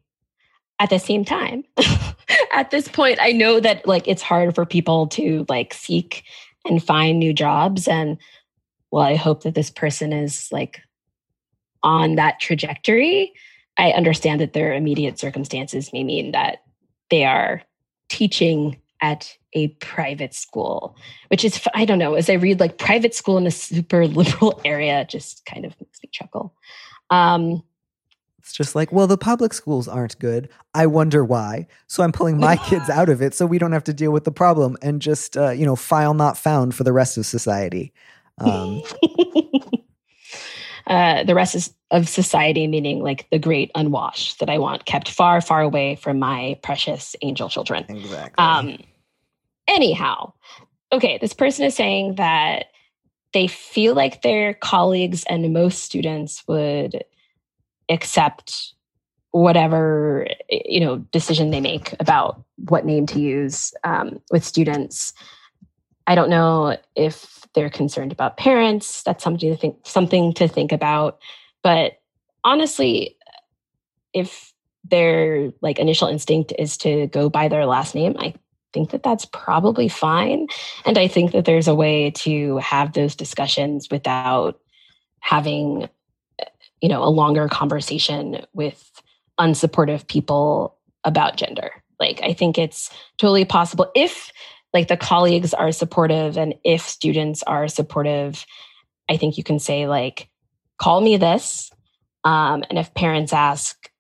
At 0.79 0.91
the 0.91 0.99
same 0.99 1.25
time, 1.25 1.65
at 2.55 2.71
this 2.71 2.89
point, 2.89 3.19
I 3.21 3.33
know 3.33 3.61
that 3.61 3.87
like 3.87 4.09
it's 4.09 4.23
hard 4.23 4.55
for 4.55 4.67
people 4.67 5.07
to 5.09 5.47
like 5.49 5.75
seek 5.75 6.25
and 6.65 6.83
find 6.83 7.19
new 7.19 7.33
jobs. 7.33 7.87
And 7.87 8.19
well, 8.91 9.05
I 9.05 9.15
hope 9.15 9.45
that 9.45 9.55
this 9.55 9.71
person 9.71 10.13
is 10.13 10.49
like 10.51 10.81
on 11.83 12.17
that 12.17 12.41
trajectory, 12.41 13.33
I 13.79 13.91
understand 13.93 14.41
that 14.41 14.53
their 14.53 14.75
immediate 14.75 15.19
circumstances 15.19 15.93
may 15.93 16.05
mean 16.05 16.33
that 16.33 16.63
they 17.11 17.25
are 17.25 17.63
teaching 18.09 18.77
at 19.03 19.37
a 19.55 19.69
private 19.69 20.35
school, 20.35 20.97
which 21.29 21.45
is, 21.45 21.67
I 21.75 21.85
don't 21.85 21.99
know, 21.99 22.15
as 22.15 22.29
I 22.29 22.35
read 22.35 22.61
like 22.61 22.79
private 22.79 23.15
school 23.15 23.39
in 23.39 23.47
a 23.47 23.51
super 23.51 24.07
liberal 24.07 24.61
area, 24.65 25.07
just 25.09 25.45
kind 25.47 25.65
of 25.65 25.75
makes 25.81 26.03
me 26.03 26.11
chuckle. 26.13 26.55
Um, 27.09 27.63
it's 28.39 28.53
just 28.53 28.75
like, 28.75 28.91
well, 28.91 29.07
the 29.07 29.19
public 29.19 29.53
schools 29.53 29.87
aren't 29.87 30.19
good. 30.19 30.49
I 30.75 30.87
wonder 30.87 31.25
why. 31.25 31.67
So 31.87 32.03
I'm 32.03 32.13
pulling 32.13 32.39
my 32.39 32.57
kids 32.57 32.91
out 32.91 33.09
of 33.09 33.23
it 33.23 33.35
so 33.35 33.47
we 33.47 33.59
don't 33.59 33.73
have 33.73 33.85
to 33.85 33.95
deal 33.95 34.13
with 34.13 34.25
the 34.25 34.33
problem 34.33 34.77
and 34.83 35.01
just, 35.01 35.37
uh, 35.37 35.51
you 35.51 35.65
know, 35.65 35.77
file 35.77 36.15
not 36.15 36.37
found 36.37 36.75
for 36.75 36.85
the 36.85 36.93
rest 36.93 37.17
of 37.17 37.27
society. 37.27 37.93
Um, 38.39 38.83
uh, 40.87 41.25
the 41.25 41.35
rest 41.35 41.55
is, 41.55 41.75
of 41.91 42.09
society, 42.09 42.67
meaning 42.67 43.03
like 43.03 43.29
the 43.31 43.39
great 43.39 43.71
unwashed 43.75 44.39
that 44.41 44.51
I 44.51 44.59
want 44.59 44.85
kept 44.85 45.09
far, 45.09 45.41
far 45.41 45.61
away 45.61 45.97
from 45.97 46.19
my 46.19 46.59
precious 46.63 47.17
angel 47.23 47.49
children. 47.49 47.85
Exactly. 47.89 48.45
Um, 48.45 48.79
anyhow, 49.69 50.33
okay, 50.93 51.19
this 51.19 51.33
person 51.33 51.65
is 51.65 51.75
saying 51.75 52.17
that 52.17 52.67
they 53.33 53.47
feel 53.47 53.95
like 53.95 54.23
their 54.23 54.55
colleagues 54.55 55.25
and 55.29 55.53
most 55.53 55.83
students 55.83 56.43
would 56.49 57.05
accept 57.89 58.75
whatever 59.33 60.27
you 60.49 60.81
know 60.81 60.99
decision 61.13 61.51
they 61.51 61.61
make 61.61 61.95
about 62.01 62.43
what 62.69 62.85
name 62.85 63.07
to 63.07 63.21
use 63.21 63.73
um, 63.85 64.21
with 64.33 64.45
students 64.45 65.13
i 66.07 66.15
don't 66.15 66.31
know 66.31 66.77
if 66.97 67.40
they're 67.55 67.71
concerned 67.71 68.13
about 68.13 68.37
parents. 68.37 69.03
That's 69.03 69.25
something 69.25 69.51
to 69.51 69.57
think 69.57 69.77
something 69.85 70.33
to 70.35 70.49
think 70.49 70.73
about. 70.73 71.19
But 71.63 71.95
honestly, 72.45 73.17
if 74.13 74.53
their 74.85 75.53
like 75.61 75.79
initial 75.79 76.09
instinct 76.09 76.53
is 76.59 76.77
to 76.79 77.07
go 77.09 77.29
by 77.29 77.49
their 77.49 77.67
last 77.67 77.95
name, 77.95 78.17
I 78.19 78.35
think 78.73 78.91
that 78.91 79.03
that's 79.03 79.25
probably 79.27 79.89
fine. 79.89 80.47
And 80.85 80.97
I 80.97 81.09
think 81.09 81.33
that 81.33 81.45
there's 81.45 81.69
a 81.69 81.75
way 81.75 82.11
to 82.13 82.59
have 82.59 82.93
those 82.93 83.17
discussions 83.17 83.89
without 83.91 84.61
having 85.21 85.89
you 86.81 86.89
know 86.89 87.03
a 87.03 87.11
longer 87.11 87.49
conversation 87.49 88.45
with 88.53 88.91
unsupportive 89.39 90.07
people 90.07 90.77
about 91.05 91.37
gender. 91.37 91.71
Like 91.99 92.21
I 92.23 92.33
think 92.33 92.59
it's 92.59 92.91
totally 93.19 93.45
possible 93.45 93.91
if 93.95 94.31
like 94.73 94.89
the 94.89 94.97
colleagues 94.97 95.55
are 95.55 95.73
supportive 95.73 96.37
and 96.37 96.55
if 96.65 96.83
students 96.83 97.43
are 97.45 97.69
supportive 97.69 98.47
i 99.09 99.17
think 99.17 99.37
you 99.37 99.45
can 99.45 99.59
say 99.59 99.87
like 99.87 100.29
call 100.79 101.01
me 101.01 101.17
this 101.17 101.71
um, 102.23 102.65
and 102.69 102.79
if 102.79 102.93
parents 102.95 103.33
ask 103.33 103.91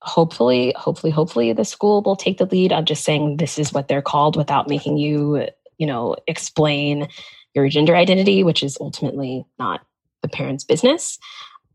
hopefully 0.00 0.74
hopefully 0.76 1.10
hopefully 1.10 1.52
the 1.52 1.64
school 1.64 2.02
will 2.02 2.16
take 2.16 2.38
the 2.38 2.46
lead 2.46 2.72
on 2.72 2.84
just 2.84 3.04
saying 3.04 3.36
this 3.36 3.58
is 3.58 3.72
what 3.72 3.88
they're 3.88 4.02
called 4.02 4.36
without 4.36 4.68
making 4.68 4.96
you 4.96 5.46
you 5.78 5.86
know 5.86 6.16
explain 6.26 7.08
your 7.54 7.68
gender 7.68 7.94
identity 7.94 8.42
which 8.42 8.62
is 8.62 8.76
ultimately 8.80 9.44
not 9.58 9.80
the 10.22 10.28
parents 10.28 10.64
business. 10.64 11.18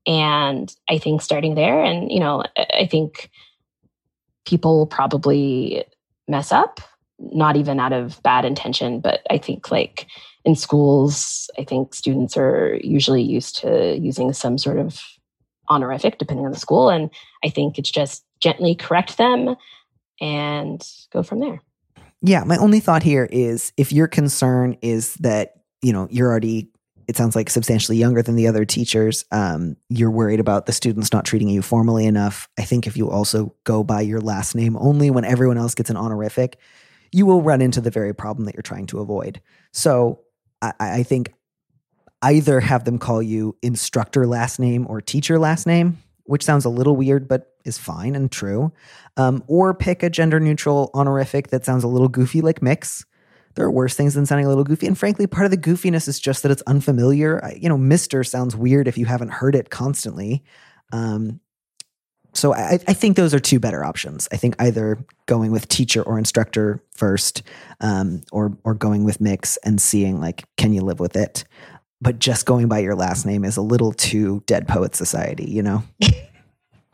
And 0.05 0.73
i 0.89 0.97
think 0.97 1.21
starting 1.21 1.55
there 1.55 1.83
and 1.83 2.11
you 2.11 2.19
know 2.19 2.43
i 2.57 2.87
think 2.89 3.29
people 4.45 4.77
will 4.77 4.87
probably 4.87 5.83
mess 6.27 6.51
up 6.51 6.79
not 7.19 7.55
even 7.55 7.79
out 7.79 7.93
of 7.93 8.21
bad 8.23 8.45
intention, 8.45 8.99
but 8.99 9.21
I 9.29 9.37
think 9.37 9.71
like 9.71 10.07
in 10.45 10.55
schools, 10.55 11.49
I 11.57 11.63
think 11.63 11.93
students 11.93 12.37
are 12.37 12.79
usually 12.81 13.23
used 13.23 13.57
to 13.57 13.97
using 13.97 14.33
some 14.33 14.57
sort 14.57 14.77
of 14.77 15.01
honorific 15.69 16.17
depending 16.17 16.45
on 16.45 16.51
the 16.51 16.59
school. 16.59 16.89
And 16.89 17.09
I 17.43 17.49
think 17.49 17.77
it's 17.77 17.91
just 17.91 18.23
gently 18.39 18.75
correct 18.75 19.17
them 19.17 19.55
and 20.21 20.81
go 21.11 21.23
from 21.23 21.39
there. 21.39 21.61
Yeah. 22.21 22.43
My 22.43 22.57
only 22.57 22.79
thought 22.79 23.03
here 23.03 23.27
is 23.31 23.73
if 23.77 23.91
your 23.91 24.07
concern 24.07 24.77
is 24.81 25.15
that, 25.15 25.55
you 25.81 25.93
know, 25.93 26.07
you're 26.09 26.29
already, 26.29 26.71
it 27.07 27.15
sounds 27.15 27.35
like 27.35 27.49
substantially 27.49 27.97
younger 27.97 28.21
than 28.21 28.35
the 28.35 28.47
other 28.47 28.65
teachers, 28.65 29.25
um, 29.31 29.77
you're 29.89 30.11
worried 30.11 30.39
about 30.39 30.65
the 30.65 30.73
students 30.73 31.13
not 31.13 31.25
treating 31.25 31.49
you 31.49 31.61
formally 31.61 32.05
enough. 32.05 32.49
I 32.57 32.63
think 32.63 32.87
if 32.87 32.97
you 32.97 33.09
also 33.09 33.53
go 33.65 33.83
by 33.83 34.01
your 34.01 34.21
last 34.21 34.55
name 34.55 34.77
only 34.77 35.09
when 35.09 35.25
everyone 35.25 35.57
else 35.57 35.75
gets 35.75 35.89
an 35.89 35.97
honorific, 35.97 36.57
you 37.11 37.25
will 37.25 37.41
run 37.41 37.61
into 37.61 37.81
the 37.81 37.91
very 37.91 38.13
problem 38.13 38.45
that 38.45 38.55
you're 38.55 38.61
trying 38.61 38.87
to 38.87 38.99
avoid. 38.99 39.41
So 39.73 40.21
I, 40.61 40.73
I 40.79 41.03
think 41.03 41.33
either 42.21 42.59
have 42.59 42.83
them 42.83 42.97
call 42.97 43.21
you 43.21 43.55
instructor 43.61 44.25
last 44.25 44.59
name 44.59 44.87
or 44.89 45.01
teacher 45.01 45.37
last 45.37 45.67
name, 45.67 45.97
which 46.23 46.43
sounds 46.43 46.65
a 46.65 46.69
little 46.69 46.95
weird, 46.95 47.27
but 47.27 47.53
is 47.63 47.77
fine 47.77 48.15
and 48.15 48.31
true. 48.31 48.71
Um, 49.17 49.43
or 49.47 49.73
pick 49.73 50.03
a 50.03 50.09
gender 50.09 50.39
neutral 50.39 50.89
honorific 50.93 51.49
that 51.49 51.65
sounds 51.65 51.83
a 51.83 51.87
little 51.87 52.07
goofy, 52.09 52.41
like 52.41 52.61
mix. 52.61 53.05
There 53.55 53.65
are 53.65 53.71
worse 53.71 53.95
things 53.95 54.13
than 54.13 54.25
sounding 54.25 54.45
a 54.45 54.49
little 54.49 54.63
goofy. 54.63 54.87
And 54.87 54.97
frankly, 54.97 55.27
part 55.27 55.45
of 55.45 55.51
the 55.51 55.57
goofiness 55.57 56.07
is 56.07 56.19
just 56.19 56.43
that 56.43 56.51
it's 56.51 56.61
unfamiliar. 56.67 57.41
You 57.59 57.69
know, 57.69 57.77
Mister 57.77 58.23
sounds 58.23 58.55
weird 58.55 58.87
if 58.87 58.97
you 58.97 59.05
haven't 59.05 59.31
heard 59.31 59.55
it 59.55 59.69
constantly. 59.69 60.43
Um, 60.91 61.39
so 62.37 62.53
I, 62.53 62.79
I, 62.87 62.93
think 62.93 63.17
those 63.17 63.33
are 63.33 63.39
two 63.39 63.59
better 63.59 63.83
options. 63.83 64.27
I 64.31 64.37
think 64.37 64.55
either 64.59 65.03
going 65.25 65.51
with 65.51 65.67
teacher 65.67 66.03
or 66.03 66.19
instructor 66.19 66.83
first, 66.93 67.41
um, 67.81 68.21
or 68.31 68.55
or 68.63 68.75
going 68.75 69.03
with 69.03 69.19
mix 69.19 69.57
and 69.57 69.81
seeing 69.81 70.19
like 70.21 70.45
can 70.55 70.71
you 70.71 70.81
live 70.81 70.99
with 70.99 71.15
it. 71.15 71.45
But 71.99 72.19
just 72.19 72.45
going 72.45 72.67
by 72.67 72.79
your 72.79 72.95
last 72.95 73.25
name 73.25 73.43
is 73.43 73.57
a 73.57 73.61
little 73.61 73.91
too 73.91 74.43
Dead 74.45 74.67
Poet 74.67 74.95
Society, 74.95 75.45
you 75.49 75.63
know. 75.63 75.83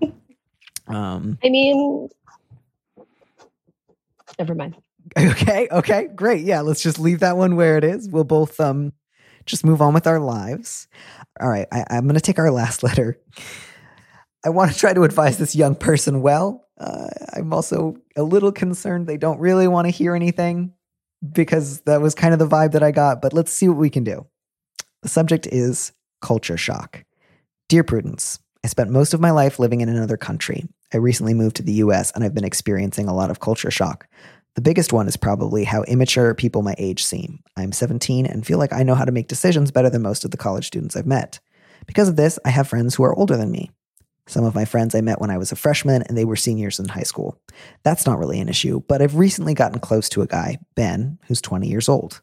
um, 0.87 1.37
I 1.43 1.49
mean, 1.49 2.07
never 4.39 4.55
mind. 4.55 4.77
Okay, 5.17 5.67
okay, 5.69 6.07
great. 6.15 6.45
Yeah, 6.45 6.61
let's 6.61 6.81
just 6.81 6.99
leave 6.99 7.19
that 7.19 7.35
one 7.35 7.57
where 7.57 7.77
it 7.77 7.83
is. 7.83 8.07
We'll 8.07 8.23
both 8.23 8.59
um 8.61 8.93
just 9.45 9.65
move 9.65 9.81
on 9.81 9.93
with 9.93 10.07
our 10.07 10.19
lives. 10.19 10.87
All 11.41 11.49
right, 11.49 11.67
I, 11.71 11.83
I'm 11.89 12.03
going 12.03 12.15
to 12.15 12.21
take 12.21 12.39
our 12.39 12.51
last 12.51 12.81
letter. 12.83 13.19
I 14.45 14.49
want 14.49 14.71
to 14.71 14.77
try 14.77 14.93
to 14.93 15.03
advise 15.03 15.37
this 15.37 15.55
young 15.55 15.75
person 15.75 16.21
well. 16.21 16.67
Uh, 16.77 17.07
I'm 17.33 17.53
also 17.53 17.95
a 18.15 18.23
little 18.23 18.51
concerned 18.51 19.07
they 19.07 19.17
don't 19.17 19.39
really 19.39 19.67
want 19.67 19.85
to 19.85 19.91
hear 19.91 20.15
anything 20.15 20.73
because 21.31 21.81
that 21.81 22.01
was 22.01 22.15
kind 22.15 22.33
of 22.33 22.39
the 22.39 22.47
vibe 22.47 22.73
that 22.73 22.83
I 22.83 22.91
got, 22.91 23.21
but 23.21 23.33
let's 23.33 23.51
see 23.51 23.69
what 23.69 23.77
we 23.77 23.89
can 23.89 24.03
do. 24.03 24.25
The 25.01 25.09
subject 25.09 25.47
is 25.47 25.93
culture 26.21 26.57
shock. 26.57 27.03
Dear 27.69 27.83
Prudence, 27.83 28.39
I 28.63 28.67
spent 28.67 28.89
most 28.89 29.13
of 29.13 29.21
my 29.21 29.31
life 29.31 29.59
living 29.59 29.81
in 29.81 29.89
another 29.89 30.17
country. 30.17 30.67
I 30.93 30.97
recently 30.97 31.33
moved 31.33 31.55
to 31.57 31.63
the 31.63 31.73
US 31.73 32.11
and 32.11 32.23
I've 32.23 32.33
been 32.33 32.43
experiencing 32.43 33.07
a 33.07 33.15
lot 33.15 33.31
of 33.31 33.39
culture 33.39 33.71
shock. 33.71 34.07
The 34.55 34.61
biggest 34.61 34.93
one 34.93 35.07
is 35.07 35.17
probably 35.17 35.63
how 35.63 35.83
immature 35.83 36.35
people 36.35 36.61
my 36.61 36.75
age 36.77 37.03
seem. 37.03 37.39
I'm 37.57 37.71
17 37.71 38.25
and 38.25 38.45
feel 38.45 38.59
like 38.59 38.73
I 38.73 38.83
know 38.83 38.95
how 38.95 39.05
to 39.05 39.11
make 39.11 39.27
decisions 39.27 39.71
better 39.71 39.89
than 39.89 40.01
most 40.01 40.25
of 40.25 40.31
the 40.31 40.37
college 40.37 40.67
students 40.67 40.95
I've 40.95 41.07
met. 41.07 41.39
Because 41.87 42.07
of 42.07 42.15
this, 42.15 42.37
I 42.45 42.49
have 42.49 42.67
friends 42.67 42.95
who 42.95 43.03
are 43.03 43.15
older 43.15 43.35
than 43.35 43.51
me. 43.51 43.71
Some 44.27 44.45
of 44.45 44.55
my 44.55 44.65
friends 44.65 44.95
I 44.95 45.01
met 45.01 45.19
when 45.19 45.29
I 45.29 45.37
was 45.37 45.51
a 45.51 45.57
freshman 45.57 46.01
and 46.03 46.17
they 46.17 46.25
were 46.25 46.35
seniors 46.35 46.79
in 46.79 46.87
high 46.87 47.03
school. 47.03 47.39
That's 47.83 48.05
not 48.05 48.17
really 48.17 48.39
an 48.39 48.49
issue, 48.49 48.81
but 48.87 49.01
I've 49.01 49.15
recently 49.15 49.53
gotten 49.53 49.79
close 49.79 50.07
to 50.09 50.21
a 50.21 50.27
guy, 50.27 50.59
Ben, 50.75 51.19
who's 51.27 51.41
20 51.41 51.67
years 51.67 51.89
old. 51.89 52.21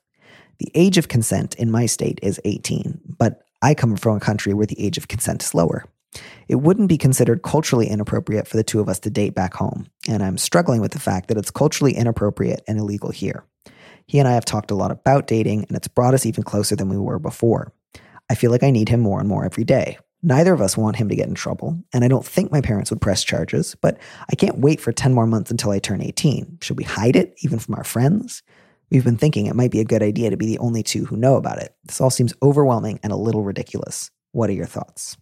The 0.58 0.70
age 0.74 0.98
of 0.98 1.08
consent 1.08 1.54
in 1.56 1.70
my 1.70 1.86
state 1.86 2.18
is 2.22 2.40
18, 2.44 3.00
but 3.18 3.42
I 3.62 3.74
come 3.74 3.96
from 3.96 4.16
a 4.16 4.20
country 4.20 4.54
where 4.54 4.66
the 4.66 4.80
age 4.82 4.96
of 4.96 5.08
consent 5.08 5.42
is 5.42 5.54
lower. 5.54 5.84
It 6.48 6.56
wouldn't 6.56 6.88
be 6.88 6.98
considered 6.98 7.42
culturally 7.42 7.86
inappropriate 7.86 8.48
for 8.48 8.56
the 8.56 8.64
two 8.64 8.80
of 8.80 8.88
us 8.88 8.98
to 9.00 9.10
date 9.10 9.34
back 9.34 9.54
home, 9.54 9.86
and 10.08 10.22
I'm 10.22 10.38
struggling 10.38 10.80
with 10.80 10.92
the 10.92 10.98
fact 10.98 11.28
that 11.28 11.36
it's 11.36 11.50
culturally 11.50 11.94
inappropriate 11.94 12.62
and 12.66 12.78
illegal 12.78 13.10
here. 13.10 13.44
He 14.06 14.18
and 14.18 14.26
I 14.26 14.32
have 14.32 14.44
talked 14.44 14.70
a 14.70 14.74
lot 14.74 14.90
about 14.90 15.26
dating, 15.26 15.66
and 15.68 15.76
it's 15.76 15.86
brought 15.86 16.14
us 16.14 16.26
even 16.26 16.42
closer 16.42 16.74
than 16.74 16.88
we 16.88 16.98
were 16.98 17.18
before. 17.18 17.72
I 18.28 18.34
feel 18.34 18.50
like 18.50 18.64
I 18.64 18.70
need 18.70 18.88
him 18.88 19.00
more 19.00 19.20
and 19.20 19.28
more 19.28 19.44
every 19.44 19.64
day. 19.64 19.98
Neither 20.22 20.52
of 20.52 20.60
us 20.60 20.76
want 20.76 20.96
him 20.96 21.08
to 21.08 21.16
get 21.16 21.28
in 21.28 21.34
trouble, 21.34 21.82
and 21.94 22.04
I 22.04 22.08
don't 22.08 22.26
think 22.26 22.52
my 22.52 22.60
parents 22.60 22.90
would 22.90 23.00
press 23.00 23.24
charges, 23.24 23.74
but 23.80 23.98
I 24.30 24.34
can't 24.34 24.58
wait 24.58 24.80
for 24.80 24.92
10 24.92 25.14
more 25.14 25.26
months 25.26 25.50
until 25.50 25.70
I 25.70 25.78
turn 25.78 26.02
18. 26.02 26.58
Should 26.60 26.76
we 26.76 26.84
hide 26.84 27.16
it, 27.16 27.34
even 27.42 27.58
from 27.58 27.74
our 27.74 27.84
friends? 27.84 28.42
We've 28.90 29.04
been 29.04 29.16
thinking 29.16 29.46
it 29.46 29.56
might 29.56 29.70
be 29.70 29.80
a 29.80 29.84
good 29.84 30.02
idea 30.02 30.30
to 30.30 30.36
be 30.36 30.46
the 30.46 30.58
only 30.58 30.82
two 30.82 31.06
who 31.06 31.16
know 31.16 31.36
about 31.36 31.58
it. 31.58 31.74
This 31.84 32.00
all 32.00 32.10
seems 32.10 32.34
overwhelming 32.42 33.00
and 33.02 33.12
a 33.12 33.16
little 33.16 33.42
ridiculous. 33.42 34.10
What 34.32 34.50
are 34.50 34.54
your 34.54 34.66
thoughts? 34.66 35.16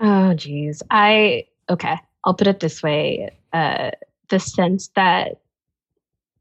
Oh, 0.00 0.32
geez. 0.34 0.82
I, 0.90 1.46
okay, 1.68 1.96
I'll 2.24 2.34
put 2.34 2.46
it 2.46 2.60
this 2.60 2.82
way 2.82 3.36
uh, 3.52 3.90
the 4.30 4.40
sense 4.40 4.88
that 4.96 5.40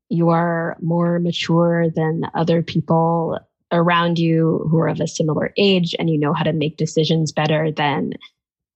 you 0.10 0.30
are 0.30 0.78
more 0.82 1.20
mature 1.20 1.90
than 1.90 2.30
other 2.34 2.62
people 2.62 3.40
around 3.74 4.20
you 4.20 4.66
who 4.70 4.78
are 4.78 4.88
of 4.88 5.02
a 5.02 5.08
similar 5.08 5.52
age 5.58 5.96
and 6.00 6.10
you 6.10 6.18
know 6.18 6.34
how 6.34 6.44
to 6.44 6.54
make 6.54 6.78
decisions 6.78 7.32
better 7.32 7.72
than 7.72 8.14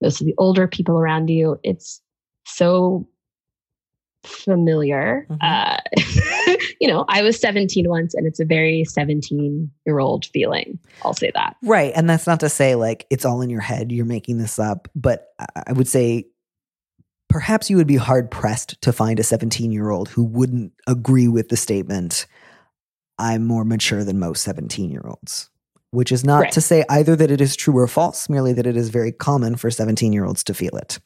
most 0.02 0.20
of 0.20 0.28
the 0.28 0.36
older 0.38 0.68
people 0.68 1.00
around 1.00 1.30
you. 1.30 1.60
It's 1.64 2.02
so 2.46 3.08
familiar. 4.26 5.28
Mm-hmm. 5.30 6.52
Uh, 6.52 6.56
you 6.82 6.88
know, 6.88 7.06
I 7.08 7.22
was 7.22 7.40
17 7.40 7.88
once 7.88 8.14
and 8.14 8.28
it's 8.28 8.40
a 8.40 8.46
very 8.46 8.84
17 8.84 9.72
year 9.86 10.00
old 10.00 10.26
feeling. 10.26 10.80
I'll 11.04 11.14
say 11.14 11.32
that. 11.34 11.56
Right. 11.64 11.94
And 11.96 12.10
that's 12.10 12.28
not 12.28 12.40
to 12.42 12.50
say 12.50 12.76
like 12.76 13.06
it's 13.10 13.26
all 13.26 13.42
in 13.42 13.50
your 13.50 13.62
head, 13.62 13.92
you're 13.92 14.06
making 14.06 14.40
this 14.40 14.60
up, 14.60 14.88
but 14.96 15.30
I 15.68 15.72
would 15.72 15.88
say 15.88 16.26
perhaps 17.30 17.70
you 17.70 17.78
would 17.78 17.88
be 17.88 17.96
hard 17.96 18.32
pressed 18.32 18.82
to 18.82 18.92
find 18.92 19.20
a 19.20 19.24
17 19.24 19.72
year 19.72 19.90
old 19.90 20.10
who 20.10 20.24
wouldn't 20.24 20.74
agree 20.88 21.28
with 21.28 21.50
the 21.50 21.58
statement 21.58 22.26
I'm 23.20 23.46
more 23.46 23.66
mature 23.66 24.04
than 24.04 24.20
most 24.20 24.44
17 24.44 24.90
year 24.90 25.04
olds, 25.06 25.50
which 25.92 26.12
is 26.12 26.24
not 26.24 26.42
right. 26.44 26.52
to 26.52 26.62
say 26.62 26.84
either 26.90 27.16
that 27.16 27.32
it 27.32 27.42
is 27.42 27.56
true 27.56 27.78
or 27.78 27.88
false, 27.88 28.30
merely 28.30 28.54
that 28.54 28.68
it 28.68 28.78
is 28.78 28.90
very 28.90 29.12
common 29.12 29.56
for 29.56 29.72
17 29.72 30.14
year 30.14 30.26
olds 30.26 30.44
to 30.46 30.54
feel 30.54 30.76
it. 30.78 31.00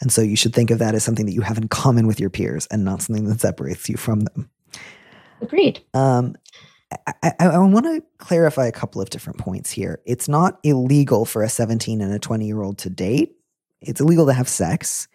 And 0.00 0.12
so 0.12 0.22
you 0.22 0.36
should 0.36 0.54
think 0.54 0.70
of 0.70 0.78
that 0.78 0.94
as 0.94 1.04
something 1.04 1.26
that 1.26 1.32
you 1.32 1.40
have 1.42 1.58
in 1.58 1.68
common 1.68 2.06
with 2.06 2.20
your 2.20 2.30
peers 2.30 2.66
and 2.70 2.84
not 2.84 3.02
something 3.02 3.24
that 3.26 3.40
separates 3.40 3.88
you 3.88 3.96
from 3.96 4.20
them. 4.20 4.50
Agreed. 5.40 5.80
Um, 5.94 6.36
I, 7.06 7.32
I, 7.40 7.46
I 7.46 7.58
want 7.58 7.86
to 7.86 8.02
clarify 8.18 8.66
a 8.66 8.72
couple 8.72 9.00
of 9.00 9.10
different 9.10 9.38
points 9.38 9.70
here. 9.70 10.00
It's 10.06 10.28
not 10.28 10.58
illegal 10.62 11.24
for 11.24 11.42
a 11.42 11.48
17 11.48 12.00
and 12.00 12.12
a 12.12 12.18
20 12.18 12.46
year 12.46 12.62
old 12.62 12.78
to 12.78 12.90
date. 12.90 13.36
It's 13.80 14.00
illegal 14.00 14.26
to 14.26 14.32
have 14.32 14.48
sex. 14.48 15.08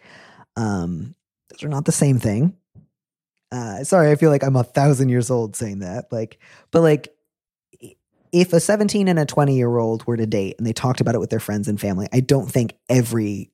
Um, 0.56 1.16
those 1.50 1.64
are 1.64 1.70
not 1.70 1.86
the 1.86 1.92
same 1.92 2.20
thing. 2.20 2.56
Uh, 3.52 3.84
sorry, 3.84 4.12
I 4.12 4.16
feel 4.16 4.30
like 4.30 4.44
I'm 4.44 4.56
a 4.56 4.64
thousand 4.64 5.10
years 5.10 5.30
old 5.30 5.56
saying 5.56 5.80
that. 5.80 6.12
Like, 6.12 6.40
but 6.72 6.82
like, 6.82 7.14
if 8.32 8.54
a 8.54 8.62
17 8.62 9.10
and 9.10 9.20
a 9.20 9.26
20 9.26 9.58
year 9.58 9.78
old 9.78 10.08
were 10.08 10.16
to 10.16 10.26
date 10.26 10.56
and 10.58 10.66
they 10.66 10.72
talked 10.72 11.02
about 11.02 11.16
it 11.16 11.20
with 11.20 11.30
their 11.30 11.40
friends 11.40 11.68
and 11.68 11.80
family, 11.80 12.08
I 12.14 12.22
don't 12.22 12.50
think 12.50 12.74
every 12.88 13.52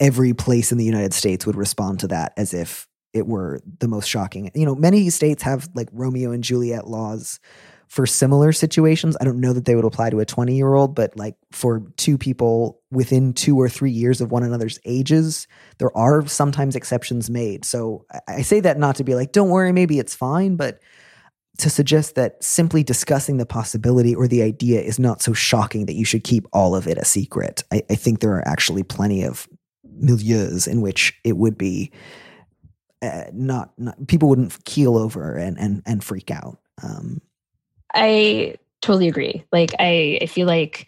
every 0.00 0.34
place 0.34 0.72
in 0.72 0.78
the 0.78 0.84
United 0.84 1.14
States 1.14 1.46
would 1.46 1.56
respond 1.56 2.00
to 2.00 2.08
that 2.08 2.32
as 2.36 2.52
if 2.52 2.88
it 3.12 3.26
were 3.26 3.62
the 3.78 3.88
most 3.88 4.08
shocking. 4.08 4.50
You 4.54 4.66
know, 4.66 4.74
many 4.74 5.08
states 5.08 5.42
have 5.44 5.68
like 5.74 5.88
Romeo 5.92 6.32
and 6.32 6.42
Juliet 6.42 6.88
laws 6.88 7.38
for 7.94 8.08
similar 8.08 8.50
situations. 8.50 9.16
I 9.20 9.24
don't 9.24 9.38
know 9.38 9.52
that 9.52 9.66
they 9.66 9.76
would 9.76 9.84
apply 9.84 10.10
to 10.10 10.18
a 10.18 10.24
20 10.24 10.56
year 10.56 10.74
old, 10.74 10.96
but 10.96 11.16
like 11.16 11.36
for 11.52 11.80
two 11.96 12.18
people 12.18 12.80
within 12.90 13.32
two 13.32 13.56
or 13.56 13.68
three 13.68 13.92
years 13.92 14.20
of 14.20 14.32
one 14.32 14.42
another's 14.42 14.80
ages, 14.84 15.46
there 15.78 15.96
are 15.96 16.26
sometimes 16.26 16.74
exceptions 16.74 17.30
made. 17.30 17.64
So 17.64 18.04
I, 18.26 18.42
say 18.42 18.58
that 18.58 18.80
not 18.80 18.96
to 18.96 19.04
be 19.04 19.14
like, 19.14 19.30
don't 19.30 19.48
worry, 19.48 19.70
maybe 19.70 20.00
it's 20.00 20.12
fine, 20.12 20.56
but 20.56 20.80
to 21.58 21.70
suggest 21.70 22.16
that 22.16 22.42
simply 22.42 22.82
discussing 22.82 23.36
the 23.36 23.46
possibility 23.46 24.12
or 24.12 24.26
the 24.26 24.42
idea 24.42 24.80
is 24.80 24.98
not 24.98 25.22
so 25.22 25.32
shocking 25.32 25.86
that 25.86 25.94
you 25.94 26.04
should 26.04 26.24
keep 26.24 26.48
all 26.52 26.74
of 26.74 26.88
it 26.88 26.98
a 26.98 27.04
secret. 27.04 27.62
I, 27.70 27.82
I 27.88 27.94
think 27.94 28.18
there 28.18 28.34
are 28.34 28.48
actually 28.48 28.82
plenty 28.82 29.22
of 29.22 29.46
milieus 30.02 30.66
in 30.66 30.80
which 30.80 31.16
it 31.22 31.36
would 31.36 31.56
be 31.56 31.92
uh, 33.02 33.26
not, 33.32 33.70
not 33.78 34.04
people 34.08 34.28
wouldn't 34.28 34.64
keel 34.64 34.98
over 34.98 35.36
and 35.36 35.56
and 35.60 35.82
and 35.86 36.02
freak 36.02 36.32
out. 36.32 36.58
Um, 36.82 37.20
I 37.94 38.56
totally 38.82 39.08
agree. 39.08 39.44
Like 39.52 39.74
I, 39.78 40.18
I 40.22 40.26
feel 40.26 40.46
like 40.46 40.86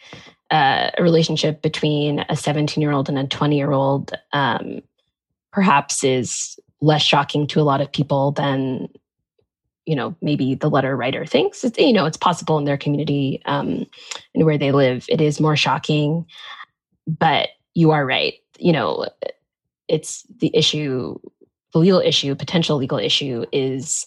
uh, 0.51 0.91
a 0.97 1.03
relationship 1.03 1.63
between 1.63 2.25
a 2.29 2.37
17 2.37 2.81
year 2.81 2.93
old 2.93 3.09
and 3.09 3.19
a 3.19 3.27
20 3.27 3.57
year 3.57 3.73
old 3.73 4.13
um, 4.33 4.81
perhaps 5.53 6.05
is 6.05 6.59
less 6.81 7.03
shocking 7.03 7.47
to 7.49 7.61
a 7.61 7.63
lot 7.63 7.81
of 7.81 7.91
people 7.91 8.33
than 8.33 8.89
you 9.87 9.95
know 9.97 10.15
maybe 10.21 10.55
the 10.55 10.69
letter 10.69 10.97
writer 10.97 11.25
thinks. 11.25 11.65
It's 11.65 11.79
you 11.79 11.93
know 11.93 12.07
it's 12.07 12.17
possible 12.17 12.59
in 12.59 12.65
their 12.65 12.77
community 12.77 13.41
um, 13.47 13.87
and 14.35 14.45
where 14.45 14.59
they 14.59 14.73
live 14.73 15.07
it 15.09 15.21
is 15.21 15.41
more 15.41 15.57
shocking. 15.57 16.27
But 17.07 17.51
you 17.75 17.93
are 17.93 18.05
right. 18.05 18.35
You 18.59 18.73
know 18.73 19.07
it's 19.89 20.25
the 20.41 20.51
issue 20.55 21.19
the 21.73 21.79
legal 21.79 22.01
issue 22.01 22.35
potential 22.35 22.77
legal 22.77 22.99
issue 22.99 23.45
is 23.53 24.07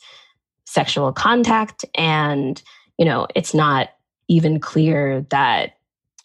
sexual 0.65 1.11
contact 1.11 1.83
and 1.95 2.61
you 2.99 3.05
know 3.05 3.25
it's 3.33 3.55
not 3.55 3.89
even 4.27 4.59
clear 4.59 5.25
that 5.29 5.77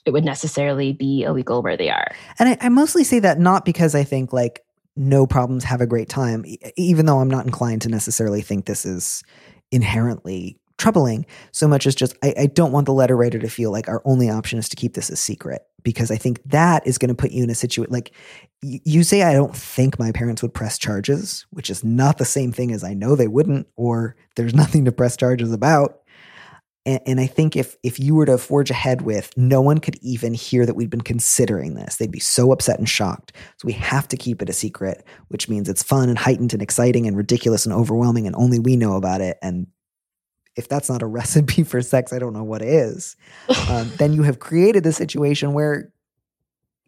it 0.04 0.10
would 0.10 0.24
necessarily 0.24 0.92
be 0.92 1.22
illegal 1.22 1.62
where 1.62 1.78
they 1.78 1.88
are 1.88 2.14
and 2.38 2.50
I, 2.50 2.58
I 2.60 2.68
mostly 2.68 3.04
say 3.04 3.20
that 3.20 3.38
not 3.38 3.64
because 3.64 3.94
i 3.94 4.04
think 4.04 4.32
like 4.32 4.62
no 4.96 5.26
problems 5.26 5.64
have 5.64 5.80
a 5.80 5.86
great 5.86 6.10
time 6.10 6.44
even 6.76 7.06
though 7.06 7.20
i'm 7.20 7.30
not 7.30 7.46
inclined 7.46 7.80
to 7.82 7.88
necessarily 7.88 8.42
think 8.42 8.66
this 8.66 8.84
is 8.84 9.22
inherently 9.72 10.58
troubling 10.76 11.24
so 11.52 11.68
much 11.68 11.86
as 11.86 11.94
just 11.94 12.16
I, 12.22 12.34
I, 12.36 12.46
don't 12.46 12.72
want 12.72 12.86
the 12.86 12.92
letter 12.92 13.16
writer 13.16 13.38
to 13.38 13.48
feel 13.48 13.70
like 13.70 13.88
our 13.88 14.02
only 14.04 14.28
option 14.28 14.58
is 14.58 14.68
to 14.70 14.76
keep 14.76 14.94
this 14.94 15.08
a 15.08 15.16
secret 15.16 15.62
because 15.84 16.10
I 16.10 16.16
think 16.16 16.42
that 16.46 16.84
is 16.84 16.98
going 16.98 17.10
to 17.10 17.14
put 17.14 17.30
you 17.30 17.44
in 17.44 17.50
a 17.50 17.54
situation 17.54 17.92
like 17.92 18.12
y- 18.62 18.80
you 18.84 19.04
say 19.04 19.22
I 19.22 19.34
don't 19.34 19.54
think 19.54 19.98
my 19.98 20.10
parents 20.10 20.42
would 20.42 20.52
press 20.52 20.76
charges, 20.76 21.46
which 21.50 21.70
is 21.70 21.84
not 21.84 22.18
the 22.18 22.24
same 22.24 22.50
thing 22.50 22.72
as 22.72 22.82
I 22.82 22.94
know 22.94 23.14
they 23.14 23.28
wouldn't, 23.28 23.68
or 23.76 24.16
there's 24.34 24.54
nothing 24.62 24.84
to 24.86 24.92
press 24.92 25.16
charges 25.16 25.52
about. 25.52 26.00
And, 26.86 27.00
and 27.06 27.20
I 27.20 27.26
think 27.26 27.56
if 27.56 27.76
if 27.82 27.98
you 27.98 28.14
were 28.14 28.26
to 28.26 28.38
forge 28.38 28.70
ahead 28.70 29.02
with 29.02 29.32
no 29.36 29.60
one 29.60 29.78
could 29.78 29.96
even 30.02 30.34
hear 30.34 30.66
that 30.66 30.74
we'd 30.74 30.90
been 30.90 31.00
considering 31.00 31.74
this, 31.74 31.96
they'd 31.96 32.10
be 32.10 32.20
so 32.20 32.52
upset 32.52 32.78
and 32.78 32.88
shocked. 32.88 33.32
So 33.56 33.66
we 33.66 33.72
have 33.72 34.08
to 34.08 34.16
keep 34.16 34.42
it 34.42 34.50
a 34.50 34.52
secret, 34.52 35.04
which 35.28 35.48
means 35.48 35.68
it's 35.68 35.82
fun 35.82 36.08
and 36.08 36.18
heightened 36.18 36.52
and 36.52 36.62
exciting 36.62 37.06
and 37.06 37.16
ridiculous 37.16 37.64
and 37.66 37.74
overwhelming, 37.74 38.26
and 38.26 38.36
only 38.36 38.58
we 38.58 38.76
know 38.76 38.96
about 38.96 39.20
it. 39.20 39.38
And 39.42 39.66
if 40.56 40.68
that's 40.68 40.88
not 40.88 41.02
a 41.02 41.06
recipe 41.20 41.62
for 41.62 41.80
sex, 41.82 42.12
I 42.12 42.18
don't 42.18 42.32
know 42.32 42.44
what 42.44 42.62
is. 42.62 43.16
Um, 43.68 43.90
then 43.98 44.12
you 44.12 44.22
have 44.22 44.38
created 44.38 44.84
the 44.84 44.92
situation 44.92 45.52
where 45.52 45.92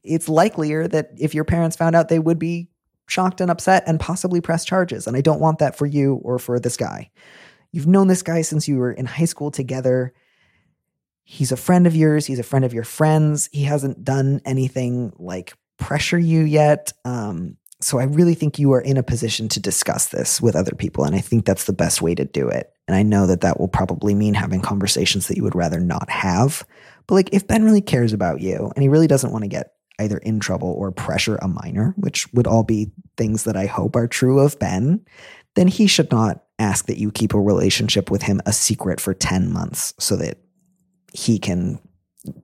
it's 0.03 0.28
likelier 0.28 0.86
that 0.88 1.11
if 1.18 1.34
your 1.34 1.44
parents 1.44 1.76
found 1.76 1.97
out, 1.97 2.09
they 2.09 2.18
would 2.18 2.38
be 2.38 2.68
shocked 3.09 3.40
and 3.40 3.51
upset 3.51 3.84
and 3.86 4.01
possibly 4.01 4.40
press 4.40 4.64
charges. 4.64 5.07
And 5.07 5.16
I 5.16 5.20
don't 5.20 5.40
want 5.40 5.59
that 5.59 5.76
for 5.76 5.86
you 5.86 6.16
or 6.22 6.38
for 6.38 6.59
this 6.59 6.76
guy. 6.76 7.11
You've 7.72 7.86
known 7.86 8.08
this 8.08 8.22
guy 8.22 8.42
since 8.42 8.68
you 8.68 8.78
were 8.78 8.92
in 8.92 9.06
high 9.06 9.24
school 9.24 9.50
together. 9.50 10.12
He's 11.24 11.52
a 11.52 11.56
friend 11.56 11.86
of 11.86 11.96
yours. 11.96 12.26
He's 12.26 12.38
a 12.38 12.44
friend 12.44 12.64
of 12.64 12.72
your 12.72 12.84
friends. 12.84 13.48
He 13.52 13.64
hasn't 13.64 14.04
done 14.04 14.40
anything 14.44 15.12
like 15.18 15.54
pressure 15.78 16.18
you 16.18 16.42
yet. 16.42 16.92
Um, 17.04 17.56
so 17.80 17.98
I 17.98 18.04
really 18.04 18.34
think 18.34 18.58
you 18.58 18.72
are 18.72 18.80
in 18.80 18.96
a 18.96 19.02
position 19.02 19.48
to 19.50 19.60
discuss 19.60 20.08
this 20.08 20.40
with 20.40 20.56
other 20.56 20.74
people. 20.74 21.04
And 21.04 21.14
I 21.14 21.20
think 21.20 21.44
that's 21.44 21.64
the 21.64 21.72
best 21.72 22.00
way 22.00 22.14
to 22.14 22.24
do 22.24 22.48
it. 22.48 22.72
And 22.88 22.96
I 22.96 23.02
know 23.02 23.26
that 23.26 23.42
that 23.42 23.60
will 23.60 23.68
probably 23.68 24.14
mean 24.14 24.34
having 24.34 24.62
conversations 24.62 25.28
that 25.28 25.36
you 25.36 25.42
would 25.42 25.54
rather 25.54 25.80
not 25.80 26.08
have. 26.08 26.66
But 27.06 27.16
like, 27.16 27.30
if 27.32 27.46
Ben 27.46 27.64
really 27.64 27.82
cares 27.82 28.12
about 28.12 28.40
you 28.40 28.72
and 28.74 28.82
he 28.82 28.88
really 28.88 29.06
doesn't 29.06 29.32
want 29.32 29.44
to 29.44 29.48
get 29.48 29.72
either 29.98 30.18
in 30.18 30.40
trouble 30.40 30.74
or 30.78 30.90
pressure 30.92 31.36
a 31.36 31.48
minor, 31.48 31.94
which 31.96 32.32
would 32.32 32.46
all 32.46 32.62
be 32.62 32.90
things 33.16 33.44
that 33.44 33.56
I 33.56 33.66
hope 33.66 33.96
are 33.96 34.08
true 34.08 34.38
of 34.38 34.58
Ben, 34.58 35.04
then 35.54 35.68
he 35.68 35.86
should 35.86 36.10
not 36.10 36.44
ask 36.59 36.86
that 36.86 36.98
you 36.98 37.11
keep 37.11 37.34
a 37.34 37.40
relationship 37.40 38.11
with 38.11 38.22
him 38.22 38.40
a 38.46 38.52
secret 38.52 39.00
for 39.00 39.14
10 39.14 39.52
months 39.52 39.94
so 39.98 40.16
that 40.16 40.38
he 41.12 41.38
can 41.38 41.78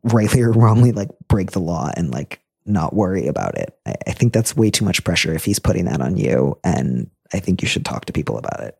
rightly 0.04 0.42
or 0.42 0.52
wrongly 0.52 0.92
like 0.92 1.08
break 1.28 1.52
the 1.52 1.60
law 1.60 1.90
and 1.96 2.10
like 2.10 2.40
not 2.64 2.94
worry 2.94 3.26
about 3.26 3.56
it. 3.56 3.76
I, 3.86 3.94
I 4.06 4.12
think 4.12 4.32
that's 4.32 4.56
way 4.56 4.70
too 4.70 4.84
much 4.84 5.02
pressure 5.04 5.34
if 5.34 5.44
he's 5.44 5.58
putting 5.58 5.86
that 5.86 6.00
on 6.00 6.16
you. 6.16 6.58
And 6.62 7.10
I 7.32 7.40
think 7.40 7.62
you 7.62 7.68
should 7.68 7.84
talk 7.84 8.04
to 8.06 8.12
people 8.12 8.38
about 8.38 8.60
it. 8.60 8.78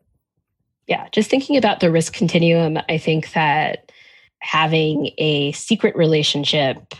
Yeah, 0.87 1.07
just 1.11 1.29
thinking 1.29 1.57
about 1.57 1.79
the 1.79 1.91
risk 1.91 2.13
continuum, 2.13 2.77
I 2.89 2.97
think 2.97 3.31
that 3.33 3.91
having 4.39 5.11
a 5.17 5.53
secret 5.53 5.95
relationship, 5.95 6.93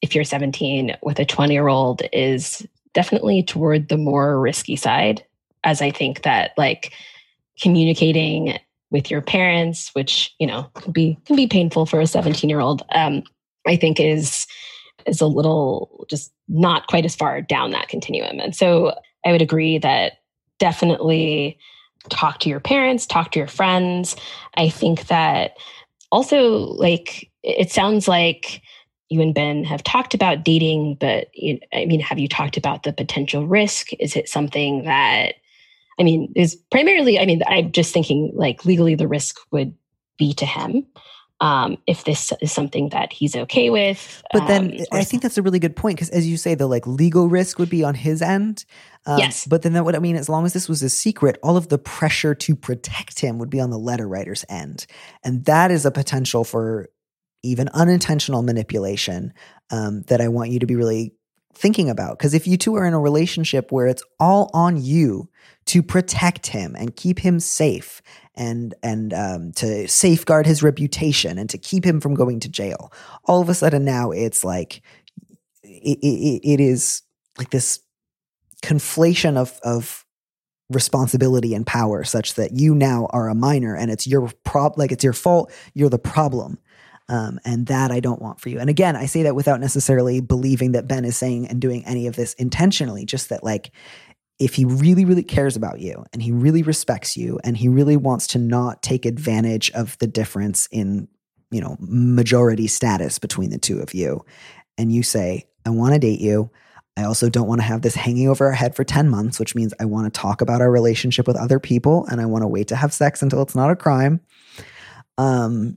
if 0.00 0.14
you're 0.14 0.24
17 0.24 0.96
with 1.02 1.18
a 1.18 1.24
20 1.24 1.52
year 1.52 1.68
old, 1.68 2.02
is 2.12 2.66
definitely 2.92 3.42
toward 3.42 3.88
the 3.88 3.96
more 3.96 4.40
risky 4.40 4.76
side. 4.76 5.24
As 5.64 5.82
I 5.82 5.90
think 5.90 6.22
that 6.22 6.52
like 6.56 6.92
communicating 7.60 8.58
with 8.90 9.10
your 9.10 9.20
parents, 9.20 9.90
which 9.94 10.34
you 10.38 10.46
know 10.46 10.70
can 10.74 10.92
be 10.92 11.18
can 11.26 11.36
be 11.36 11.46
painful 11.46 11.86
for 11.86 12.00
a 12.00 12.06
17 12.06 12.48
year 12.48 12.60
old, 12.60 12.82
um, 12.94 13.22
I 13.66 13.76
think 13.76 14.00
is 14.00 14.46
is 15.06 15.20
a 15.20 15.26
little 15.26 16.06
just 16.08 16.32
not 16.48 16.86
quite 16.86 17.04
as 17.04 17.16
far 17.16 17.40
down 17.40 17.70
that 17.70 17.88
continuum. 17.88 18.40
And 18.40 18.54
so 18.54 18.94
I 19.24 19.32
would 19.32 19.42
agree 19.42 19.78
that 19.78 20.14
definitely 20.58 21.58
talk 22.08 22.40
to 22.40 22.48
your 22.48 22.60
parents, 22.60 23.06
talk 23.06 23.32
to 23.32 23.38
your 23.38 23.48
friends. 23.48 24.16
I 24.56 24.68
think 24.68 25.06
that 25.08 25.56
also, 26.12 26.58
like, 26.58 27.30
it 27.42 27.70
sounds 27.70 28.08
like 28.08 28.62
you 29.08 29.20
and 29.20 29.34
Ben 29.34 29.64
have 29.64 29.82
talked 29.82 30.14
about 30.14 30.44
dating, 30.44 30.96
but 31.00 31.28
I 31.72 31.84
mean, 31.86 32.00
have 32.00 32.18
you 32.18 32.28
talked 32.28 32.56
about 32.56 32.82
the 32.82 32.92
potential 32.92 33.46
risk? 33.46 33.92
Is 33.94 34.16
it 34.16 34.28
something 34.28 34.84
that, 34.84 35.34
I 35.98 36.02
mean, 36.02 36.32
is 36.36 36.56
primarily, 36.70 37.18
I 37.18 37.26
mean, 37.26 37.42
I'm 37.46 37.72
just 37.72 37.92
thinking 37.92 38.32
like 38.34 38.64
legally 38.64 38.94
the 38.94 39.08
risk 39.08 39.38
would 39.50 39.74
be 40.18 40.34
to 40.34 40.46
him 40.46 40.86
um, 41.40 41.76
if 41.86 42.04
this 42.04 42.32
is 42.40 42.50
something 42.52 42.88
that 42.90 43.12
he's 43.12 43.36
okay 43.36 43.70
with. 43.70 44.22
But 44.32 44.46
then 44.46 44.72
um, 44.72 44.86
I 44.92 45.04
think 45.04 45.22
that's 45.22 45.36
a 45.36 45.42
really 45.42 45.58
good 45.58 45.76
point 45.76 45.96
because, 45.96 46.10
as 46.10 46.26
you 46.26 46.36
say, 46.36 46.54
the 46.54 46.66
like 46.66 46.86
legal 46.86 47.28
risk 47.28 47.58
would 47.58 47.70
be 47.70 47.84
on 47.84 47.94
his 47.94 48.22
end. 48.22 48.64
Um, 49.04 49.18
Yes. 49.18 49.46
But 49.46 49.62
then 49.62 49.74
that 49.74 49.84
would 49.84 49.94
I 49.94 49.98
mean, 49.98 50.16
as 50.16 50.28
long 50.28 50.46
as 50.46 50.52
this 50.52 50.68
was 50.68 50.82
a 50.82 50.88
secret, 50.88 51.38
all 51.42 51.56
of 51.56 51.68
the 51.68 51.78
pressure 51.78 52.34
to 52.34 52.56
protect 52.56 53.20
him 53.20 53.38
would 53.38 53.50
be 53.50 53.60
on 53.60 53.70
the 53.70 53.78
letter 53.78 54.08
writer's 54.08 54.44
end, 54.48 54.86
and 55.22 55.44
that 55.44 55.70
is 55.70 55.84
a 55.84 55.90
potential 55.90 56.44
for 56.44 56.88
even 57.42 57.68
unintentional 57.68 58.42
manipulation 58.42 59.32
um, 59.70 60.02
that 60.02 60.20
I 60.20 60.28
want 60.28 60.50
you 60.50 60.58
to 60.58 60.66
be 60.66 60.74
really 60.74 61.14
thinking 61.56 61.90
about. 61.90 62.18
Because 62.18 62.34
if 62.34 62.46
you 62.46 62.56
two 62.56 62.76
are 62.76 62.86
in 62.86 62.94
a 62.94 63.00
relationship 63.00 63.72
where 63.72 63.86
it's 63.86 64.02
all 64.20 64.50
on 64.52 64.76
you 64.82 65.28
to 65.66 65.82
protect 65.82 66.48
him 66.48 66.76
and 66.76 66.94
keep 66.94 67.18
him 67.18 67.40
safe 67.40 68.02
and 68.34 68.74
and 68.82 69.14
um, 69.14 69.52
to 69.52 69.88
safeguard 69.88 70.46
his 70.46 70.62
reputation 70.62 71.38
and 71.38 71.50
to 71.50 71.58
keep 71.58 71.84
him 71.84 72.00
from 72.00 72.14
going 72.14 72.40
to 72.40 72.48
jail. 72.48 72.92
All 73.24 73.40
of 73.40 73.48
a 73.48 73.54
sudden 73.54 73.84
now 73.84 74.10
it's 74.10 74.44
like 74.44 74.82
it, 75.62 75.98
it, 76.02 76.40
it 76.44 76.60
is 76.60 77.02
like 77.38 77.50
this 77.50 77.80
conflation 78.62 79.36
of 79.36 79.58
of 79.62 80.04
responsibility 80.68 81.54
and 81.54 81.66
power 81.66 82.02
such 82.02 82.34
that 82.34 82.58
you 82.58 82.74
now 82.74 83.06
are 83.10 83.28
a 83.28 83.34
minor 83.34 83.76
and 83.76 83.90
it's 83.90 84.06
your 84.06 84.32
prob 84.44 84.76
like 84.76 84.90
it's 84.90 85.04
your 85.04 85.12
fault 85.12 85.52
you're 85.74 85.88
the 85.88 85.98
problem 85.98 86.58
um, 87.08 87.38
and 87.44 87.66
that 87.66 87.90
I 87.90 88.00
don't 88.00 88.20
want 88.20 88.40
for 88.40 88.48
you. 88.48 88.58
And 88.58 88.68
again, 88.68 88.96
I 88.96 89.06
say 89.06 89.22
that 89.22 89.34
without 89.34 89.60
necessarily 89.60 90.20
believing 90.20 90.72
that 90.72 90.88
Ben 90.88 91.04
is 91.04 91.16
saying 91.16 91.46
and 91.46 91.60
doing 91.60 91.84
any 91.86 92.06
of 92.06 92.16
this 92.16 92.34
intentionally, 92.34 93.04
just 93.04 93.28
that 93.28 93.44
like 93.44 93.72
if 94.38 94.54
he 94.54 94.64
really, 94.64 95.04
really 95.04 95.22
cares 95.22 95.56
about 95.56 95.80
you 95.80 96.04
and 96.12 96.22
he 96.22 96.32
really 96.32 96.62
respects 96.62 97.16
you 97.16 97.38
and 97.44 97.56
he 97.56 97.68
really 97.68 97.96
wants 97.96 98.26
to 98.28 98.38
not 98.38 98.82
take 98.82 99.06
advantage 99.06 99.70
of 99.72 99.96
the 99.98 100.06
difference 100.06 100.68
in, 100.70 101.08
you 101.50 101.60
know, 101.60 101.76
majority 101.80 102.66
status 102.66 103.18
between 103.18 103.50
the 103.50 103.58
two 103.58 103.80
of 103.80 103.94
you, 103.94 104.24
and 104.76 104.92
you 104.92 105.02
say, 105.02 105.46
I 105.64 105.70
want 105.70 105.94
to 105.94 105.98
date 105.98 106.20
you. 106.20 106.50
I 106.98 107.04
also 107.04 107.28
don't 107.28 107.46
want 107.46 107.60
to 107.60 107.66
have 107.66 107.82
this 107.82 107.94
hanging 107.94 108.28
over 108.28 108.46
our 108.46 108.52
head 108.52 108.74
for 108.74 108.82
10 108.82 109.08
months, 109.08 109.38
which 109.38 109.54
means 109.54 109.72
I 109.78 109.84
want 109.84 110.12
to 110.12 110.20
talk 110.20 110.40
about 110.40 110.60
our 110.60 110.70
relationship 110.70 111.26
with 111.26 111.36
other 111.36 111.60
people 111.60 112.06
and 112.06 112.20
I 112.20 112.26
want 112.26 112.42
to 112.42 112.48
wait 112.48 112.68
to 112.68 112.76
have 112.76 112.92
sex 112.92 113.22
until 113.22 113.42
it's 113.42 113.54
not 113.54 113.70
a 113.70 113.76
crime. 113.76 114.20
Um, 115.18 115.76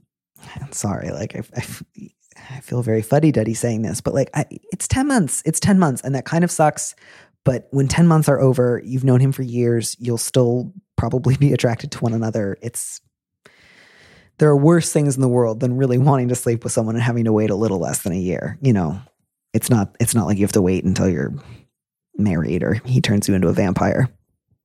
sorry, 0.70 1.10
like 1.10 1.36
I, 1.36 1.42
I, 1.56 1.64
I 2.56 2.60
feel 2.60 2.82
very 2.82 3.02
fuddy 3.02 3.32
duddy 3.32 3.54
saying 3.54 3.82
this, 3.82 4.00
but 4.00 4.14
like 4.14 4.30
I, 4.34 4.44
it's 4.72 4.88
10 4.88 5.06
months. 5.06 5.42
It's 5.44 5.60
10 5.60 5.78
months 5.78 6.02
and 6.02 6.14
that 6.14 6.24
kind 6.24 6.44
of 6.44 6.50
sucks. 6.50 6.94
But 7.44 7.68
when 7.70 7.88
10 7.88 8.06
months 8.06 8.28
are 8.28 8.40
over, 8.40 8.82
you've 8.84 9.04
known 9.04 9.20
him 9.20 9.32
for 9.32 9.42
years, 9.42 9.96
you'll 9.98 10.18
still 10.18 10.72
probably 10.96 11.36
be 11.38 11.52
attracted 11.52 11.92
to 11.92 11.98
one 12.00 12.12
another. 12.12 12.56
It's 12.62 13.00
there 14.38 14.48
are 14.48 14.56
worse 14.56 14.90
things 14.90 15.16
in 15.16 15.20
the 15.20 15.28
world 15.28 15.60
than 15.60 15.76
really 15.76 15.98
wanting 15.98 16.28
to 16.28 16.34
sleep 16.34 16.64
with 16.64 16.72
someone 16.72 16.94
and 16.94 17.04
having 17.04 17.24
to 17.24 17.32
wait 17.32 17.50
a 17.50 17.54
little 17.54 17.78
less 17.78 18.02
than 18.02 18.12
a 18.12 18.18
year. 18.18 18.58
You 18.62 18.72
know, 18.72 19.00
it's 19.52 19.68
not 19.68 19.96
it's 20.00 20.14
not 20.14 20.26
like 20.26 20.38
you 20.38 20.44
have 20.44 20.52
to 20.52 20.62
wait 20.62 20.84
until 20.84 21.08
you're 21.08 21.34
married 22.16 22.62
or 22.62 22.74
he 22.84 23.00
turns 23.00 23.28
you 23.28 23.34
into 23.34 23.48
a 23.48 23.52
vampire. 23.52 24.08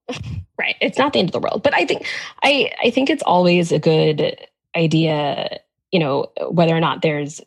right 0.60 0.76
it's 0.82 1.00
not 1.00 1.14
the 1.14 1.20
end 1.20 1.30
of 1.30 1.34
the 1.34 1.40
world 1.40 1.64
but 1.64 1.74
i 1.74 1.84
think 1.84 2.06
i 2.44 2.72
i 2.84 2.92
think 2.92 3.10
it's 3.10 3.24
always 3.24 3.72
a 3.72 3.80
good 3.80 4.38
idea 4.76 5.60
you 5.96 6.00
know 6.00 6.28
whether 6.50 6.76
or 6.76 6.80
not 6.80 7.02
there's 7.02 7.42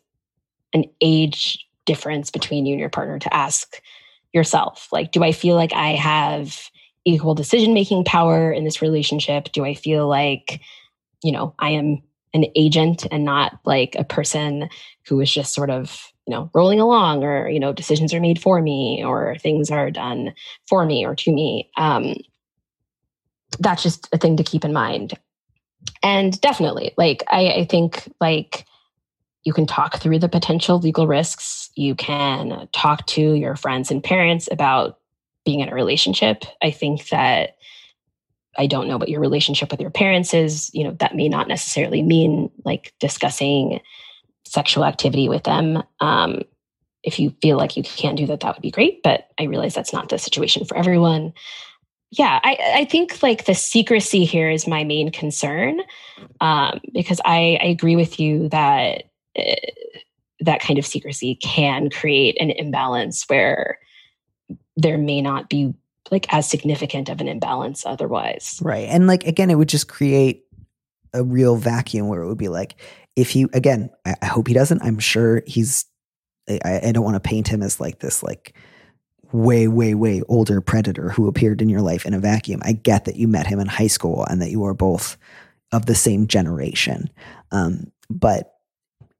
an 0.73 0.83
age 1.01 1.65
difference 1.85 2.29
between 2.31 2.65
you 2.65 2.73
and 2.73 2.79
your 2.79 2.89
partner 2.89 3.19
to 3.19 3.33
ask 3.33 3.81
yourself 4.33 4.87
like 4.91 5.11
do 5.11 5.23
i 5.23 5.31
feel 5.31 5.55
like 5.55 5.73
i 5.73 5.89
have 5.89 6.69
equal 7.05 7.35
decision 7.35 7.73
making 7.73 8.03
power 8.03 8.51
in 8.51 8.63
this 8.63 8.81
relationship? 8.81 9.51
Do 9.51 9.65
I 9.65 9.73
feel 9.73 10.07
like, 10.07 10.61
you 11.23 11.31
know, 11.31 11.53
I 11.59 11.69
am 11.71 12.01
an 12.33 12.45
agent 12.55 13.07
and 13.11 13.25
not 13.25 13.59
like 13.65 13.95
a 13.97 14.03
person 14.03 14.69
who 15.07 15.19
is 15.19 15.33
just 15.33 15.53
sort 15.53 15.71
of 15.71 16.11
you 16.27 16.35
know 16.35 16.51
rolling 16.53 16.79
along 16.79 17.23
or 17.23 17.49
you 17.49 17.59
know 17.59 17.73
decisions 17.73 18.13
are 18.13 18.19
made 18.19 18.39
for 18.39 18.61
me 18.61 19.03
or 19.03 19.35
things 19.39 19.71
are 19.71 19.89
done 19.89 20.31
for 20.67 20.85
me 20.85 21.03
or 21.03 21.15
to 21.15 21.33
me 21.33 21.71
um 21.75 22.13
that's 23.59 23.81
just 23.81 24.07
a 24.13 24.17
thing 24.19 24.37
to 24.37 24.43
keep 24.43 24.63
in 24.63 24.71
mind 24.71 25.17
and 26.03 26.39
definitely 26.41 26.93
like 26.97 27.23
i 27.29 27.49
i 27.49 27.65
think 27.65 28.11
like 28.19 28.65
you 29.43 29.53
can 29.53 29.65
talk 29.65 29.97
through 29.97 30.19
the 30.19 30.29
potential 30.29 30.79
legal 30.79 31.07
risks 31.07 31.69
you 31.75 31.95
can 31.95 32.67
talk 32.73 33.05
to 33.07 33.33
your 33.33 33.55
friends 33.55 33.91
and 33.91 34.03
parents 34.03 34.49
about 34.51 34.99
being 35.45 35.59
in 35.59 35.69
a 35.69 35.75
relationship 35.75 36.43
i 36.61 36.71
think 36.71 37.07
that 37.09 37.55
I 38.57 38.67
don't 38.67 38.87
know 38.87 38.97
what 38.97 39.09
your 39.09 39.21
relationship 39.21 39.71
with 39.71 39.79
your 39.79 39.89
parents 39.89 40.33
is, 40.33 40.69
you 40.73 40.83
know, 40.83 40.91
that 40.99 41.15
may 41.15 41.29
not 41.29 41.47
necessarily 41.47 42.01
mean 42.01 42.51
like 42.65 42.93
discussing 42.99 43.79
sexual 44.45 44.83
activity 44.83 45.29
with 45.29 45.43
them. 45.43 45.81
Um, 46.01 46.41
if 47.03 47.19
you 47.19 47.33
feel 47.41 47.57
like 47.57 47.77
you 47.77 47.83
can't 47.83 48.17
do 48.17 48.25
that, 48.27 48.41
that 48.41 48.55
would 48.55 48.61
be 48.61 48.71
great. 48.71 49.01
But 49.03 49.29
I 49.39 49.43
realize 49.43 49.73
that's 49.73 49.93
not 49.93 50.09
the 50.09 50.17
situation 50.17 50.65
for 50.65 50.75
everyone. 50.75 51.33
Yeah, 52.11 52.39
I, 52.43 52.57
I 52.75 52.85
think 52.85 53.21
like 53.21 53.45
the 53.45 53.53
secrecy 53.53 54.25
here 54.25 54.49
is 54.49 54.67
my 54.67 54.83
main 54.83 55.11
concern 55.11 55.81
um, 56.41 56.79
because 56.93 57.21
I, 57.23 57.59
I 57.61 57.67
agree 57.67 57.95
with 57.95 58.19
you 58.19 58.49
that 58.49 59.03
uh, 59.37 59.55
that 60.39 60.61
kind 60.61 60.79
of 60.79 60.85
secrecy 60.85 61.35
can 61.35 61.89
create 61.89 62.35
an 62.39 62.49
imbalance 62.49 63.25
where 63.27 63.77
there 64.75 64.97
may 64.97 65.21
not 65.21 65.49
be 65.49 65.73
like 66.11 66.31
as 66.33 66.49
significant 66.49 67.09
of 67.09 67.21
an 67.21 67.27
imbalance 67.27 67.85
otherwise. 67.85 68.59
Right. 68.63 68.87
And 68.89 69.05
like 69.05 69.25
again, 69.27 69.51
it 69.51 69.55
would 69.55 69.69
just 69.69 69.87
create 69.87 70.45
a 71.13 71.23
real 71.23 71.57
vacuum 71.57 72.07
where 72.07 72.21
it 72.21 72.27
would 72.27 72.37
be 72.37 72.49
like 72.49 72.75
if 73.15 73.29
he 73.29 73.45
again, 73.53 73.89
I, 74.05 74.15
I 74.21 74.25
hope 74.25 74.47
he 74.47 74.53
doesn't. 74.53 74.81
I'm 74.81 74.99
sure 74.99 75.43
he's 75.45 75.85
I, 76.49 76.81
I 76.85 76.91
don't 76.91 77.03
want 77.03 77.15
to 77.15 77.29
paint 77.29 77.47
him 77.47 77.61
as 77.61 77.79
like 77.79 77.99
this 77.99 78.23
like 78.23 78.55
way, 79.31 79.67
way, 79.67 79.93
way 79.93 80.21
older 80.27 80.61
predator 80.61 81.09
who 81.09 81.27
appeared 81.27 81.61
in 81.61 81.69
your 81.69 81.81
life 81.81 82.05
in 82.05 82.13
a 82.13 82.19
vacuum. 82.19 82.61
I 82.63 82.73
get 82.73 83.05
that 83.05 83.15
you 83.15 83.27
met 83.27 83.47
him 83.47 83.59
in 83.59 83.67
high 83.67 83.87
school 83.87 84.25
and 84.25 84.41
that 84.41 84.51
you 84.51 84.63
are 84.65 84.73
both 84.73 85.17
of 85.71 85.85
the 85.85 85.95
same 85.95 86.27
generation. 86.27 87.09
Um, 87.51 87.91
but 88.09 88.53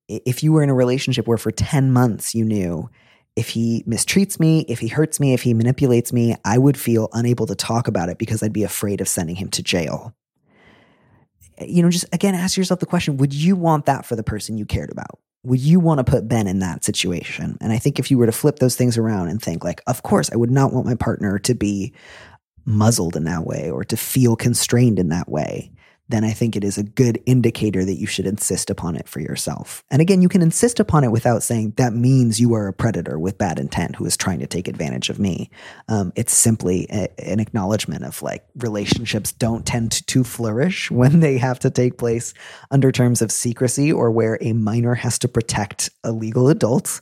if 0.07 0.43
you 0.43 0.51
were 0.51 0.63
in 0.63 0.69
a 0.69 0.75
relationship 0.75 1.27
where 1.27 1.37
for 1.37 1.51
10 1.51 1.91
months 1.91 2.33
you 2.33 2.43
knew 2.43 2.89
if 3.35 3.49
he 3.49 3.83
mistreats 3.87 4.39
me, 4.39 4.65
if 4.67 4.79
he 4.79 4.87
hurts 4.87 5.19
me, 5.19 5.33
if 5.33 5.43
he 5.43 5.53
manipulates 5.53 6.11
me, 6.11 6.35
I 6.43 6.57
would 6.57 6.77
feel 6.77 7.09
unable 7.13 7.45
to 7.45 7.55
talk 7.55 7.87
about 7.87 8.09
it 8.09 8.17
because 8.17 8.43
I'd 8.43 8.51
be 8.51 8.63
afraid 8.63 9.01
of 9.01 9.07
sending 9.07 9.35
him 9.35 9.49
to 9.51 9.63
jail. 9.63 10.13
You 11.61 11.83
know, 11.83 11.89
just 11.89 12.05
again, 12.11 12.35
ask 12.35 12.57
yourself 12.57 12.79
the 12.79 12.85
question 12.85 13.17
would 13.17 13.33
you 13.33 13.55
want 13.55 13.85
that 13.85 14.05
for 14.05 14.15
the 14.15 14.23
person 14.23 14.57
you 14.57 14.65
cared 14.65 14.91
about? 14.91 15.19
Would 15.43 15.61
you 15.61 15.79
want 15.79 15.99
to 15.99 16.03
put 16.03 16.27
Ben 16.27 16.47
in 16.47 16.59
that 16.59 16.83
situation? 16.83 17.57
And 17.61 17.71
I 17.71 17.77
think 17.77 17.97
if 17.97 18.11
you 18.11 18.17
were 18.17 18.25
to 18.25 18.31
flip 18.31 18.59
those 18.59 18.75
things 18.75 18.97
around 18.97 19.29
and 19.29 19.41
think, 19.41 19.63
like, 19.63 19.81
of 19.87 20.03
course, 20.03 20.29
I 20.31 20.35
would 20.35 20.51
not 20.51 20.73
want 20.73 20.85
my 20.85 20.95
partner 20.95 21.39
to 21.39 21.55
be 21.55 21.93
muzzled 22.65 23.15
in 23.15 23.23
that 23.23 23.45
way 23.45 23.69
or 23.69 23.83
to 23.85 23.97
feel 23.97 24.35
constrained 24.35 24.99
in 24.99 25.09
that 25.09 25.29
way, 25.29 25.71
then 26.09 26.23
I 26.23 26.31
think 26.31 26.55
it 26.55 26.63
is 26.63 26.77
a 26.77 26.83
good 26.83 27.21
indicator 27.25 27.85
that 27.85 27.99
you 27.99 28.07
should 28.07 28.25
insist 28.25 28.69
upon 28.71 28.95
it 28.95 29.07
for 29.07 29.19
yourself. 29.19 29.83
And 29.91 30.01
again, 30.01 30.21
you 30.21 30.27
can 30.27 30.41
insist 30.41 30.79
upon 30.79 31.03
it 31.03 31.11
without 31.11 31.43
saying 31.43 31.75
that 31.77 31.93
means 31.93 32.39
you 32.39 32.55
are 32.55 32.67
a 32.67 32.73
predator 32.73 33.19
with 33.19 33.37
bad 33.37 33.59
intent 33.59 33.95
who 33.95 34.05
is 34.05 34.17
trying 34.17 34.39
to 34.39 34.47
take 34.47 34.67
advantage 34.67 35.09
of 35.09 35.19
me. 35.19 35.51
Um, 35.87 36.11
it's 36.15 36.33
simply 36.33 36.87
a, 36.89 37.07
an 37.19 37.39
acknowledgement 37.39 38.03
of 38.03 38.21
like 38.23 38.43
relationships 38.55 39.31
don't 39.31 39.65
tend 39.65 39.91
to, 40.07 40.19
flourish 40.23 40.91
when 40.91 41.21
they 41.21 41.37
have 41.37 41.59
to 41.59 41.69
take 41.69 41.97
place 41.97 42.33
under 42.71 42.91
terms 42.91 43.21
of 43.21 43.31
secrecy 43.31 43.91
or 43.91 44.11
where 44.11 44.37
a 44.41 44.53
minor 44.53 44.93
has 44.93 45.17
to 45.19 45.27
protect 45.27 45.89
a 46.03 46.11
legal 46.11 46.49
adult, 46.49 46.99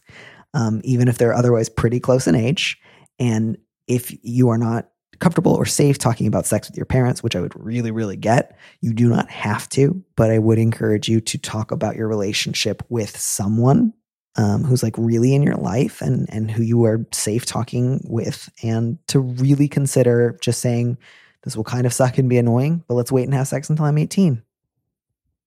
um, 0.53 0.81
even 0.83 1.07
if 1.07 1.17
they're 1.17 1.33
otherwise 1.33 1.69
pretty 1.69 1.99
close 1.99 2.27
in 2.27 2.35
age. 2.35 2.77
And 3.17 3.57
if 3.87 4.13
you 4.21 4.49
are 4.49 4.57
not 4.57 4.89
comfortable 5.19 5.53
or 5.53 5.65
safe 5.65 5.97
talking 5.97 6.27
about 6.27 6.45
sex 6.45 6.69
with 6.69 6.77
your 6.77 6.85
parents, 6.85 7.23
which 7.23 7.35
I 7.35 7.41
would 7.41 7.53
really, 7.55 7.91
really 7.91 8.15
get. 8.15 8.57
You 8.81 8.93
do 8.93 9.09
not 9.09 9.29
have 9.29 9.67
to, 9.69 10.03
but 10.15 10.31
I 10.31 10.39
would 10.39 10.59
encourage 10.59 11.07
you 11.07 11.21
to 11.21 11.37
talk 11.37 11.71
about 11.71 11.95
your 11.95 12.07
relationship 12.07 12.83
with 12.89 13.17
someone 13.17 13.93
um, 14.35 14.63
who's 14.63 14.83
like 14.83 14.95
really 14.97 15.33
in 15.33 15.41
your 15.41 15.55
life 15.55 16.01
and 16.01 16.27
and 16.31 16.51
who 16.51 16.61
you 16.61 16.85
are 16.85 17.05
safe 17.11 17.45
talking 17.45 17.99
with, 18.03 18.49
and 18.61 18.99
to 19.07 19.19
really 19.19 19.67
consider 19.67 20.37
just 20.41 20.61
saying 20.61 20.97
this 21.43 21.55
will 21.55 21.63
kind 21.63 21.85
of 21.85 21.93
suck 21.93 22.17
and 22.17 22.29
be 22.29 22.37
annoying, 22.37 22.83
but 22.87 22.95
let's 22.95 23.11
wait 23.11 23.23
and 23.23 23.33
have 23.33 23.47
sex 23.47 23.69
until 23.69 23.85
I'm 23.85 23.97
18. 23.97 24.41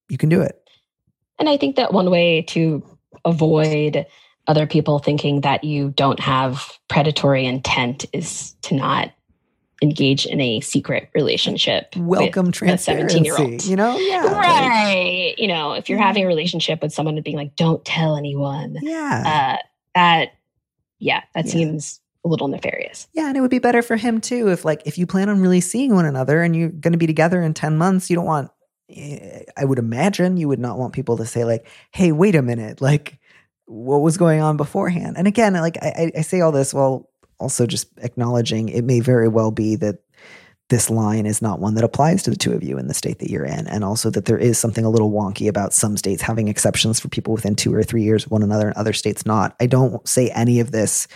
You 0.09 0.19
can 0.19 0.29
do 0.29 0.41
it. 0.41 0.57
And 1.39 1.49
I 1.49 1.57
think 1.57 1.77
that 1.77 1.93
one 1.93 2.11
way 2.11 2.43
to 2.49 2.83
avoid 3.25 4.07
other 4.47 4.67
people 4.67 4.99
thinking 4.99 5.43
that 5.43 5.63
you 5.63 5.91
don't 5.91 6.21
have 6.21 6.73
predatory 6.89 7.47
intent 7.47 8.05
is 8.13 8.55
to 8.63 8.75
not 8.75 9.13
engage 9.83 10.27
in 10.27 10.41
a 10.41 10.61
secret 10.61 11.09
relationship. 11.15 11.95
Welcome 11.97 12.53
transparency. 12.53 13.19
17 13.19 13.25
year 13.25 13.37
old. 13.39 13.65
You 13.65 13.77
know? 13.77 13.97
Yeah. 13.99 14.27
Right. 14.27 15.31
Like, 15.31 15.41
you 15.41 15.49
know, 15.49 15.73
if 15.73 15.89
you're 15.89 15.99
yeah. 15.99 16.07
having 16.07 16.25
a 16.25 16.27
relationship 16.27 16.83
with 16.83 16.93
someone 16.93 17.17
and 17.17 17.25
being 17.25 17.37
like, 17.37 17.57
don't 17.57 17.85
tell 17.85 18.17
anyone. 18.17 18.77
Yeah. 18.83 19.59
Uh, 19.59 19.63
that, 19.95 20.33
yeah, 20.99 21.23
that 21.35 21.47
yeah. 21.47 21.53
seems 21.53 22.01
a 22.25 22.29
little 22.29 22.49
nefarious. 22.49 23.09
Yeah. 23.15 23.29
And 23.29 23.37
it 23.37 23.41
would 23.41 23.51
be 23.51 23.59
better 23.59 23.83
for 23.83 23.97
him 23.97 24.21
too 24.21 24.49
if, 24.49 24.65
like, 24.65 24.83
if 24.85 24.99
you 24.99 25.07
plan 25.07 25.29
on 25.29 25.41
really 25.41 25.61
seeing 25.61 25.95
one 25.95 26.05
another 26.05 26.43
and 26.43 26.55
you're 26.55 26.69
going 26.69 26.93
to 26.93 26.99
be 26.99 27.07
together 27.07 27.43
in 27.43 27.55
10 27.55 27.79
months, 27.79 28.11
you 28.11 28.17
don't 28.17 28.27
want, 28.27 28.51
eh, 28.91 29.45
I 29.57 29.65
would 29.65 29.79
imagine 29.79 30.37
you 30.37 30.49
would 30.49 30.59
not 30.59 30.79
want 30.79 30.93
people 30.93 31.17
to 31.17 31.27
say, 31.27 31.45
like, 31.45 31.67
hey, 31.93 32.13
wait 32.13 32.35
a 32.35 32.43
minute. 32.43 32.81
Like, 32.81 33.19
what 33.65 34.03
was 34.03 34.17
going 34.17 34.41
on 34.41 34.57
beforehand? 34.57 35.17
And 35.17 35.27
again, 35.27 35.55
like 35.55 35.79
I, 35.81 36.13
I 36.17 36.21
say 36.23 36.41
all 36.41 36.53
this 36.53 36.75
while 36.75 37.10
also 37.41 37.67
just 37.67 37.89
acknowledging 37.99 38.69
it 38.69 38.85
may 38.85 39.01
very 39.01 39.29
well 39.29 39.51
be 39.51 39.77
that 39.77 39.99
this 40.69 40.89
line 40.89 41.27
is 41.27 41.43
not 41.43 41.59
one 41.59 41.75
that 41.75 41.85
applies 41.85 42.23
to 42.23 42.31
the 42.31 42.37
two 42.37 42.53
of 42.53 42.63
you 42.63 42.79
in 42.79 42.87
the 42.87 42.95
state 42.95 43.19
that 43.19 43.29
you're 43.29 43.45
in. 43.45 43.67
And 43.67 43.83
also 43.83 44.09
that 44.11 44.27
there 44.27 44.39
is 44.39 44.57
something 44.57 44.85
a 44.85 44.91
little 44.91 45.11
wonky 45.11 45.49
about 45.49 45.75
some 45.75 45.97
states 45.97 46.23
having 46.23 46.47
exceptions 46.47 47.01
for 47.01 47.09
people 47.09 47.35
within 47.35 47.57
two 47.57 47.75
or 47.75 47.83
three 47.83 48.05
years 48.05 48.25
of 48.25 48.31
one 48.31 48.45
another 48.45 48.69
and 48.69 48.77
other 48.77 48.93
states 48.93 49.27
not. 49.27 49.57
I 49.59 49.67
don't 49.67 50.09
say 50.09 50.31
any 50.31 50.61
of 50.61 50.71
this 50.71 51.09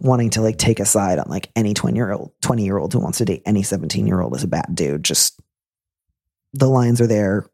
wanting 0.00 0.30
to 0.30 0.40
like 0.40 0.58
take 0.58 0.80
a 0.80 0.84
side 0.84 1.18
on 1.18 1.28
like 1.28 1.50
any 1.54 1.72
20 1.72 1.96
year 1.96 2.12
old 2.12 2.32
20 2.42 2.64
year 2.64 2.78
old 2.78 2.92
who 2.92 3.00
wants 3.00 3.18
to 3.18 3.24
date 3.24 3.42
any 3.44 3.62
17 3.62 4.06
year 4.06 4.20
old 4.20 4.34
is 4.34 4.44
a 4.44 4.48
bad 4.48 4.66
dude. 4.74 5.04
Just 5.04 5.40
the 6.52 6.68
lines 6.68 7.00
are 7.00 7.06
there 7.06 7.48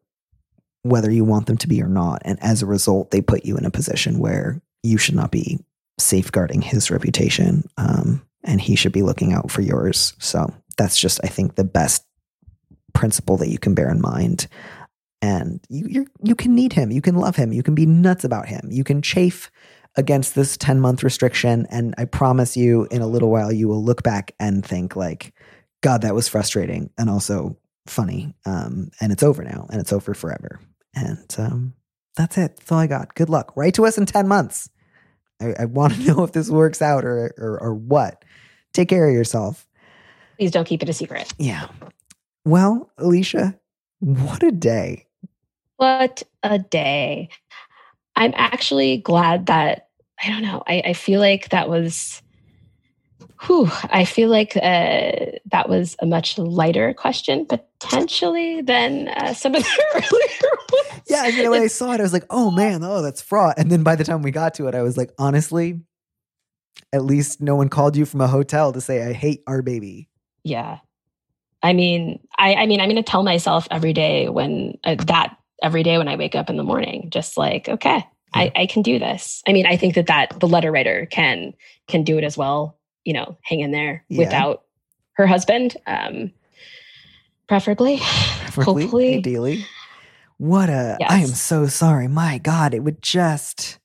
whether 0.83 1.11
you 1.11 1.25
want 1.25 1.47
them 1.47 1.57
to 1.57 1.67
be 1.67 1.83
or 1.83 1.89
not. 1.89 2.21
And 2.27 2.39
as 2.43 2.63
a 2.63 2.67
result, 2.67 3.11
they 3.11 3.23
put 3.23 3.47
you 3.47 3.57
in 3.57 3.65
a 3.65 3.71
position 3.71 4.19
where 4.19 4.61
you 4.83 4.99
should 4.99 5.15
not 5.15 5.31
be 5.31 5.59
safeguarding 5.99 6.63
his 6.63 6.91
reputation, 6.91 7.69
um, 7.77 8.23
and 8.43 8.61
he 8.61 8.77
should 8.77 8.93
be 8.93 9.03
looking 9.03 9.33
out 9.33 9.51
for 9.51 9.63
yours. 9.63 10.15
So 10.19 10.53
that's 10.77 10.99
just, 10.99 11.21
I 11.25 11.29
think, 11.29 11.55
the 11.55 11.65
best 11.65 12.05
principle 12.93 13.37
that 13.39 13.49
you 13.49 13.59
can 13.59 13.75
bear 13.75 13.91
in 13.91 14.01
mind. 14.01 14.47
And 15.23 15.65
you 15.71 16.07
you 16.23 16.35
can 16.35 16.55
need 16.55 16.75
him, 16.75 16.91
you 16.91 17.01
can 17.01 17.15
love 17.15 17.35
him, 17.35 17.53
you 17.53 17.63
can 17.63 17.75
be 17.75 17.87
nuts 17.87 18.25
about 18.25 18.47
him, 18.47 18.69
you 18.71 18.85
can 18.85 19.01
chafe 19.01 19.51
against 19.97 20.35
this 20.35 20.57
10 20.57 20.81
month 20.81 21.03
restriction. 21.03 21.67
And 21.71 21.95
I 21.97 22.05
promise 22.05 22.57
you, 22.57 22.87
in 22.91 23.01
a 23.01 23.07
little 23.07 23.31
while, 23.31 23.53
you 23.53 23.69
will 23.69 23.83
look 23.83 24.03
back 24.03 24.35
and 24.39 24.65
think 24.65 24.97
like, 24.97 25.33
God, 25.83 26.03
that 26.03 26.15
was 26.15 26.29
frustrating 26.29 26.91
and 26.99 27.09
also 27.09 27.57
funny. 27.87 28.35
Um, 28.45 28.91
and 29.01 29.13
it's 29.13 29.23
over 29.23 29.45
now, 29.45 29.67
and 29.71 29.81
it's 29.81 29.93
over 29.93 30.15
forever. 30.15 30.61
And 30.95 31.35
um, 31.39 31.75
that's 32.17 32.39
it. 32.39 32.57
That's 32.57 32.73
all 32.73 32.79
I 32.79 32.87
got. 32.87 33.15
Good 33.15 33.29
luck. 33.29 33.53
Write 33.57 33.75
to 33.75 33.87
us 33.87 33.99
in 33.99 34.07
10 34.07 34.29
months. 34.29 34.69
I, 35.45 35.63
I 35.63 35.65
want 35.67 35.95
to 35.95 36.01
know 36.07 36.25
if 36.25 36.33
this 36.33 36.51
works 36.51 36.83
out 36.83 37.05
or, 37.05 37.35
or 37.39 37.59
or 37.61 37.75
what. 37.75 38.25
Take 38.73 38.89
care 38.89 39.09
of 39.09 39.15
yourself. 39.15 39.67
Please 40.39 40.51
don't 40.51 40.67
keep 40.67 40.83
it 40.83 40.89
a 40.89 40.93
secret. 40.93 41.33
Yeah. 41.39 41.69
Well, 42.45 42.91
Alicia, 42.99 43.59
what 44.01 44.43
a 44.43 44.51
day. 44.51 45.07
What 45.77 46.23
a 46.43 46.59
day. 46.59 47.29
I'm 48.17 48.33
actually 48.37 48.99
glad 48.99 49.47
that 49.47 49.89
I 50.23 50.29
don't 50.29 50.43
know. 50.43 50.63
I, 50.67 50.83
I 50.87 50.93
feel 50.93 51.21
like 51.21 51.51
that 51.51 51.69
was 51.69 52.23
whew, 53.43 53.71
I 53.85 54.05
feel 54.05 54.29
like 54.29 54.57
uh, 54.57 55.37
that 55.51 55.69
was 55.69 55.97
a 56.01 56.07
much 56.07 56.39
lighter 56.39 56.95
question 56.95 57.47
potentially 57.47 58.63
than 58.63 59.09
uh, 59.09 59.35
some 59.35 59.55
of 59.55 59.63
the 59.63 59.85
earlier. 59.95 60.54
Yeah, 61.07 61.22
I 61.22 61.33
mean, 61.33 61.51
when 61.51 61.62
I 61.62 61.66
saw 61.66 61.93
it, 61.93 62.01
I 62.01 62.03
was 62.03 62.14
like, 62.14 62.25
"Oh 62.31 62.51
man, 62.51 62.83
oh 62.83 63.03
that's 63.03 63.20
fraught." 63.20 63.59
And 63.59 63.70
then 63.70 63.83
by 63.83 63.95
the 63.95 64.05
time 64.05 64.22
we 64.22 64.31
got 64.31 64.55
to 64.55 64.68
it, 64.68 64.75
I 64.75 64.83
was 64.83 64.97
like, 64.97 65.12
"Honestly, 65.18 65.81
at 66.93 67.05
least 67.05 67.43
no 67.43 67.57
one 67.57 67.68
called 67.68 67.95
you 67.95 68.07
from 68.07 68.22
a 68.22 68.27
hotel 68.27 68.72
to 68.72 68.81
say 68.81 69.07
I 69.07 69.12
hate 69.12 69.43
our 69.47 69.61
baby." 69.61 70.09
Yeah, 70.45 70.79
I 71.62 71.75
mean, 71.75 72.20
I, 72.39 72.55
I 72.55 72.66
mean, 72.66 72.81
I'm 72.81 72.89
going 72.89 73.03
to 73.03 73.11
tell 73.11 73.22
myself 73.22 73.68
every 73.70 73.93
day 73.93 74.29
when 74.29 74.79
uh, 74.85 74.97
that 75.07 75.37
every 75.62 75.83
day 75.83 75.99
when 75.99 76.09
I 76.09 76.16
wake 76.16 76.35
up 76.35 76.49
in 76.49 76.57
the 76.57 76.64
morning, 76.64 77.11
just 77.11 77.37
like, 77.37 77.68
okay, 77.68 78.07
I, 78.33 78.51
I 78.57 78.66
can 78.66 78.83
do 78.83 78.99
this. 78.99 79.43
I 79.47 79.53
mean, 79.53 79.66
I 79.66 79.77
think 79.77 79.95
that 79.95 80.07
that 80.07 80.41
the 80.41 80.49
letter 80.49 80.72
writer 80.72 81.07
can 81.11 81.53
can 81.87 82.03
do 82.03 82.16
it 82.16 82.25
as 82.25 82.39
well 82.39 82.79
you 83.05 83.12
know, 83.12 83.37
hang 83.43 83.61
in 83.61 83.70
there 83.70 84.05
yeah. 84.09 84.18
without 84.18 84.64
her 85.12 85.27
husband, 85.27 85.77
um, 85.87 86.33
preferably. 87.47 87.99
Preferably, 87.99 88.83
Hopefully. 88.85 89.16
ideally. 89.16 89.66
What 90.39 90.68
a! 90.68 90.97
I 91.07 91.18
am 91.20 91.28
so 91.28 91.66
sorry. 91.66 92.09
My 92.09 92.39
God, 92.39 92.74
it 92.74 92.80
would 92.80 93.03
just. 93.03 93.78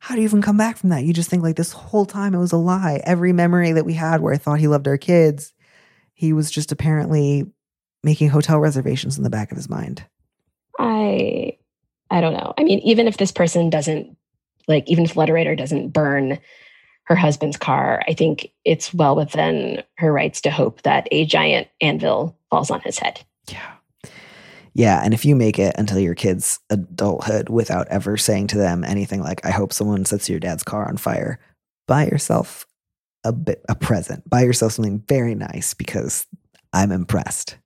How 0.00 0.16
do 0.16 0.20
you 0.20 0.26
even 0.26 0.42
come 0.42 0.56
back 0.56 0.76
from 0.78 0.90
that? 0.90 1.04
You 1.04 1.12
just 1.12 1.30
think 1.30 1.44
like 1.44 1.54
this 1.54 1.70
whole 1.70 2.06
time 2.06 2.34
it 2.34 2.38
was 2.38 2.50
a 2.50 2.56
lie. 2.56 3.00
Every 3.04 3.32
memory 3.32 3.72
that 3.72 3.86
we 3.86 3.94
had 3.94 4.20
where 4.20 4.34
I 4.34 4.36
thought 4.36 4.58
he 4.58 4.66
loved 4.66 4.88
our 4.88 4.98
kids, 4.98 5.52
he 6.12 6.32
was 6.32 6.50
just 6.50 6.72
apparently 6.72 7.44
making 8.02 8.28
hotel 8.28 8.58
reservations 8.58 9.16
in 9.16 9.22
the 9.22 9.30
back 9.30 9.52
of 9.52 9.56
his 9.56 9.70
mind. 9.70 10.04
I 10.78 11.56
I 12.10 12.20
don't 12.20 12.34
know. 12.34 12.52
I 12.58 12.64
mean, 12.64 12.80
even 12.80 13.06
if 13.08 13.16
this 13.16 13.32
person 13.32 13.70
doesn't 13.70 14.16
like, 14.68 14.88
even 14.88 15.04
if 15.04 15.14
the 15.14 15.18
letter 15.20 15.32
writer 15.32 15.56
doesn't 15.56 15.88
burn 15.88 16.38
her 17.04 17.16
husband's 17.16 17.56
car, 17.56 18.02
I 18.06 18.14
think 18.14 18.52
it's 18.64 18.92
well 18.92 19.16
within 19.16 19.82
her 19.96 20.12
rights 20.12 20.40
to 20.42 20.50
hope 20.50 20.82
that 20.82 21.08
a 21.10 21.24
giant 21.24 21.68
anvil 21.80 22.36
falls 22.50 22.70
on 22.70 22.80
his 22.80 22.98
head. 22.98 23.24
Yeah. 23.48 23.72
Yeah. 24.74 25.00
And 25.04 25.12
if 25.12 25.24
you 25.24 25.36
make 25.36 25.58
it 25.58 25.74
until 25.76 25.98
your 25.98 26.14
kid's 26.14 26.58
adulthood 26.70 27.48
without 27.48 27.88
ever 27.88 28.16
saying 28.16 28.46
to 28.48 28.58
them 28.58 28.84
anything 28.84 29.20
like, 29.20 29.44
I 29.44 29.50
hope 29.50 29.72
someone 29.72 30.04
sets 30.04 30.28
your 30.28 30.40
dad's 30.40 30.62
car 30.62 30.88
on 30.88 30.96
fire, 30.96 31.38
buy 31.86 32.06
yourself 32.06 32.66
a 33.24 33.32
bit 33.32 33.64
a 33.68 33.74
present. 33.74 34.28
Buy 34.28 34.42
yourself 34.42 34.72
something 34.72 35.02
very 35.06 35.34
nice 35.34 35.74
because 35.74 36.26
I'm 36.72 36.90
impressed. 36.90 37.58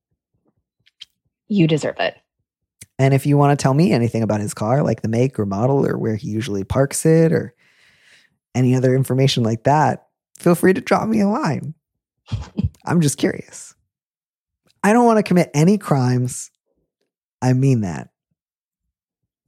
You 1.49 1.67
deserve 1.67 1.97
it. 1.99 2.17
And 2.99 3.15
if 3.15 3.27
you 3.27 3.37
want 3.37 3.59
to 3.59 3.63
tell 3.63 3.75
me 3.75 3.93
anything 3.93 4.23
about 4.23 4.41
his 4.41 4.55
car, 4.55 4.83
like 4.83 5.03
the 5.03 5.09
make 5.09 5.39
or 5.39 5.47
model 5.47 5.87
or 5.87 5.99
where 5.99 6.17
he 6.17 6.29
usually 6.29 6.65
parks 6.65 7.05
it 7.05 7.33
or 7.33 7.55
any 8.55 8.75
other 8.75 8.95
information 8.95 9.43
like 9.43 9.65
that, 9.65 10.09
feel 10.39 10.55
free 10.55 10.73
to 10.73 10.81
drop 10.81 11.09
me 11.09 11.21
a 11.21 11.29
line. 11.29 11.75
I'm 12.85 13.01
just 13.01 13.19
curious. 13.19 13.75
I 14.83 14.93
don't 14.93 15.05
want 15.05 15.19
to 15.19 15.23
commit 15.23 15.51
any 15.53 15.79
crimes. 15.79 16.51
I 17.43 17.53
mean 17.53 17.83
that. 17.83 18.11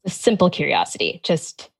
A 0.04 0.10
simple 0.10 0.50
curiosity. 0.50 1.20
Just 1.24 1.70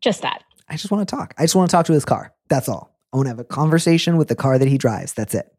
just 0.00 0.22
that. 0.22 0.44
I 0.68 0.76
just 0.76 0.90
want 0.90 1.08
to 1.08 1.16
talk. 1.16 1.34
I 1.38 1.42
just 1.44 1.54
want 1.54 1.70
to 1.70 1.76
talk 1.76 1.86
to 1.86 1.92
his 1.92 2.04
car. 2.04 2.32
That's 2.48 2.68
all. 2.68 2.96
I 3.12 3.16
want 3.16 3.26
to 3.26 3.30
have 3.30 3.38
a 3.38 3.44
conversation 3.44 4.16
with 4.16 4.28
the 4.28 4.34
car 4.34 4.58
that 4.58 4.68
he 4.68 4.78
drives. 4.78 5.12
That's 5.12 5.34
it. 5.34 5.52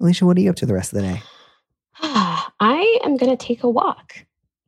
Alicia, 0.00 0.26
what 0.26 0.36
are 0.36 0.40
you 0.40 0.50
up 0.50 0.56
to 0.56 0.66
the 0.66 0.74
rest 0.74 0.92
of 0.92 1.02
the 1.02 1.08
day? 1.08 1.22
I 2.00 2.98
am 3.04 3.16
going 3.16 3.36
to 3.36 3.36
take 3.36 3.62
a 3.62 3.68
walk. 3.68 4.24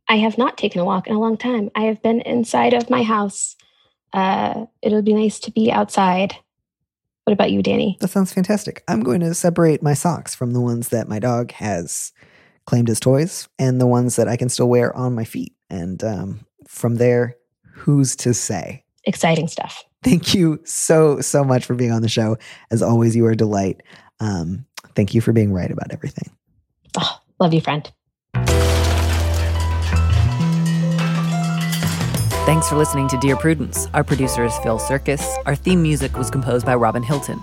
I 0.08 0.16
have 0.18 0.38
not 0.38 0.56
taken 0.56 0.80
a 0.80 0.84
walk 0.84 1.06
in 1.06 1.14
a 1.14 1.20
long 1.20 1.36
time. 1.36 1.70
I 1.74 1.82
have 1.82 2.02
been 2.02 2.20
inside 2.20 2.74
of 2.74 2.90
my 2.90 3.02
house. 3.02 3.56
Uh, 4.12 4.66
it'll 4.82 5.02
be 5.02 5.14
nice 5.14 5.40
to 5.40 5.50
be 5.50 5.70
outside. 5.70 6.36
What 7.24 7.32
about 7.32 7.50
you, 7.50 7.62
Danny? 7.62 7.96
That 8.00 8.10
sounds 8.10 8.32
fantastic. 8.32 8.84
I'm 8.86 9.02
going 9.02 9.20
to 9.20 9.34
separate 9.34 9.82
my 9.82 9.94
socks 9.94 10.34
from 10.34 10.52
the 10.52 10.60
ones 10.60 10.90
that 10.90 11.08
my 11.08 11.18
dog 11.18 11.50
has 11.52 12.12
claimed 12.66 12.90
as 12.90 13.00
toys 13.00 13.48
and 13.58 13.80
the 13.80 13.86
ones 13.86 14.16
that 14.16 14.28
I 14.28 14.36
can 14.36 14.48
still 14.48 14.68
wear 14.68 14.94
on 14.96 15.14
my 15.14 15.24
feet. 15.24 15.54
And 15.70 16.02
um, 16.04 16.46
from 16.68 16.96
there, 16.96 17.36
who's 17.72 18.14
to 18.16 18.34
say? 18.34 18.84
Exciting 19.04 19.48
stuff. 19.48 19.84
Thank 20.02 20.34
you 20.34 20.60
so, 20.64 21.20
so 21.20 21.42
much 21.44 21.64
for 21.64 21.74
being 21.74 21.92
on 21.92 22.02
the 22.02 22.08
show. 22.08 22.36
As 22.70 22.82
always, 22.82 23.16
you 23.16 23.24
are 23.26 23.32
a 23.32 23.36
delight. 23.36 23.82
Um, 24.20 24.66
thank 24.94 25.14
you 25.14 25.20
for 25.20 25.32
being 25.32 25.52
right 25.52 25.70
about 25.70 25.92
everything. 25.92 26.30
Oh, 26.98 27.20
love 27.40 27.54
you, 27.54 27.60
friend. 27.60 27.90
Thanks 32.46 32.68
for 32.68 32.76
listening 32.76 33.08
to 33.08 33.18
Dear 33.18 33.36
Prudence. 33.36 33.88
Our 33.92 34.04
producer 34.04 34.44
is 34.44 34.56
Phil 34.58 34.78
Surkis. 34.78 35.26
Our 35.46 35.56
theme 35.56 35.82
music 35.82 36.16
was 36.16 36.30
composed 36.30 36.64
by 36.64 36.76
Robin 36.76 37.02
Hilton. 37.02 37.42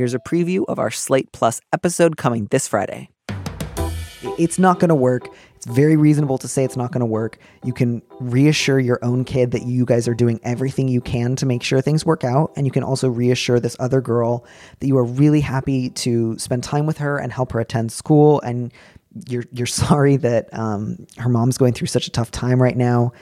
Here's 0.00 0.14
a 0.14 0.18
preview 0.18 0.64
of 0.66 0.78
our 0.78 0.90
Slate 0.90 1.30
Plus 1.30 1.60
episode 1.74 2.16
coming 2.16 2.46
this 2.46 2.66
Friday. 2.66 3.10
It's 4.38 4.58
not 4.58 4.80
going 4.80 4.88
to 4.88 4.94
work. 4.94 5.28
It's 5.54 5.66
very 5.66 5.94
reasonable 5.94 6.38
to 6.38 6.48
say 6.48 6.64
it's 6.64 6.74
not 6.74 6.90
going 6.90 7.00
to 7.00 7.06
work. 7.06 7.36
You 7.64 7.74
can 7.74 8.00
reassure 8.18 8.80
your 8.80 8.98
own 9.02 9.26
kid 9.26 9.50
that 9.50 9.66
you 9.66 9.84
guys 9.84 10.08
are 10.08 10.14
doing 10.14 10.40
everything 10.42 10.88
you 10.88 11.02
can 11.02 11.36
to 11.36 11.44
make 11.44 11.62
sure 11.62 11.82
things 11.82 12.06
work 12.06 12.24
out. 12.24 12.50
And 12.56 12.64
you 12.64 12.72
can 12.72 12.82
also 12.82 13.10
reassure 13.10 13.60
this 13.60 13.76
other 13.78 14.00
girl 14.00 14.46
that 14.78 14.86
you 14.86 14.96
are 14.96 15.04
really 15.04 15.42
happy 15.42 15.90
to 15.90 16.38
spend 16.38 16.64
time 16.64 16.86
with 16.86 16.96
her 16.96 17.18
and 17.18 17.30
help 17.30 17.52
her 17.52 17.60
attend 17.60 17.92
school. 17.92 18.40
And 18.40 18.72
you're, 19.28 19.44
you're 19.52 19.66
sorry 19.84 20.16
that 20.16 20.48
um, 20.54 21.06
her 21.18 21.28
mom's 21.28 21.58
going 21.58 21.74
through 21.74 21.88
such 21.88 22.06
a 22.06 22.10
tough 22.10 22.30
time 22.30 22.62
right 22.62 22.76
now. 22.76 23.12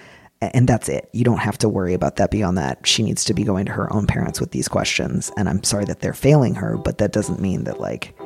And 0.41 0.69
that's 0.69 0.89
it. 0.89 1.09
You 1.13 1.25
don't 1.25 1.39
have 1.39 1.59
to 1.59 1.69
worry 1.69 1.95
about 1.95 2.17
that 2.17 2.31
beyond 2.31 2.57
that. 2.59 2.87
She 2.87 3.03
needs 3.03 3.25
to 3.25 3.35
be 3.35 3.43
going 3.43 3.67
to 3.67 3.73
her 3.73 3.93
own 3.93 4.07
parents 4.07 4.41
with 4.41 4.53
these 4.53 4.69
questions. 4.69 5.33
And 5.37 5.49
I'm 5.49 5.65
sorry 5.65 5.85
that 5.87 6.01
they're 6.01 6.15
failing 6.15 6.55
her, 6.55 6.77
but 6.77 6.99
that 6.99 7.13
doesn't 7.13 7.41
mean 7.41 7.65
that, 7.65 7.81
like, 7.81 8.17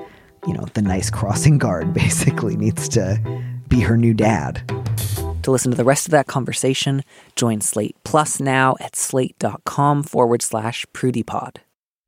you 0.46 0.52
know, 0.52 0.66
the 0.74 0.82
nice 0.82 1.08
crossing 1.08 1.56
guard 1.56 1.94
basically 1.94 2.56
needs 2.56 2.88
to 2.90 3.18
be 3.68 3.80
her 3.80 3.96
new 3.96 4.12
dad. 4.12 4.62
To 5.42 5.50
listen 5.50 5.70
to 5.72 5.76
the 5.76 5.84
rest 5.84 6.06
of 6.06 6.12
that 6.12 6.26
conversation, 6.26 7.02
join 7.34 7.60
Slate 7.60 7.96
Plus 8.04 8.38
now 8.40 8.76
at 8.78 8.94
slate.com 8.94 10.04
forward 10.04 10.42
slash 10.42 10.86
prudypod. 10.92 11.56